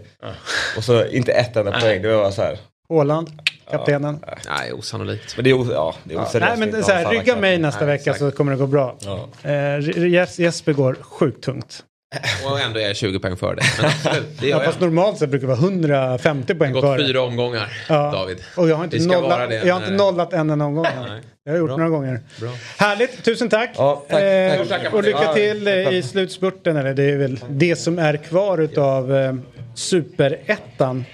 Och 0.77 0.85
så 0.85 1.07
inte 1.07 1.33
ett 1.33 1.57
enda 1.57 1.81
poäng, 1.81 2.03
det 2.03 2.09
var 2.09 2.23
bara 2.23 2.33
så 2.33 2.43
här. 2.43 2.59
Håland, 2.89 3.31
kaptenen. 3.71 4.25
Nej, 4.49 4.73
osannolikt. 4.73 5.37
Men 5.37 5.45
det 5.45 5.51
är, 5.51 5.73
ja, 5.73 5.95
det 6.05 6.15
är 6.15 6.23
oseriöst. 6.23 6.59
Nej 6.59 6.71
men 6.73 6.85
så 6.85 6.93
här, 6.93 7.11
rygga 7.11 7.37
mig 7.37 7.59
nästa 7.59 7.81
Nej, 7.85 7.87
vecka 7.99 8.11
exakt. 8.11 8.19
så 8.19 8.31
kommer 8.31 8.53
det 8.53 8.59
gå 8.59 8.67
bra. 8.67 8.97
Ja. 9.01 9.29
Eh, 9.43 9.51
Jes- 9.51 10.41
Jesper 10.41 10.73
går 10.73 10.97
sjukt 11.01 11.45
tungt. 11.45 11.85
Och 12.51 12.61
ändå 12.61 12.81
är 12.81 12.87
jag 12.87 12.97
20 12.97 13.19
poäng 13.19 13.37
för 13.37 13.55
det. 13.55 13.63
Men 13.81 13.87
absolut, 13.91 14.41
det 14.41 14.49
Ja, 14.49 14.57
jag. 14.57 14.65
fast 14.65 14.81
normalt 14.81 15.19
sett 15.19 15.31
brukar 15.31 15.47
det 15.47 15.55
vara 15.55 15.65
150 15.65 16.55
poäng 16.55 16.73
Det 16.73 16.79
har 16.81 16.87
före. 16.87 16.99
gått 16.99 17.07
fyra 17.07 17.23
omgångar, 17.23 17.73
Ja. 17.89 18.11
David. 18.13 18.39
Och 18.57 18.69
jag 18.69 18.77
har 18.77 18.85
inte, 18.85 18.99
nollat, 19.07 19.49
det 19.49 19.63
jag 19.67 19.75
har 19.75 19.81
inte 19.81 19.93
nollat 19.95 20.33
en 20.33 20.51
enda 20.51 20.65
omgång. 20.65 20.87
Nej. 21.09 21.21
Jag 21.45 21.53
har 21.53 21.59
gjort 21.59 21.69
Bra. 21.69 21.77
några 21.77 21.91
gånger. 21.91 22.21
Bra. 22.41 22.51
Härligt, 22.79 23.25
tusen 23.25 23.49
tack. 23.49 23.71
Ja, 23.77 24.05
tack. 24.09 24.23
Eh, 24.23 24.65
Tack. 24.69 24.93
Och 24.95 25.03
lycka 25.03 25.19
Ja, 25.23 25.35
till 25.35 25.69
eh, 25.69 25.85
tack. 25.85 25.93
i 25.93 26.03
slutspurten, 26.03 26.77
eller 26.77 26.95
det 26.95 27.03
är 27.11 27.17
väl 27.17 27.39
det 27.49 27.77
som 27.77 27.99
är 27.99 28.17
kvar 28.17 28.59
utav 28.59 29.17
eh, 29.17 29.35
superettan. 29.75 31.05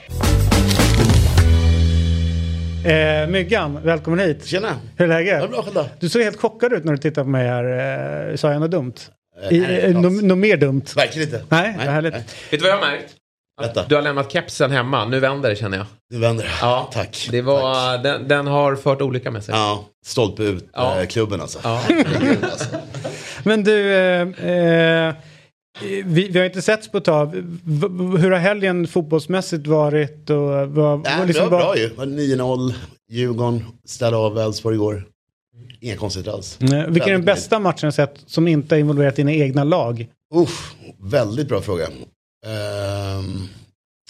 Eh, 2.87 3.29
Myggan, 3.29 3.79
välkommen 3.83 4.19
hit. 4.21 4.47
Tjena! 4.47 4.69
Hur 4.97 5.05
är 5.05 5.09
läget? 5.09 5.39
Ja, 5.43 5.49
bra 5.49 5.63
själv? 5.63 5.89
Du 6.01 6.09
såg 6.09 6.23
helt 6.23 6.41
chockad 6.41 6.73
ut 6.73 6.85
när 6.85 6.93
du 6.93 6.99
tittade 6.99 7.25
på 7.25 7.31
mig 7.31 7.49
här. 7.49 8.29
Eh, 8.31 8.37
sa 8.37 8.53
jag 8.53 8.61
något 8.61 8.71
dumt? 8.71 8.93
Nej, 9.51 9.81
eh, 9.81 9.97
alls. 9.97 10.23
Något 10.23 10.39
mer 10.39 10.57
dumt? 10.57 10.83
Verkligen 10.97 11.29
inte. 11.29 11.45
Nej, 11.49 11.73
härligt. 11.73 12.13
nej. 12.13 12.25
Vet 12.51 12.61
du 12.61 12.67
vad 12.67 12.71
jag 12.71 12.77
har 12.79 12.91
märkt? 12.91 13.15
Berätta. 13.61 13.85
Du 13.89 13.95
har 13.95 14.03
lämnat 14.03 14.33
kepsen 14.33 14.71
hemma. 14.71 15.05
Nu 15.05 15.21
vänder 15.21 15.49
det 15.51 15.57
känner 15.57 15.79
jag. 15.79 15.87
Nu 16.11 16.19
vänder 16.19 16.45
det. 16.45 16.51
Ja, 16.61 16.91
Tack. 16.93 17.29
Det 17.31 17.43
var, 17.43 17.75
Tack. 17.95 18.03
den, 18.03 18.29
den 18.29 18.47
har 18.47 18.77
fört 18.77 19.03
olika 19.03 19.31
med 19.31 19.45
sig. 19.45 19.55
Ja, 19.55 19.85
stolpe 20.07 20.43
ut 20.43 20.69
Ja. 20.73 21.01
eh, 21.01 21.07
klubben 21.07 21.41
alltså. 21.41 21.59
Ja. 21.65 21.83
Alltså. 22.43 22.77
Men 23.43 23.65
du, 23.65 23.93
eh, 23.95 24.21
eh, 24.51 25.15
vi, 26.05 26.29
vi 26.29 26.39
har 26.39 26.47
inte 26.47 26.63
setts 26.63 26.89
på 26.91 26.99
ett 26.99 27.05
tag. 27.05 27.35
Hur 28.19 28.31
har 28.31 28.39
helgen 28.39 28.87
fotbollsmässigt 28.87 29.67
varit? 29.67 30.31
Och 30.31 30.69
vad, 30.69 31.03
Nej, 31.05 31.27
liksom 31.27 31.45
det 31.45 31.51
var 31.51 31.59
bra 31.59 31.79
ju. 31.79 31.89
Det 31.89 31.95
var 31.95 32.07
9-0, 32.07 32.75
Djurgården 33.11 33.65
ställde 33.87 34.17
av 34.19 34.39
Elfsborg 34.39 34.75
igår. 34.75 35.05
Inga 35.81 35.97
konstigheter 35.97 36.33
alls. 36.33 36.59
Mm, 36.61 36.93
Vilken 36.93 37.09
är 37.09 37.13
den 37.13 37.25
bästa 37.25 37.59
matchen 37.59 37.89
du 37.89 37.93
sett 37.93 38.15
som 38.27 38.49
inte 38.49 38.75
har 38.75 38.81
involverat 38.81 39.17
dina 39.17 39.33
egna 39.33 39.65
lag? 39.65 40.07
Uff, 40.35 40.75
väldigt 40.99 41.49
bra 41.49 41.61
fråga. 41.61 41.85
Ehm, 42.47 43.49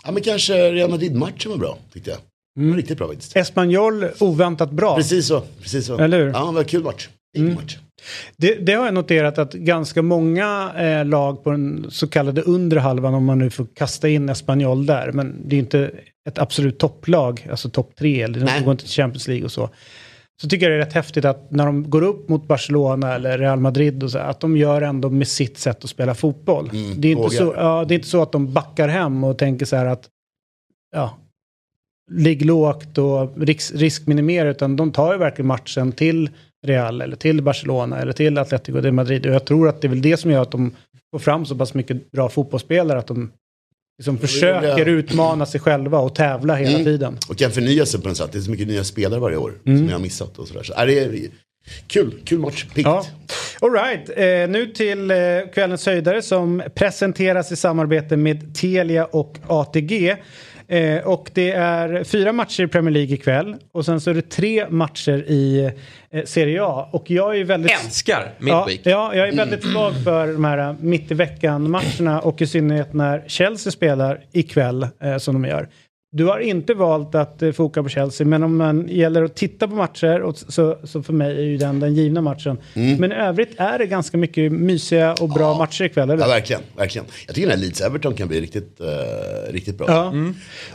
ja, 0.05 0.13
men 0.13 0.23
kanske 0.23 0.73
Real 0.73 0.91
Madrid-matchen 0.91 1.51
var 1.51 1.59
bra, 1.59 1.79
tyckte 1.93 2.11
jag. 2.11 2.19
Var 2.69 2.77
riktigt 2.77 2.99
bra 2.99 3.09
faktiskt. 3.09 3.37
Espanyol 3.37 4.07
oväntat 4.21 4.71
bra. 4.71 4.97
Precis 4.97 5.27
så. 5.27 5.43
Precis 5.63 5.87
så. 5.87 5.99
Eller 5.99 6.19
hur? 6.19 6.29
Ja, 6.29 6.47
det 6.47 6.53
var 6.53 6.65
kul 6.65 6.83
match. 6.83 7.09
Ingen 7.37 7.55
match. 7.55 7.79
Det, 8.37 8.55
det 8.55 8.73
har 8.73 8.85
jag 8.85 8.95
noterat 8.95 9.39
att 9.39 9.53
ganska 9.53 10.03
många 10.03 10.73
eh, 10.77 11.05
lag 11.05 11.45
på 11.45 11.51
den 11.51 11.87
så 11.91 12.09
kallade 12.09 12.43
undre 12.43 12.79
halvan, 12.81 13.15
om 13.15 13.25
man 13.25 13.39
nu 13.39 13.51
får 13.51 13.67
kasta 13.75 14.09
in 14.09 14.29
Espanyol 14.29 14.87
där, 14.87 15.13
men 15.13 15.37
det 15.49 15.57
är 15.57 15.59
inte 15.59 15.91
ett 16.29 16.39
absolut 16.39 16.79
topplag, 16.79 17.47
alltså 17.51 17.71
topp 17.71 17.93
tre, 17.99 18.23
eller 18.23 18.39
de 18.39 18.45
Nej. 18.45 18.63
går 18.63 18.73
inte 18.73 18.85
till 18.85 18.93
Champions 18.93 19.29
League 19.29 19.45
och 19.45 19.53
så. 19.53 19.71
Så 20.41 20.49
tycker 20.49 20.71
jag 20.71 20.79
det 20.79 20.83
är 20.83 20.87
rätt 20.87 20.95
häftigt 20.95 21.25
att 21.25 21.51
när 21.51 21.67
de 21.67 21.91
går 21.91 22.03
upp 22.03 22.29
mot 22.29 22.49
Barcelona 22.49 23.15
eller 23.15 23.39
Real 23.39 23.61
Madrid 23.61 24.03
och 24.03 24.11
så, 24.11 24.19
att 24.19 24.41
de 24.41 24.57
gör 24.57 24.83
ändå 24.83 25.11
med 25.11 25.29
sitt 25.29 25.59
sätt 25.59 25.85
att 25.85 25.91
spela 25.91 26.15
fotboll. 26.15 26.71
Mm, 26.73 27.01
det, 27.01 27.09
är 27.09 27.13
inte 27.13 27.37
så, 27.37 27.55
ja, 27.57 27.85
det 27.89 27.95
är 27.95 27.97
inte 27.97 28.09
så 28.09 28.23
att 28.23 28.33
de 28.33 28.53
backar 28.53 28.89
hem 28.89 29.25
och 29.25 29.39
tänker 29.39 29.67
så 29.67 29.77
här 29.77 29.87
att 29.87 30.09
ja, 30.95 31.19
ligg 32.11 32.45
lågt 32.45 32.99
och 32.99 33.39
risk, 33.39 33.75
riskminimera, 33.75 34.49
utan 34.49 34.77
de 34.77 34.93
tar 34.93 35.13
ju 35.13 35.19
verkligen 35.19 35.47
matchen 35.47 35.93
till 35.93 36.31
Real 36.67 37.01
eller 37.01 37.17
till 37.17 37.43
Barcelona 37.43 37.99
eller 37.99 38.13
till 38.13 38.39
Atletico 38.39 38.81
de 38.81 38.93
Madrid. 38.93 39.27
Och 39.27 39.35
jag 39.35 39.45
tror 39.45 39.69
att 39.69 39.81
det 39.81 39.87
är 39.87 39.91
väl 39.91 40.03
det 40.03 40.17
som 40.17 40.31
gör 40.31 40.43
att 40.43 40.51
de 40.51 40.75
får 41.11 41.19
fram 41.19 41.47
så 41.47 41.57
pass 41.57 41.75
mycket 41.75 42.11
bra 42.11 42.29
fotbollsspelare, 42.29 42.99
att 42.99 43.07
de 43.07 43.31
liksom 43.99 44.19
försöker 44.19 44.87
utmana 44.87 45.47
sig 45.47 45.61
själva 45.61 45.99
och 45.99 46.15
tävla 46.15 46.55
hela 46.55 46.71
Mm. 46.71 46.85
tiden. 46.85 47.19
Och 47.29 47.37
kan 47.37 47.51
förnya 47.51 47.87
sig 47.87 48.01
på 48.01 48.09
något 48.09 48.17
sätt. 48.17 48.33
Det 48.33 48.39
är 48.39 48.43
så 48.43 48.51
mycket 48.51 48.69
nya 48.69 48.85
spelare 48.85 49.21
varje 49.21 49.37
år 49.37 49.53
Mm. 49.67 49.79
som 49.79 49.87
jag 49.89 49.95
har 49.95 50.01
missat 50.03 50.39
och 50.39 50.49
sådär. 50.49 50.63
Så, 50.63 50.73
är 50.77 50.87
det 50.87 51.31
kul, 51.87 52.15
kul 52.25 52.39
match. 52.39 52.65
Piggt. 52.75 52.87
Ja. 52.87 53.07
All 53.61 53.73
right. 53.73 54.09
Eh, 54.17 54.51
nu 54.53 54.67
till 54.67 55.11
eh, 55.11 55.17
kvällens 55.55 55.87
höjdare 55.87 56.23
som 56.23 56.63
presenteras 56.75 57.53
i 57.53 57.57
samarbete 57.57 58.17
med 58.17 58.55
Telia 58.55 59.05
och 59.05 59.39
ATG. 59.47 60.17
Eh, 60.71 60.99
och 61.07 61.31
det 61.35 61.51
är 61.51 62.05
fyra 62.05 62.33
matcher 62.33 62.63
i 62.63 62.67
Premier 62.67 62.93
League 62.95 63.15
ikväll 63.15 63.57
och 63.73 63.85
sen 63.85 64.01
så 64.01 64.11
är 64.11 64.15
det 64.15 64.31
tre 64.31 64.67
matcher 64.71 65.25
i 65.27 65.71
eh, 66.11 66.25
Serie 66.25 66.63
A. 66.63 66.89
Och 66.93 67.11
jag 67.11 67.39
är 67.39 67.45
väldigt... 67.45 67.73
Älskar 67.85 68.33
Ja, 68.39 68.67
Midweek. 68.67 68.81
ja, 68.85 69.15
jag 69.15 69.29
är 69.29 69.37
väldigt 69.37 69.65
svag 69.65 69.93
för 70.05 70.27
de 70.33 70.45
här 70.45 70.77
mitt 70.81 71.11
i 71.11 71.15
veckan-matcherna 71.15 72.21
och 72.21 72.43
i 72.43 72.47
synnerhet 72.47 72.93
när 72.95 73.25
Chelsea 73.27 73.71
spelar 73.73 74.21
ikväll 74.33 74.87
eh, 75.03 75.17
som 75.19 75.43
de 75.43 75.49
gör. 75.49 75.69
Du 76.11 76.25
har 76.25 76.39
inte 76.39 76.75
valt 76.75 77.15
att 77.15 77.43
eh, 77.43 77.53
foka 77.53 77.83
på 77.83 77.89
Chelsea, 77.89 78.27
men 78.27 78.43
om 78.43 78.57
man 78.57 78.89
gäller 78.89 79.23
att 79.23 79.37
titta 79.37 79.69
på 79.69 79.75
matcher 79.75 80.21
och 80.21 80.39
så, 80.39 80.79
så 80.85 81.03
för 81.03 81.13
mig 81.13 81.37
är 81.37 81.43
ju 81.43 81.57
den 81.57 81.81
den 81.81 81.95
givna 81.95 82.21
matchen. 82.21 82.59
Men 82.75 83.13
i 83.13 83.15
övrigt 83.15 83.55
är 83.57 83.79
det 83.79 83.87
ganska 83.87 84.17
mycket 84.17 84.53
mysiga 84.53 85.15
och 85.15 85.29
bra 85.29 85.59
matcher 85.59 85.85
ikväll, 85.85 86.11
eller? 86.11 86.23
Ja, 86.23 86.29
verkligen, 86.29 86.63
verkligen. 86.77 87.07
Jag 87.27 87.35
tycker 87.35 87.49
den 87.49 87.59
här 87.59 87.67
Leeds-Everton 87.67 88.15
kan 88.15 88.29
bli 88.29 88.41
riktigt, 88.41 88.81
eh, 88.81 89.53
riktigt 89.53 89.79
bra. 89.79 89.87
Ja. 89.89 90.13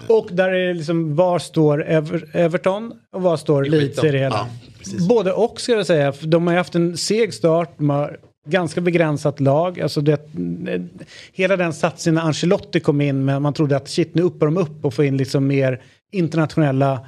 Och 0.07 0.29
där 0.31 0.49
är 0.49 0.67
det 0.67 0.73
liksom, 0.73 1.15
var 1.15 1.39
står 1.39 1.85
Ever 1.89 2.29
Everton 2.33 2.93
och 3.13 3.21
var 3.21 3.37
står 3.37 3.63
Leeds 3.63 4.03
i 4.03 4.11
det 4.11 4.17
hela? 4.17 4.47
Ja. 4.85 5.05
Både 5.09 5.31
och 5.31 5.61
ska 5.61 5.71
jag 5.71 5.85
säga, 5.85 6.11
för 6.11 6.27
de 6.27 6.47
har 6.47 6.53
ju 6.53 6.57
haft 6.57 6.75
en 6.75 6.97
seg 6.97 7.33
start, 7.33 7.73
de 7.77 7.89
har 7.89 8.17
ganska 8.47 8.81
begränsat 8.81 9.39
lag. 9.39 9.81
Alltså 9.81 10.01
det, 10.01 10.21
hela 11.33 11.57
den 11.57 11.73
satsen 11.73 12.13
när 12.13 12.21
Ancelotti 12.21 12.79
kom 12.79 13.01
in 13.01 13.25
med, 13.25 13.41
man 13.41 13.53
trodde 13.53 13.75
att 13.77 13.89
shit 13.89 14.15
nu 14.15 14.21
uppar 14.21 14.45
de 14.45 14.57
upp 14.57 14.85
och 14.85 14.93
får 14.93 15.05
in 15.05 15.17
liksom 15.17 15.47
mer 15.47 15.81
internationella 16.11 16.99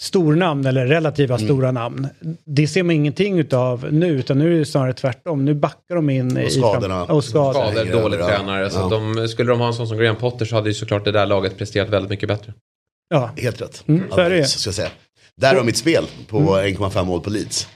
stornamn 0.00 0.66
eller 0.66 0.86
relativa 0.86 1.34
Mm. 1.34 1.46
stora 1.48 1.72
namn. 1.72 2.08
Det 2.44 2.66
ser 2.68 2.82
man 2.82 2.94
ingenting 2.94 3.38
utav 3.38 3.86
nu 3.92 4.06
utan 4.08 4.38
nu 4.38 4.54
är 4.54 4.58
det 4.58 4.64
snarare 4.66 4.92
tvärtom. 4.92 5.44
Nu 5.44 5.54
backar 5.54 5.94
de 5.94 6.10
in 6.10 6.38
i 6.38 6.50
skadorna. 6.50 7.04
och 7.04 7.24
skador. 7.24 7.52
Skador, 7.72 8.02
dålig 8.02 8.18
ja. 8.20 8.26
tränare. 8.28 8.70
Så 8.70 8.78
Ja. 8.78 8.88
de, 8.88 9.28
skulle 9.28 9.50
de 9.50 9.60
ha 9.60 9.66
en 9.66 9.74
sån 9.74 9.88
som 9.88 9.98
Graham 9.98 10.16
Potter 10.16 10.44
så 10.44 10.54
hade 10.56 10.68
ju 10.68 10.74
såklart 10.74 11.04
det 11.04 11.12
där 11.12 11.26
laget 11.26 11.58
presterat 11.58 11.88
väldigt 11.88 12.10
mycket 12.10 12.28
bättre. 12.28 12.52
Ja. 13.08 13.30
Helt 13.36 13.60
rätt. 13.60 13.84
Mm, 13.86 14.02
så 14.10 14.20
är 14.20 14.30
det 14.30 14.44
ska 14.44 14.68
jag 14.68 14.74
säga. 14.74 14.88
Där 15.36 15.54
har 15.54 15.64
mitt 15.64 15.76
spel 15.76 16.04
på 16.28 16.38
1,5 16.38 17.04
mål 17.04 17.20
på 17.20 17.30
Leeds. 17.30 17.68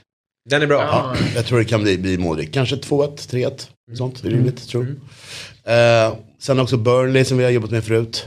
Den 0.49 0.61
är 0.61 0.67
bra. 0.67 0.81
Ja, 0.81 1.15
jag 1.35 1.45
tror 1.45 1.59
det 1.59 1.65
kan 1.65 1.83
bli, 1.83 1.97
bli 1.97 2.17
målrikt. 2.17 2.53
Kanske 2.53 2.75
2-1, 2.75 3.29
3-1. 3.29 3.67
Sånt, 3.97 4.21
det 4.21 4.27
är 4.27 4.31
rimligt, 4.31 4.67
tror 4.67 4.95
jag. 5.63 6.07
Eh, 6.07 6.13
sen 6.39 6.59
också 6.59 6.77
Burnley 6.77 7.25
som 7.25 7.37
vi 7.37 7.43
har 7.43 7.51
jobbat 7.51 7.71
med 7.71 7.83
förut. 7.83 8.25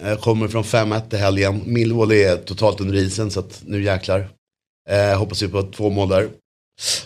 Eh, 0.00 0.16
kommer 0.18 0.48
från 0.48 0.64
5-1 0.64 1.14
i 1.14 1.16
helgen. 1.16 1.62
Millwall 1.66 2.12
är 2.12 2.36
totalt 2.36 2.80
under 2.80 2.94
isen 2.94 3.30
så 3.30 3.40
att 3.40 3.62
nu 3.66 3.82
jäklar. 3.82 4.28
Eh, 4.90 5.18
hoppas 5.18 5.42
vi 5.42 5.48
på 5.48 5.62
två 5.62 5.90
mål 5.90 6.08
där. 6.08 6.28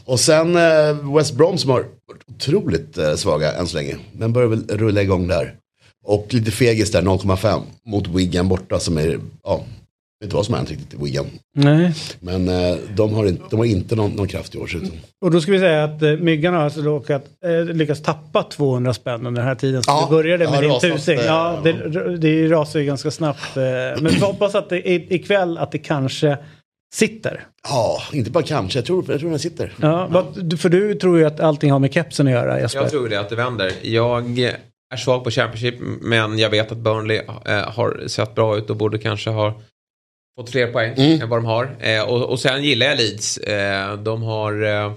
Och 0.04 0.20
sen 0.20 0.56
eh, 0.56 1.14
West 1.16 1.34
Brom 1.34 1.58
som 1.58 1.70
har 1.70 1.78
varit 1.78 2.22
otroligt 2.36 2.98
eh, 2.98 3.14
svaga 3.14 3.52
än 3.52 3.66
så 3.66 3.76
länge. 3.76 3.96
Men 4.12 4.32
börjar 4.32 4.48
väl 4.48 4.66
rulla 4.68 5.02
igång 5.02 5.28
där. 5.28 5.54
Och 6.04 6.26
lite 6.30 6.50
fegis 6.50 6.90
där, 6.90 7.02
0,5 7.02 7.62
mot 7.86 8.06
Wigan 8.08 8.48
borta 8.48 8.80
som 8.80 8.98
är, 8.98 9.20
ja, 9.44 9.64
vet 10.20 10.26
inte 10.26 10.36
vad 10.36 10.44
som 10.44 10.54
har 10.54 10.58
hänt 10.58 10.70
riktigt 10.70 10.94
i 11.00 11.04
Wigan. 11.04 11.26
Nej. 11.56 11.94
Men 12.20 12.48
eh, 12.48 12.76
de, 12.96 13.14
har 13.14 13.26
inte, 13.26 13.42
de 13.50 13.56
har 13.58 13.66
inte 13.66 13.96
någon, 13.96 14.10
någon 14.10 14.28
kraft 14.28 14.54
i 14.54 14.58
år. 14.58 14.76
Utan. 14.76 14.90
Och 15.24 15.30
då 15.30 15.40
ska 15.40 15.52
vi 15.52 15.58
säga 15.58 15.84
att 15.84 16.02
eh, 16.02 16.10
Myggan 16.12 16.54
har 16.54 16.60
alltså 16.62 16.80
råkat, 16.80 17.24
eh, 17.44 17.64
lyckats 17.74 18.02
tappa 18.02 18.42
200 18.42 18.94
spänn 18.94 19.26
under 19.26 19.40
den 19.40 19.48
här 19.48 19.54
tiden. 19.54 19.82
Så 19.82 19.90
Ja, 19.90 20.06
det 20.10 20.16
började 20.16 20.44
det 20.44 20.50
med 20.50 20.62
din 20.62 20.80
tusing. 20.80 21.18
Ja, 21.26 21.60
det, 21.64 22.16
det 22.16 22.48
rasar 22.48 22.80
ju 22.80 22.86
ganska 22.86 23.10
snabbt. 23.10 23.56
Eh, 23.56 23.62
men 24.02 24.06
vi 24.12 24.20
hoppas 24.20 24.54
att 24.54 24.68
det, 24.68 24.88
i- 24.90 25.14
ikväll 25.14 25.58
att 25.58 25.72
det 25.72 25.78
kanske 25.78 26.38
sitter. 26.94 27.44
Ja, 27.68 28.02
inte 28.12 28.30
bara 28.30 28.44
kanske. 28.44 28.78
Jag 28.78 28.86
tror, 28.86 29.04
jag 29.08 29.20
tror 29.20 29.30
den 29.30 29.38
sitter. 29.38 29.72
Ja, 29.80 30.06
vad- 30.10 30.60
för 30.60 30.68
du 30.68 30.94
tror 30.94 31.18
ju 31.18 31.24
att 31.24 31.40
allting 31.40 31.70
har 31.72 31.78
med 31.78 31.92
kepsen 31.94 32.26
att 32.26 32.32
göra 32.32 32.60
Jesper. 32.60 32.80
Jag 32.80 32.90
tror 32.90 33.08
det, 33.08 33.20
att 33.20 33.28
det 33.28 33.36
vänder. 33.36 33.72
Jag 33.82 34.38
är 34.92 34.96
svag 34.96 35.24
på 35.24 35.30
Championship, 35.30 35.74
men 36.00 36.38
jag 36.38 36.50
vet 36.50 36.72
att 36.72 36.78
Burnley 36.78 37.20
eh, 37.46 37.52
har 37.70 38.02
sett 38.08 38.34
bra 38.34 38.56
ut 38.56 38.70
och 38.70 38.76
borde 38.76 38.98
kanske 38.98 39.30
ha 39.30 39.60
fått 40.41 40.51
fler 40.51 40.66
poäng 40.66 40.95
Mm. 40.97 41.22
än 41.22 41.28
vad 41.28 41.38
de 41.38 41.45
har. 41.45 41.76
Eh, 41.80 42.03
och, 42.03 42.22
och 42.30 42.41
sen 42.41 42.62
gillar 42.64 42.86
jag 42.86 42.97
Leeds. 42.99 43.36
Eh, 43.38 43.97
de 43.97 44.22
har 44.22 44.62
eh, 44.62 44.93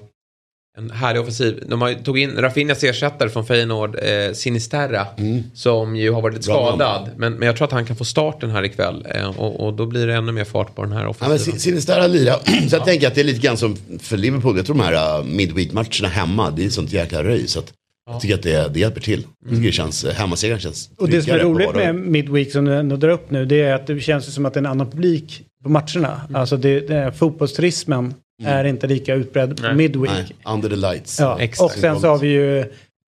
en 0.78 0.92
härlig 0.92 1.22
offensiv. 1.22 1.64
De 1.68 1.82
har, 1.82 1.94
tog 1.94 2.20
in 2.20 2.32
Rafinhas 2.38 2.84
ersättare 2.84 3.30
från 3.30 3.46
Feyenoord, 3.46 3.96
eh, 4.04 4.34
Sinisterra, 4.34 5.08
som 5.54 5.96
ju 5.96 6.12
har 6.12 6.22
varit 6.22 6.36
lite 6.36 6.52
Mm. 6.52 6.64
Skadad. 6.68 7.10
Men, 7.18 7.34
men 7.34 7.46
jag 7.48 7.58
tror 7.58 7.66
att 7.68 7.72
han 7.72 7.86
kan 7.86 7.96
få 7.96 8.06
starten 8.06 8.50
här 8.50 8.64
ikväll. 8.66 9.08
Eh, 9.10 9.40
och, 9.40 9.66
och 9.66 9.74
då 9.74 9.86
blir 9.86 10.08
det 10.08 10.14
ännu 10.16 10.32
mer 10.32 10.44
fart 10.44 10.76
på 10.76 10.84
den 10.84 10.92
här 10.92 11.04
Ja, 11.04 11.10
offensiven. 11.10 11.40
Sin- 11.40 11.60
Sinisterra 11.60 12.08
lira. 12.08 12.34
Så 12.70 12.76
jag 12.76 12.86
tänker 12.86 13.08
att 13.08 13.16
det 13.16 13.22
är 13.22 13.26
lite 13.26 13.40
grann 13.40 13.58
som 13.58 13.78
för 14.02 14.18
Liverpool. 14.18 14.58
Jag 14.58 14.66
tror 14.66 14.76
de 14.78 14.84
här 14.84 15.20
uh, 15.20 15.26
midweek-matcherna 15.26 16.08
hemma, 16.08 16.52
det 16.52 16.66
är 16.66 16.70
sånt 16.70 16.92
jäkla 16.94 17.24
röj. 17.24 17.48
Så 17.48 17.60
att 17.60 17.74
jag 18.06 18.22
tycker 18.22 18.36
att 18.36 18.44
det, 18.44 18.74
det 18.74 18.80
hjälper 18.80 19.02
till. 19.02 19.28
Jag 19.42 19.50
tycker 19.50 19.66
det 19.66 19.72
känns, 19.72 20.06
hemmasegern 20.06 20.60
känns 20.60 20.90
Och 20.98 21.10
det 21.10 21.22
som 21.22 21.34
är 21.34 21.40
roligt 21.40 21.76
med 21.76 21.96
Midweek 21.96 22.52
som 22.52 22.66
du 22.66 22.76
ändå 22.76 22.96
drar 22.96 23.10
upp 23.10 23.32
nu 23.32 23.46
det 23.46 23.62
är 23.62 23.74
att 23.74 23.88
det 23.88 24.00
känns 24.00 24.34
som 24.34 24.46
att 24.46 24.54
det 24.54 24.58
är 24.58 24.62
en 24.62 24.66
annan 24.72 24.92
publik 24.92 25.46
på 25.64 25.70
matcherna. 25.70 26.22
Alltså 26.34 26.58
det, 26.58 26.80
det, 26.80 27.12
fotbollsturismen 27.12 28.14
är 28.46 28.64
inte 28.64 28.88
lika 28.88 29.14
utbredd 29.14 29.62
på 29.62 29.74
Midweek. 29.74 30.12
Nej, 30.14 30.54
under 30.54 30.70
the 30.70 30.76
lights. 30.76 31.20
Ja. 31.20 31.40
Exakt. 31.40 31.62
Och 31.62 31.80
sen 31.80 32.00
så 32.00 32.08
har 32.08 32.18
vi 32.18 32.28
ju 32.28 32.66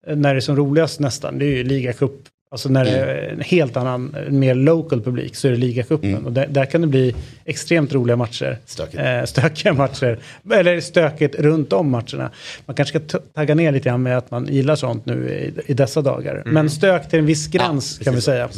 när 0.07 0.33
det 0.33 0.39
är 0.39 0.41
som 0.41 0.55
roligast 0.55 0.99
nästan, 0.99 1.39
det 1.39 1.45
är 1.45 1.49
ju 1.49 1.63
ligacup. 1.63 2.11
Alltså 2.51 2.69
när 2.69 2.85
det 2.85 2.91
är 2.91 3.29
en 3.29 3.41
helt 3.41 3.77
annan, 3.77 4.15
mer 4.29 4.55
local 4.55 5.01
publik 5.01 5.35
så 5.35 5.47
är 5.47 5.51
det 5.51 5.57
ligacupen. 5.57 6.25
Och 6.25 6.31
där, 6.31 6.47
där 6.47 6.65
kan 6.65 6.81
det 6.81 6.87
bli 6.87 7.15
extremt 7.45 7.93
roliga 7.93 8.15
matcher. 8.15 8.57
Stökigt. 8.65 9.03
Eh, 9.03 9.23
stökiga 9.23 9.73
matcher. 9.73 10.19
Eller 10.53 10.79
stökigt 10.79 11.35
runt 11.35 11.73
om 11.73 11.91
matcherna. 11.91 12.31
Man 12.65 12.75
kanske 12.75 12.99
ska 12.99 13.19
tagga 13.19 13.55
ner 13.55 13.71
lite 13.71 13.89
grann 13.89 14.03
med 14.03 14.17
att 14.17 14.31
man 14.31 14.47
gillar 14.47 14.75
sånt 14.75 15.05
nu 15.05 15.29
i, 15.29 15.71
i 15.71 15.73
dessa 15.73 16.01
dagar. 16.01 16.43
Men 16.45 16.69
stök 16.69 17.09
till 17.09 17.19
en 17.19 17.25
viss 17.25 17.47
gräns 17.47 17.99
kan 17.99 18.15
vi 18.15 18.21
säga. 18.21 18.49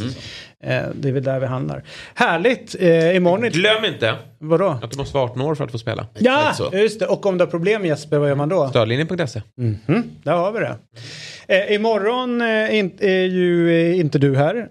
Eh, 0.64 0.84
det 0.96 1.10
är 1.10 1.14
väl 1.14 1.24
där 1.24 1.40
vi 1.40 1.46
handlar. 1.46 1.84
Härligt! 2.16 2.76
Eh, 2.80 3.16
imorgon 3.16 3.50
Glöm 3.50 3.86
inte 3.86 4.16
Vadå? 4.40 4.80
att 4.84 4.92
du 4.92 4.98
måste 4.98 5.14
vara 5.18 5.26
18 5.26 5.42
år 5.42 5.56
för 5.56 5.64
att 5.64 5.72
få 5.72 5.78
spela. 5.78 6.08
Ja, 6.20 6.54
just 6.74 7.00
det. 7.00 7.06
Och 7.06 7.26
om 7.26 7.38
du 7.38 7.44
har 7.44 7.52
problem 7.52 7.86
Jesper, 7.86 8.18
vad 8.18 8.30
gör 8.30 8.36
man 8.36 8.50
då? 8.50 8.70
Stödlinjen.se. 8.70 9.42
Mhm, 9.58 10.04
där 10.24 10.32
har 10.32 10.52
vi 10.52 10.60
det. 10.60 10.76
Eh, 11.48 11.76
imorgon 11.76 12.42
eh, 12.42 12.48
är 13.00 13.26
ju 13.26 13.80
eh, 13.92 14.00
inte 14.00 14.20
du 14.20 14.36
här. 14.36 14.68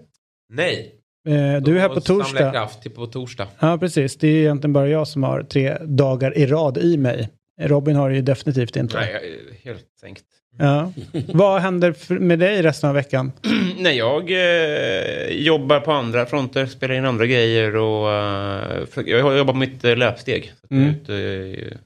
Nej. 0.49 0.93
Eh, 1.27 1.61
du 1.61 1.75
är 1.75 1.79
här 1.79 1.89
på 1.89 2.01
torsdag. 2.01 2.51
kraft 2.51 2.81
till 2.81 2.91
på 2.91 3.07
torsdag. 3.07 3.47
Ja, 3.59 3.77
precis. 3.77 4.17
Det 4.17 4.27
är 4.27 4.41
egentligen 4.41 4.73
bara 4.73 4.87
jag 4.87 5.07
som 5.07 5.23
har 5.23 5.43
tre 5.43 5.77
dagar 5.81 6.37
i 6.37 6.45
rad 6.45 6.77
i 6.77 6.97
mig. 6.97 7.29
Robin 7.61 7.95
har 7.95 8.09
det 8.09 8.15
ju 8.15 8.21
definitivt 8.21 8.75
inte. 8.75 8.97
Nej, 8.99 9.11
jag 9.13 9.23
är 9.23 9.63
helt 9.63 9.85
sänkt. 10.01 10.23
Ja. 10.59 10.91
Vad 11.27 11.61
händer 11.61 12.19
med 12.19 12.39
dig 12.39 12.61
resten 12.61 12.89
av 12.89 12.95
veckan? 12.95 13.31
Nej, 13.79 13.97
jag 13.97 14.31
eh, 14.31 15.27
jobbar 15.29 15.79
på 15.79 15.91
andra 15.91 16.25
fronter, 16.25 16.65
spelar 16.65 16.95
in 16.95 17.05
andra 17.05 17.25
grejer 17.25 17.75
och 17.75 18.11
eh, 18.11 18.83
jag 19.05 19.37
jobbar 19.37 19.53
på 19.53 19.59
mitt 19.59 19.83
eh, 19.83 19.95
löpsteg. 19.95 20.53
Mm. 20.71 20.89
ute, 20.89 21.13
eh, 21.15 21.77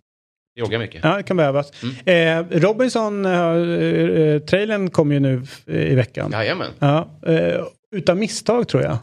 joggar 0.59 0.79
mycket. 0.79 1.03
Ja, 1.03 1.17
det 1.17 1.23
kan 1.23 1.37
behövas. 1.37 1.71
Mm. 2.05 2.39
Eh, 2.51 2.59
Robinson, 2.59 3.25
eh, 3.25 4.81
eh, 4.81 4.87
kom 4.87 5.11
ju 5.11 5.19
nu 5.19 5.43
eh, 5.67 5.91
i 5.91 5.95
veckan. 5.95 6.31
Jajamän. 6.31 6.71
Ja, 6.79 7.07
utan 7.95 8.19
misstag 8.19 8.67
tror 8.67 8.83
jag. 8.83 8.97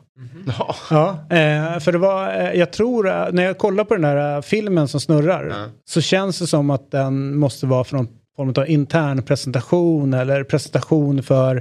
Ja. 0.91 1.19
Ja, 1.31 1.81
för 1.81 1.93
det 1.93 1.99
var, 1.99 2.33
jag 2.55 2.71
tror, 2.73 3.33
när 3.33 3.45
jag 3.45 3.59
kollar 3.59 3.85
på 3.85 3.97
den 3.97 4.35
eh, 4.35 4.41
filmen 4.43 4.89
som 4.89 5.01
snurrar, 5.01 5.47
Ja. 5.51 5.67
så 5.85 6.01
känns 6.01 6.39
det 6.39 6.47
som 6.47 6.71
att 6.71 6.91
den 6.91 7.37
måste 7.37 7.67
vara 7.67 7.85
från 7.85 8.09
form 8.39 8.53
av 8.57 8.69
intern 8.71 9.23
presentation 9.23 10.15
eller 10.15 10.45
presentation 10.45 11.23
för 11.23 11.57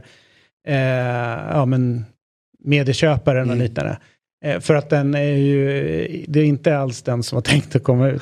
eh, 0.67 0.75
ja, 1.51 1.65
men, 1.65 2.05
medieköparen 2.63 3.49
och 3.49 3.55
liknande. 3.57 3.97
Eh, 4.45 4.59
för 4.59 4.75
att 4.75 4.89
den 4.89 5.15
är 5.15 5.21
ju, 5.37 6.25
det 6.27 6.39
är 6.39 6.43
inte 6.43 6.77
alls 6.77 7.01
den 7.01 7.23
som 7.23 7.35
var 7.35 7.41
tänkt 7.41 7.75
att 7.75 7.83
komma 7.83 8.09
ut. 8.09 8.21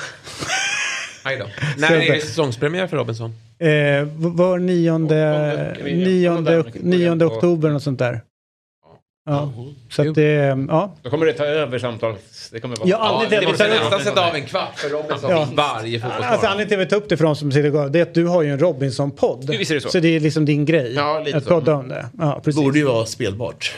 När 1.77 1.91
är 1.91 2.13
det 2.13 2.21
säsongspremiär 2.21 2.87
för 2.87 2.97
Robinson? 2.97 3.29
Eh, 3.59 4.03
var 4.17 4.59
nionde, 4.59 5.15
Åttonde- 5.75 5.95
nionde, 5.95 6.59
åttonde- 6.59 6.79
nionde 6.83 7.25
oktober 7.25 7.73
och 7.75 7.81
sånt 7.81 7.99
där. 7.99 8.21
Ja, 9.27 9.51
så 9.89 10.01
att 10.09 10.15
det, 10.15 10.57
ja. 10.69 10.95
Då 11.01 11.09
kommer 11.09 11.25
det 11.25 11.33
ta 11.33 11.45
över 11.45 11.79
samtalet. 11.79 12.23
Det 12.51 12.59
kommer 12.59 12.75
vara... 12.75 12.89
Ja, 12.89 12.97
anledningen 12.97 13.55
till 13.55 13.65
det 13.65 13.65
att 13.65 13.71
vi 13.71 13.77
tar 13.79 13.85
upp 13.85 13.91
nästan 13.91 13.99
sätta 14.13 14.29
av 14.29 14.35
en 14.35 14.45
kvart 14.45 14.77
för 14.79 14.89
Robinson 14.89 15.29
Ja. 15.31 15.47
varje 15.55 15.99
fotbollsmatch. 15.99 16.31
Alltså 16.31 16.47
anledningen 16.47 16.67
till 16.67 16.79
att 16.79 16.85
vi 16.85 16.89
tar 16.89 16.97
upp 16.97 17.09
det 17.09 17.17
från 17.17 17.35
som 17.35 17.51
sitter 17.51 17.75
och 17.75 17.91
det 17.91 17.99
är 17.99 18.03
att 18.03 18.13
du 18.13 18.25
har 18.25 18.41
ju 18.41 18.51
en 18.51 18.59
Robinson-podd. 18.59 19.65
Så. 19.81 19.89
Så 19.89 19.99
det 19.99 20.15
är 20.15 20.19
liksom 20.19 20.45
din 20.45 20.65
grej. 20.65 20.93
Ja, 20.95 21.19
lite 21.25 21.37
att 21.37 21.43
så. 21.43 21.49
podda 21.49 21.75
om 21.75 21.87
det. 21.87 22.05
Ja, 22.19 22.41
precis. 22.43 22.61
Borde 22.63 22.79
ju 22.79 22.85
vara 22.85 23.05
spelbart. 23.05 23.77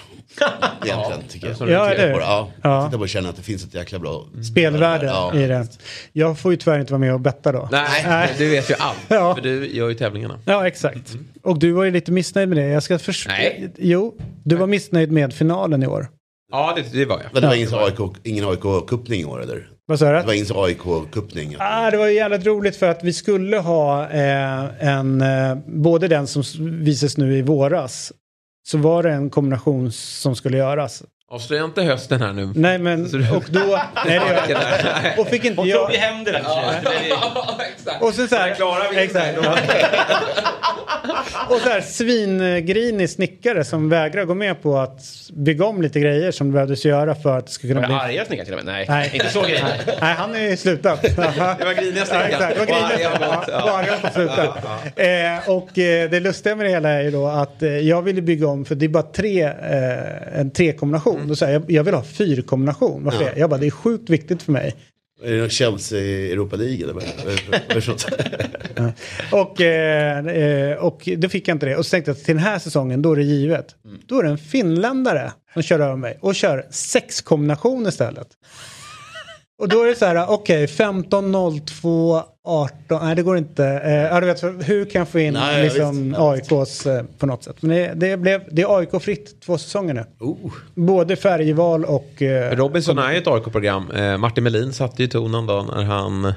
Egentligen, 0.86 1.22
tycker 1.30 1.56
jag. 1.60 1.70
Ja, 1.70 1.90
eller 1.90 2.08
hur? 2.08 2.14
På 2.14 2.20
det. 2.20 2.26
Ja, 2.26 2.50
Ja. 2.62 2.86
Titta 2.86 2.98
på 2.98 3.02
och 3.04 3.10
känna 3.10 3.30
att 3.30 3.36
det 3.36 3.42
finns 3.42 3.64
ett 3.64 3.74
jäkla 3.74 4.00
bra... 4.00 4.26
Spelvärde 4.52 5.06
Ja. 5.06 5.36
i 5.36 5.48
det. 5.48 5.68
Jag 6.14 6.40
får 6.40 6.52
ju 6.52 6.58
tyvärr 6.58 6.80
inte 6.80 6.94
vara 6.94 7.00
med 7.00 7.14
och 7.14 7.20
betta 7.20 7.52
då. 7.52 7.70
Nej, 7.72 8.04
Nej. 8.08 8.30
du 8.38 8.50
vet 8.50 8.70
ju 8.70 8.76
allt. 8.80 8.98
Ja. 9.08 9.36
För 9.36 9.42
du 9.42 9.68
gör 9.76 9.90
ju 9.90 9.96
tävlingarna. 9.96 10.40
Ja, 10.46 10.68
exakt. 10.68 11.16
Och 11.44 11.60
du 11.60 11.72
var 11.72 11.84
ju 11.84 11.92
lite 11.92 12.12
missnöjd 12.12 12.50
med 12.50 12.58
det. 12.58 12.68
Jag 12.68 12.84
ska 12.84 13.00
förs- 13.00 13.28
Nej. 13.28 13.74
Jo, 13.78 14.16
du 14.44 14.56
var 14.56 14.68
missnöjd 14.68 15.12
med 15.12 15.34
finalen 15.34 15.84
i 15.84 15.88
år. 15.88 16.08
Ja, 16.52 16.74
det, 16.76 17.00
det 17.00 17.06
var 17.06 17.16
jag. 17.24 17.26
Men 17.34 17.42
det 17.42 17.48
var 17.48 17.56
ingen, 17.56 17.74
AIK, 17.74 18.00
ingen 18.24 18.46
AIK-kuppning 18.46 19.22
i 19.22 19.26
år 19.26 19.42
eller? 19.44 19.70
Vad 19.86 20.00
sa 20.00 20.06
Det 20.06 20.12
var 20.22 20.24
du? 20.34 20.36
ingen 20.38 20.48
AIK-kuppning. 20.56 21.56
Ah, 21.60 21.92
det 21.92 21.98
var 21.98 22.08
ju 22.08 22.14
jävligt 22.14 22.46
roligt 22.46 22.76
för 22.76 22.88
att 22.90 23.04
vi 23.04 23.14
skulle 23.14 23.58
ha 23.58 24.10
eh, 24.10 24.88
en, 24.88 25.22
eh, 25.22 25.58
både 25.68 26.08
den 26.08 26.28
som 26.28 26.42
s- 26.42 26.56
visas 26.60 27.18
nu 27.18 27.38
i 27.38 27.42
våras, 27.42 28.12
så 28.68 28.78
var 28.78 29.04
det 29.04 29.12
en 29.12 29.30
kombination 29.30 29.92
som 29.92 30.36
skulle 30.36 30.58
göras. 30.58 31.04
Avslöja 31.30 31.64
inte 31.64 31.82
hösten 31.84 32.22
här 32.22 32.34
nu. 32.34 32.52
Nej 32.56 32.78
men, 32.78 33.06
och 33.06 33.44
då, 33.50 33.60
nej, 34.06 34.20
det 34.48 34.52
gör, 34.54 35.20
och 35.20 35.28
fick 35.28 35.46
inte 35.46 35.62
jag... 35.62 35.88
tog 35.88 35.96
i 35.96 35.98
händerna. 35.98 36.40
exakt. 36.40 38.02
Och 38.02 38.14
sen 38.14 38.28
så 38.28 38.36
här, 38.36 38.50
inte. 38.50 39.02
exakt. 39.02 39.38
och 41.50 41.62
så 41.62 41.70
här 41.70 41.82
svingrinig 41.82 43.10
snickare 43.10 43.64
som 43.64 43.90
vägrar 43.90 44.26
gå 44.26 44.34
med 44.34 44.62
på 44.62 44.78
att 44.78 45.00
bygga 45.34 45.66
om 45.66 45.82
lite 45.82 46.00
grejer 46.00 46.32
som 46.32 46.52
behövdes 46.52 46.86
göra 46.86 47.16
för 47.16 47.38
att 47.38 47.46
det 47.46 47.52
skulle 47.52 47.74
Var 47.74 47.84
kunna 47.84 48.00
det 48.00 48.08
bli... 48.08 48.18
arga 48.18 48.26
snickare 48.26 48.46
till 48.46 48.54
och 48.54 48.66
med? 48.66 48.74
Nej, 48.74 48.86
Nej. 48.90 49.12
inte 49.14 49.30
så 49.30 49.42
grejer. 49.42 49.66
Nej, 50.02 50.14
han 50.14 50.36
är 50.36 50.50
ju 50.50 50.58
slutat. 50.58 51.02
det 51.02 51.18
var 51.66 51.74
griniga 51.74 52.06
snickaren. 52.06 52.32
Ja, 52.32 52.50
exakt, 52.50 52.68
det 52.68 52.74
var 52.74 52.82
Och 52.82 52.90
griniga. 52.90 53.12
Ja, 53.48 53.64
och 53.64 53.80
arga 53.80 54.12
sluta. 54.14 54.44
Eh, 55.04 55.50
och 55.50 55.80
eh, 55.80 56.10
det 56.10 56.20
lustiga 56.20 56.56
med 56.56 56.66
det 56.66 56.70
hela 56.70 56.90
är 56.90 57.02
ju 57.02 57.12
då 57.12 57.28
att 57.28 57.64
eh, 57.64 57.70
jag 57.70 58.02
ville 58.02 58.22
bygga 58.22 58.48
om 58.48 58.66
för 58.66 58.76
det 58.76 58.86
är 58.86 58.90
bara 58.90 59.04
tre, 59.04 59.44
eh, 59.44 60.40
en 60.40 60.52
trekombination. 60.52 61.17
Då 61.26 61.36
säger 61.36 61.54
jag, 61.54 61.72
jag 61.72 61.84
vill 61.84 61.94
ha 61.94 62.04
fyrkombination. 62.04 63.04
Varför 63.04 63.24
det? 63.24 63.40
Jag 63.40 63.50
bara, 63.50 63.60
det 63.60 63.68
är 63.68 63.72
sjukt 63.72 64.10
viktigt 64.10 64.44
för 64.44 64.52
mig. 64.52 64.76
Är 65.24 65.32
det 65.32 65.40
någon 65.40 65.50
Chelsea 65.50 66.00
i 66.00 66.32
Europa 66.32 66.56
League? 66.56 66.94
Och, 69.32 69.62
eh, 69.62 70.28
eh, 70.28 70.78
och 70.78 71.10
då 71.18 71.30
fick 71.30 71.48
jag 71.48 71.56
inte 71.56 71.66
det. 71.66 71.76
Och 71.76 71.86
så 71.86 71.90
tänkte 71.90 72.12
jag 72.12 72.18
att 72.18 72.24
till 72.24 72.36
den 72.36 72.44
här 72.44 72.60
säsongen, 72.60 73.02
då 73.02 73.12
är 73.12 73.16
det 73.16 73.24
givet. 73.24 73.76
Då 74.06 74.20
är 74.20 74.24
det 74.24 74.30
en 74.30 74.38
finländare 74.38 75.32
som 75.54 75.62
kör 75.62 75.80
över 75.80 75.96
mig 75.96 76.18
och 76.22 76.36
kör 76.36 76.66
sexkombination 76.70 77.88
istället. 77.88 78.28
Och 79.60 79.70
då 79.70 79.84
är 79.84 79.88
det 79.88 79.96
så 79.96 80.06
här, 80.06 80.30
okej, 80.30 80.68
15, 80.68 81.62
02, 81.66 82.22
18, 82.44 83.06
nej 83.06 83.16
det 83.16 83.24
går 83.24 83.38
inte. 83.38 83.66
Eh, 83.66 83.92
ja, 83.94 84.20
du 84.20 84.28
vet, 84.28 84.44
hur 84.44 84.86
kan 84.86 85.00
jag 85.00 85.10
få 85.10 85.20
in 85.20 85.34
Nej, 85.34 85.64
liksom. 85.64 86.16
AIKs 86.18 86.86
eh, 86.86 87.04
på 87.18 87.26
något 87.26 87.44
sätt? 87.44 87.62
Men 87.62 87.70
det, 87.70 87.94
det, 87.96 88.18
blev, 88.18 88.42
det 88.52 88.62
är 88.62 88.78
AIK-fritt 88.78 89.42
två 89.42 89.58
säsonger 89.58 89.94
nu. 89.94 90.06
Oh. 90.20 90.52
Både 90.76 91.16
färgval 91.16 91.86
och... 91.86 92.22
Eh, 92.22 92.56
Robinson 92.56 92.98
är 92.98 93.12
ju 93.12 93.18
ett 93.18 93.28
AIK-program. 93.28 93.92
Eh, 93.92 94.18
Martin 94.18 94.44
Melin 94.44 94.74
satte 94.74 95.02
ju 95.02 95.08
tonen 95.08 95.46
då 95.46 95.62
när 95.76 95.84
han 95.84 96.34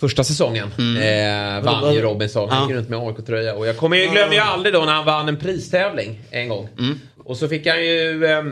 första 0.00 0.24
säsongen 0.24 0.68
eh, 0.78 1.64
vann 1.64 1.94
ju 1.94 2.00
Robinson. 2.00 2.50
Han 2.50 2.68
gick 2.68 2.76
runt 2.76 2.88
med 2.88 2.98
AIK-tröja. 2.98 3.54
Och 3.54 3.66
jag 3.66 3.76
kommer 3.76 3.96
ju, 3.96 4.06
glömmer 4.06 4.34
ju 4.34 4.40
aldrig 4.40 4.74
då 4.74 4.80
när 4.80 4.92
han 4.92 5.04
vann 5.04 5.28
en 5.28 5.36
pristävling 5.36 6.20
en 6.30 6.48
gång. 6.48 6.68
Och 7.26 7.36
så 7.36 7.48
fick 7.48 7.66
han 7.66 7.80
ju 7.84 8.24
eh, 8.24 8.42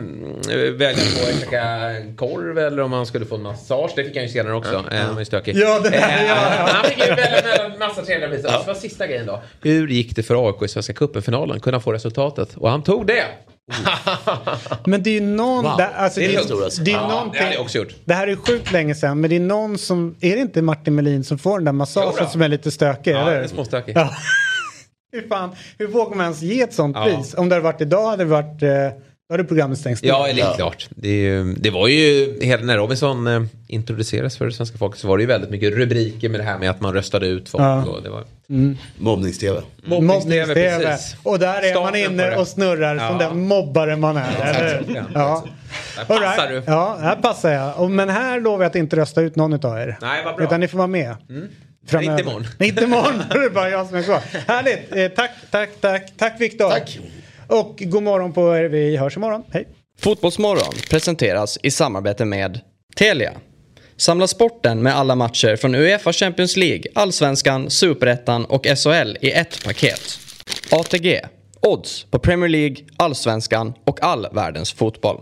välja 0.73 1.03
på 1.03 1.29
att 1.29 1.39
käka 1.39 1.91
korv 2.17 2.57
eller 2.59 2.83
om 2.83 2.93
han 2.93 3.05
skulle 3.05 3.25
få 3.25 3.35
en 3.35 3.41
massage. 3.41 3.91
Det 3.95 4.03
fick 4.03 4.15
han 4.15 4.23
ju 4.23 4.29
senare 4.29 4.53
också. 4.55 4.83
Eh, 4.91 4.97
han 4.97 5.13
var 5.13 5.19
ju 5.21 5.25
stökig. 5.25 5.55
Ja, 5.55 5.79
det- 5.79 5.89
eh, 5.89 6.25
ja, 6.27 6.35
ja. 6.57 6.67
Han 6.73 6.85
fick 6.85 6.97
ju 7.07 7.13
välja 7.15 7.41
mellan 7.43 7.79
massa 7.79 8.01
trevliga 8.01 8.29
priser. 8.29 8.47
Och 8.47 8.61
så 8.61 8.67
var 8.67 8.73
sista 8.73 9.07
grejen 9.07 9.25
då. 9.25 9.41
Hur 9.61 9.87
gick 9.87 10.15
det 10.15 10.23
för 10.23 10.47
AIK 10.47 10.61
i 10.63 10.67
Svenska 10.67 10.93
cupen-finalen? 10.93 11.59
Kunde 11.59 11.75
han 11.75 11.81
få 11.81 11.93
resultatet? 11.93 12.49
Och 12.57 12.69
han 12.69 12.83
tog 12.83 13.07
det. 13.07 13.23
Men 14.85 15.03
det 15.03 15.09
är 15.09 15.13
ju 15.13 15.21
någon... 15.21 15.63
Wow. 15.63 15.77
där, 15.77 15.89
alltså, 15.97 16.19
Det 16.19 16.25
är 16.25 16.37
det, 16.37 16.43
stor 16.43 16.63
alltså. 16.63 16.81
det 16.81 16.91
är 16.91 16.95
Ja, 16.95 17.29
det 17.33 17.39
hade 17.39 17.53
jag 17.53 17.61
också 17.61 17.77
gjort. 17.77 17.95
Det 18.05 18.13
här 18.13 18.27
är 18.27 18.35
sjukt 18.35 18.71
länge 18.71 18.95
sedan, 18.95 19.21
men 19.21 19.29
det 19.29 19.35
är 19.35 19.39
någon 19.39 19.77
som... 19.77 20.15
Är 20.21 20.35
det 20.35 20.41
inte 20.41 20.61
Martin 20.61 20.95
Melin 20.95 21.23
som 21.23 21.37
får 21.37 21.57
den 21.57 21.65
där 21.65 21.71
massagen 21.71 22.29
som 22.29 22.41
är 22.41 22.47
lite 22.47 22.71
stökig? 22.71 23.11
Ja, 23.11 23.21
eller? 23.21 23.35
den 23.35 23.43
är 23.43 23.47
småstökig. 23.47 23.93
Ja. 23.97 24.09
hur, 25.13 25.27
fan, 25.27 25.49
hur 25.77 25.87
vågar 25.87 26.15
man 26.15 26.23
ens 26.25 26.41
ge 26.41 26.61
ett 26.61 26.73
sånt 26.73 26.95
Ja. 26.99 27.05
pris? 27.05 27.33
Om 27.37 27.49
det 27.49 27.55
hade 27.55 27.63
varit 27.63 27.81
idag 27.81 28.09
hade 28.09 28.23
det 28.23 28.29
varit... 28.29 28.63
Eh, 28.63 28.69
då 29.29 29.33
hade 29.33 29.43
programmet 29.43 29.79
stängts. 29.79 30.03
Ja, 30.03 30.27
eller 30.27 30.39
Ja. 30.39 30.53
klart. 30.55 30.87
Det, 30.89 31.43
det 31.57 31.69
var 31.69 31.87
ju, 31.87 32.37
hela 32.41 32.63
när 32.63 32.77
Robinson 32.77 33.27
eh, 33.27 33.43
introducerades 33.67 34.37
för 34.37 34.45
det 34.45 34.51
svenska 34.51 34.77
folket 34.77 34.99
så 34.99 35.07
var 35.07 35.17
det 35.17 35.21
ju 35.23 35.27
väldigt 35.27 35.49
mycket 35.49 35.73
rubriker 35.73 36.29
med 36.29 36.39
det 36.39 36.43
här 36.43 36.57
med 36.59 36.69
att 36.69 36.81
man 36.81 36.93
röstade 36.93 37.27
ut 37.27 37.49
folk. 37.49 37.63
Ja. 37.63 37.85
Och 37.85 38.03
det 38.03 38.09
var 38.09 38.23
Mobbnings-tv. 38.97 39.61
mobbnings-tv, 39.85 40.45
Mobbnings-TV. 40.45 40.53
precis. 40.85 41.15
Och 41.23 41.39
där 41.39 41.47
är 41.47 41.73
man 41.75 41.83
Starten 41.87 41.91
på 41.91 41.97
inne 42.13 42.35
och 42.35 42.47
snurrar 42.47 42.97
som 42.97 43.17
Ja. 43.21 43.27
den 43.29 43.47
mobbare 43.47 43.95
man 43.95 44.17
är. 44.17 44.55
eller 44.55 44.83
hur? 44.87 44.95
Ja. 44.95 45.03
Ja. 45.13 45.43
Där 45.97 46.05
passar 46.05 46.47
right. 46.51 46.65
du. 46.65 46.71
Ja, 46.71 46.97
här 47.01 47.15
passar 47.15 47.51
jag. 47.51 47.91
Men 47.91 48.09
här 48.09 48.39
lovar 48.41 48.63
jag 48.63 48.69
att 48.69 48.75
inte 48.75 48.95
rösta 48.95 49.21
ut 49.21 49.35
någon 49.35 49.53
av 49.65 49.77
er. 49.77 49.97
Nej, 50.01 50.21
vad 50.25 50.35
bra. 50.35 50.45
Utan 50.45 50.59
ni 50.59 50.67
får 50.67 50.77
vara 50.77 50.87
med. 50.87 51.15
Framöver. 51.87 52.11
inte 52.11 52.21
imorgon. 52.29 52.45
inte 52.59 52.83
imorgon, 52.83 53.23
då 53.29 53.37
är 53.37 53.43
det 53.43 53.49
bara 53.49 53.69
jag 53.69 53.87
som 53.87 53.97
är 53.97 54.03
kvar. 54.03 54.21
Härligt. 54.47 54.95
Eh, 54.95 55.07
tack, 55.07 55.31
tack, 55.51 55.69
tack. 55.81 56.13
Tack 56.17 56.41
Viktor. 56.41 56.69
Tack. 56.69 56.99
Och 57.47 57.75
god 57.85 58.03
morgon 58.03 58.33
på 58.33 58.55
er. 58.57 58.63
Vi 58.63 58.97
hörs 58.97 59.17
imorgon. 59.17 59.43
Hej. 59.51 59.67
Fotbollsmorgon 59.99 60.73
presenteras 60.89 61.57
i 61.63 61.71
samarbete 61.71 62.25
med 62.25 62.59
Telia. 62.95 63.31
Samla 63.97 64.27
sporten 64.27 64.83
med 64.83 64.95
alla 64.95 65.15
matcher 65.15 65.55
från 65.55 65.75
Uefa 65.75 66.13
Champions 66.13 66.57
League, 66.57 66.83
Allsvenskan, 66.95 67.69
Superettan 67.69 68.45
och 68.45 68.65
SHL 68.65 69.17
i 69.21 69.31
ett 69.31 69.63
paket. 69.65 70.19
ATG. 70.71 71.21
Odds 71.61 72.03
på 72.11 72.19
Premier 72.19 72.49
League, 72.49 72.75
Allsvenskan 72.97 73.73
och 73.85 74.03
all 74.03 74.27
världens 74.31 74.73
fotboll. 74.73 75.21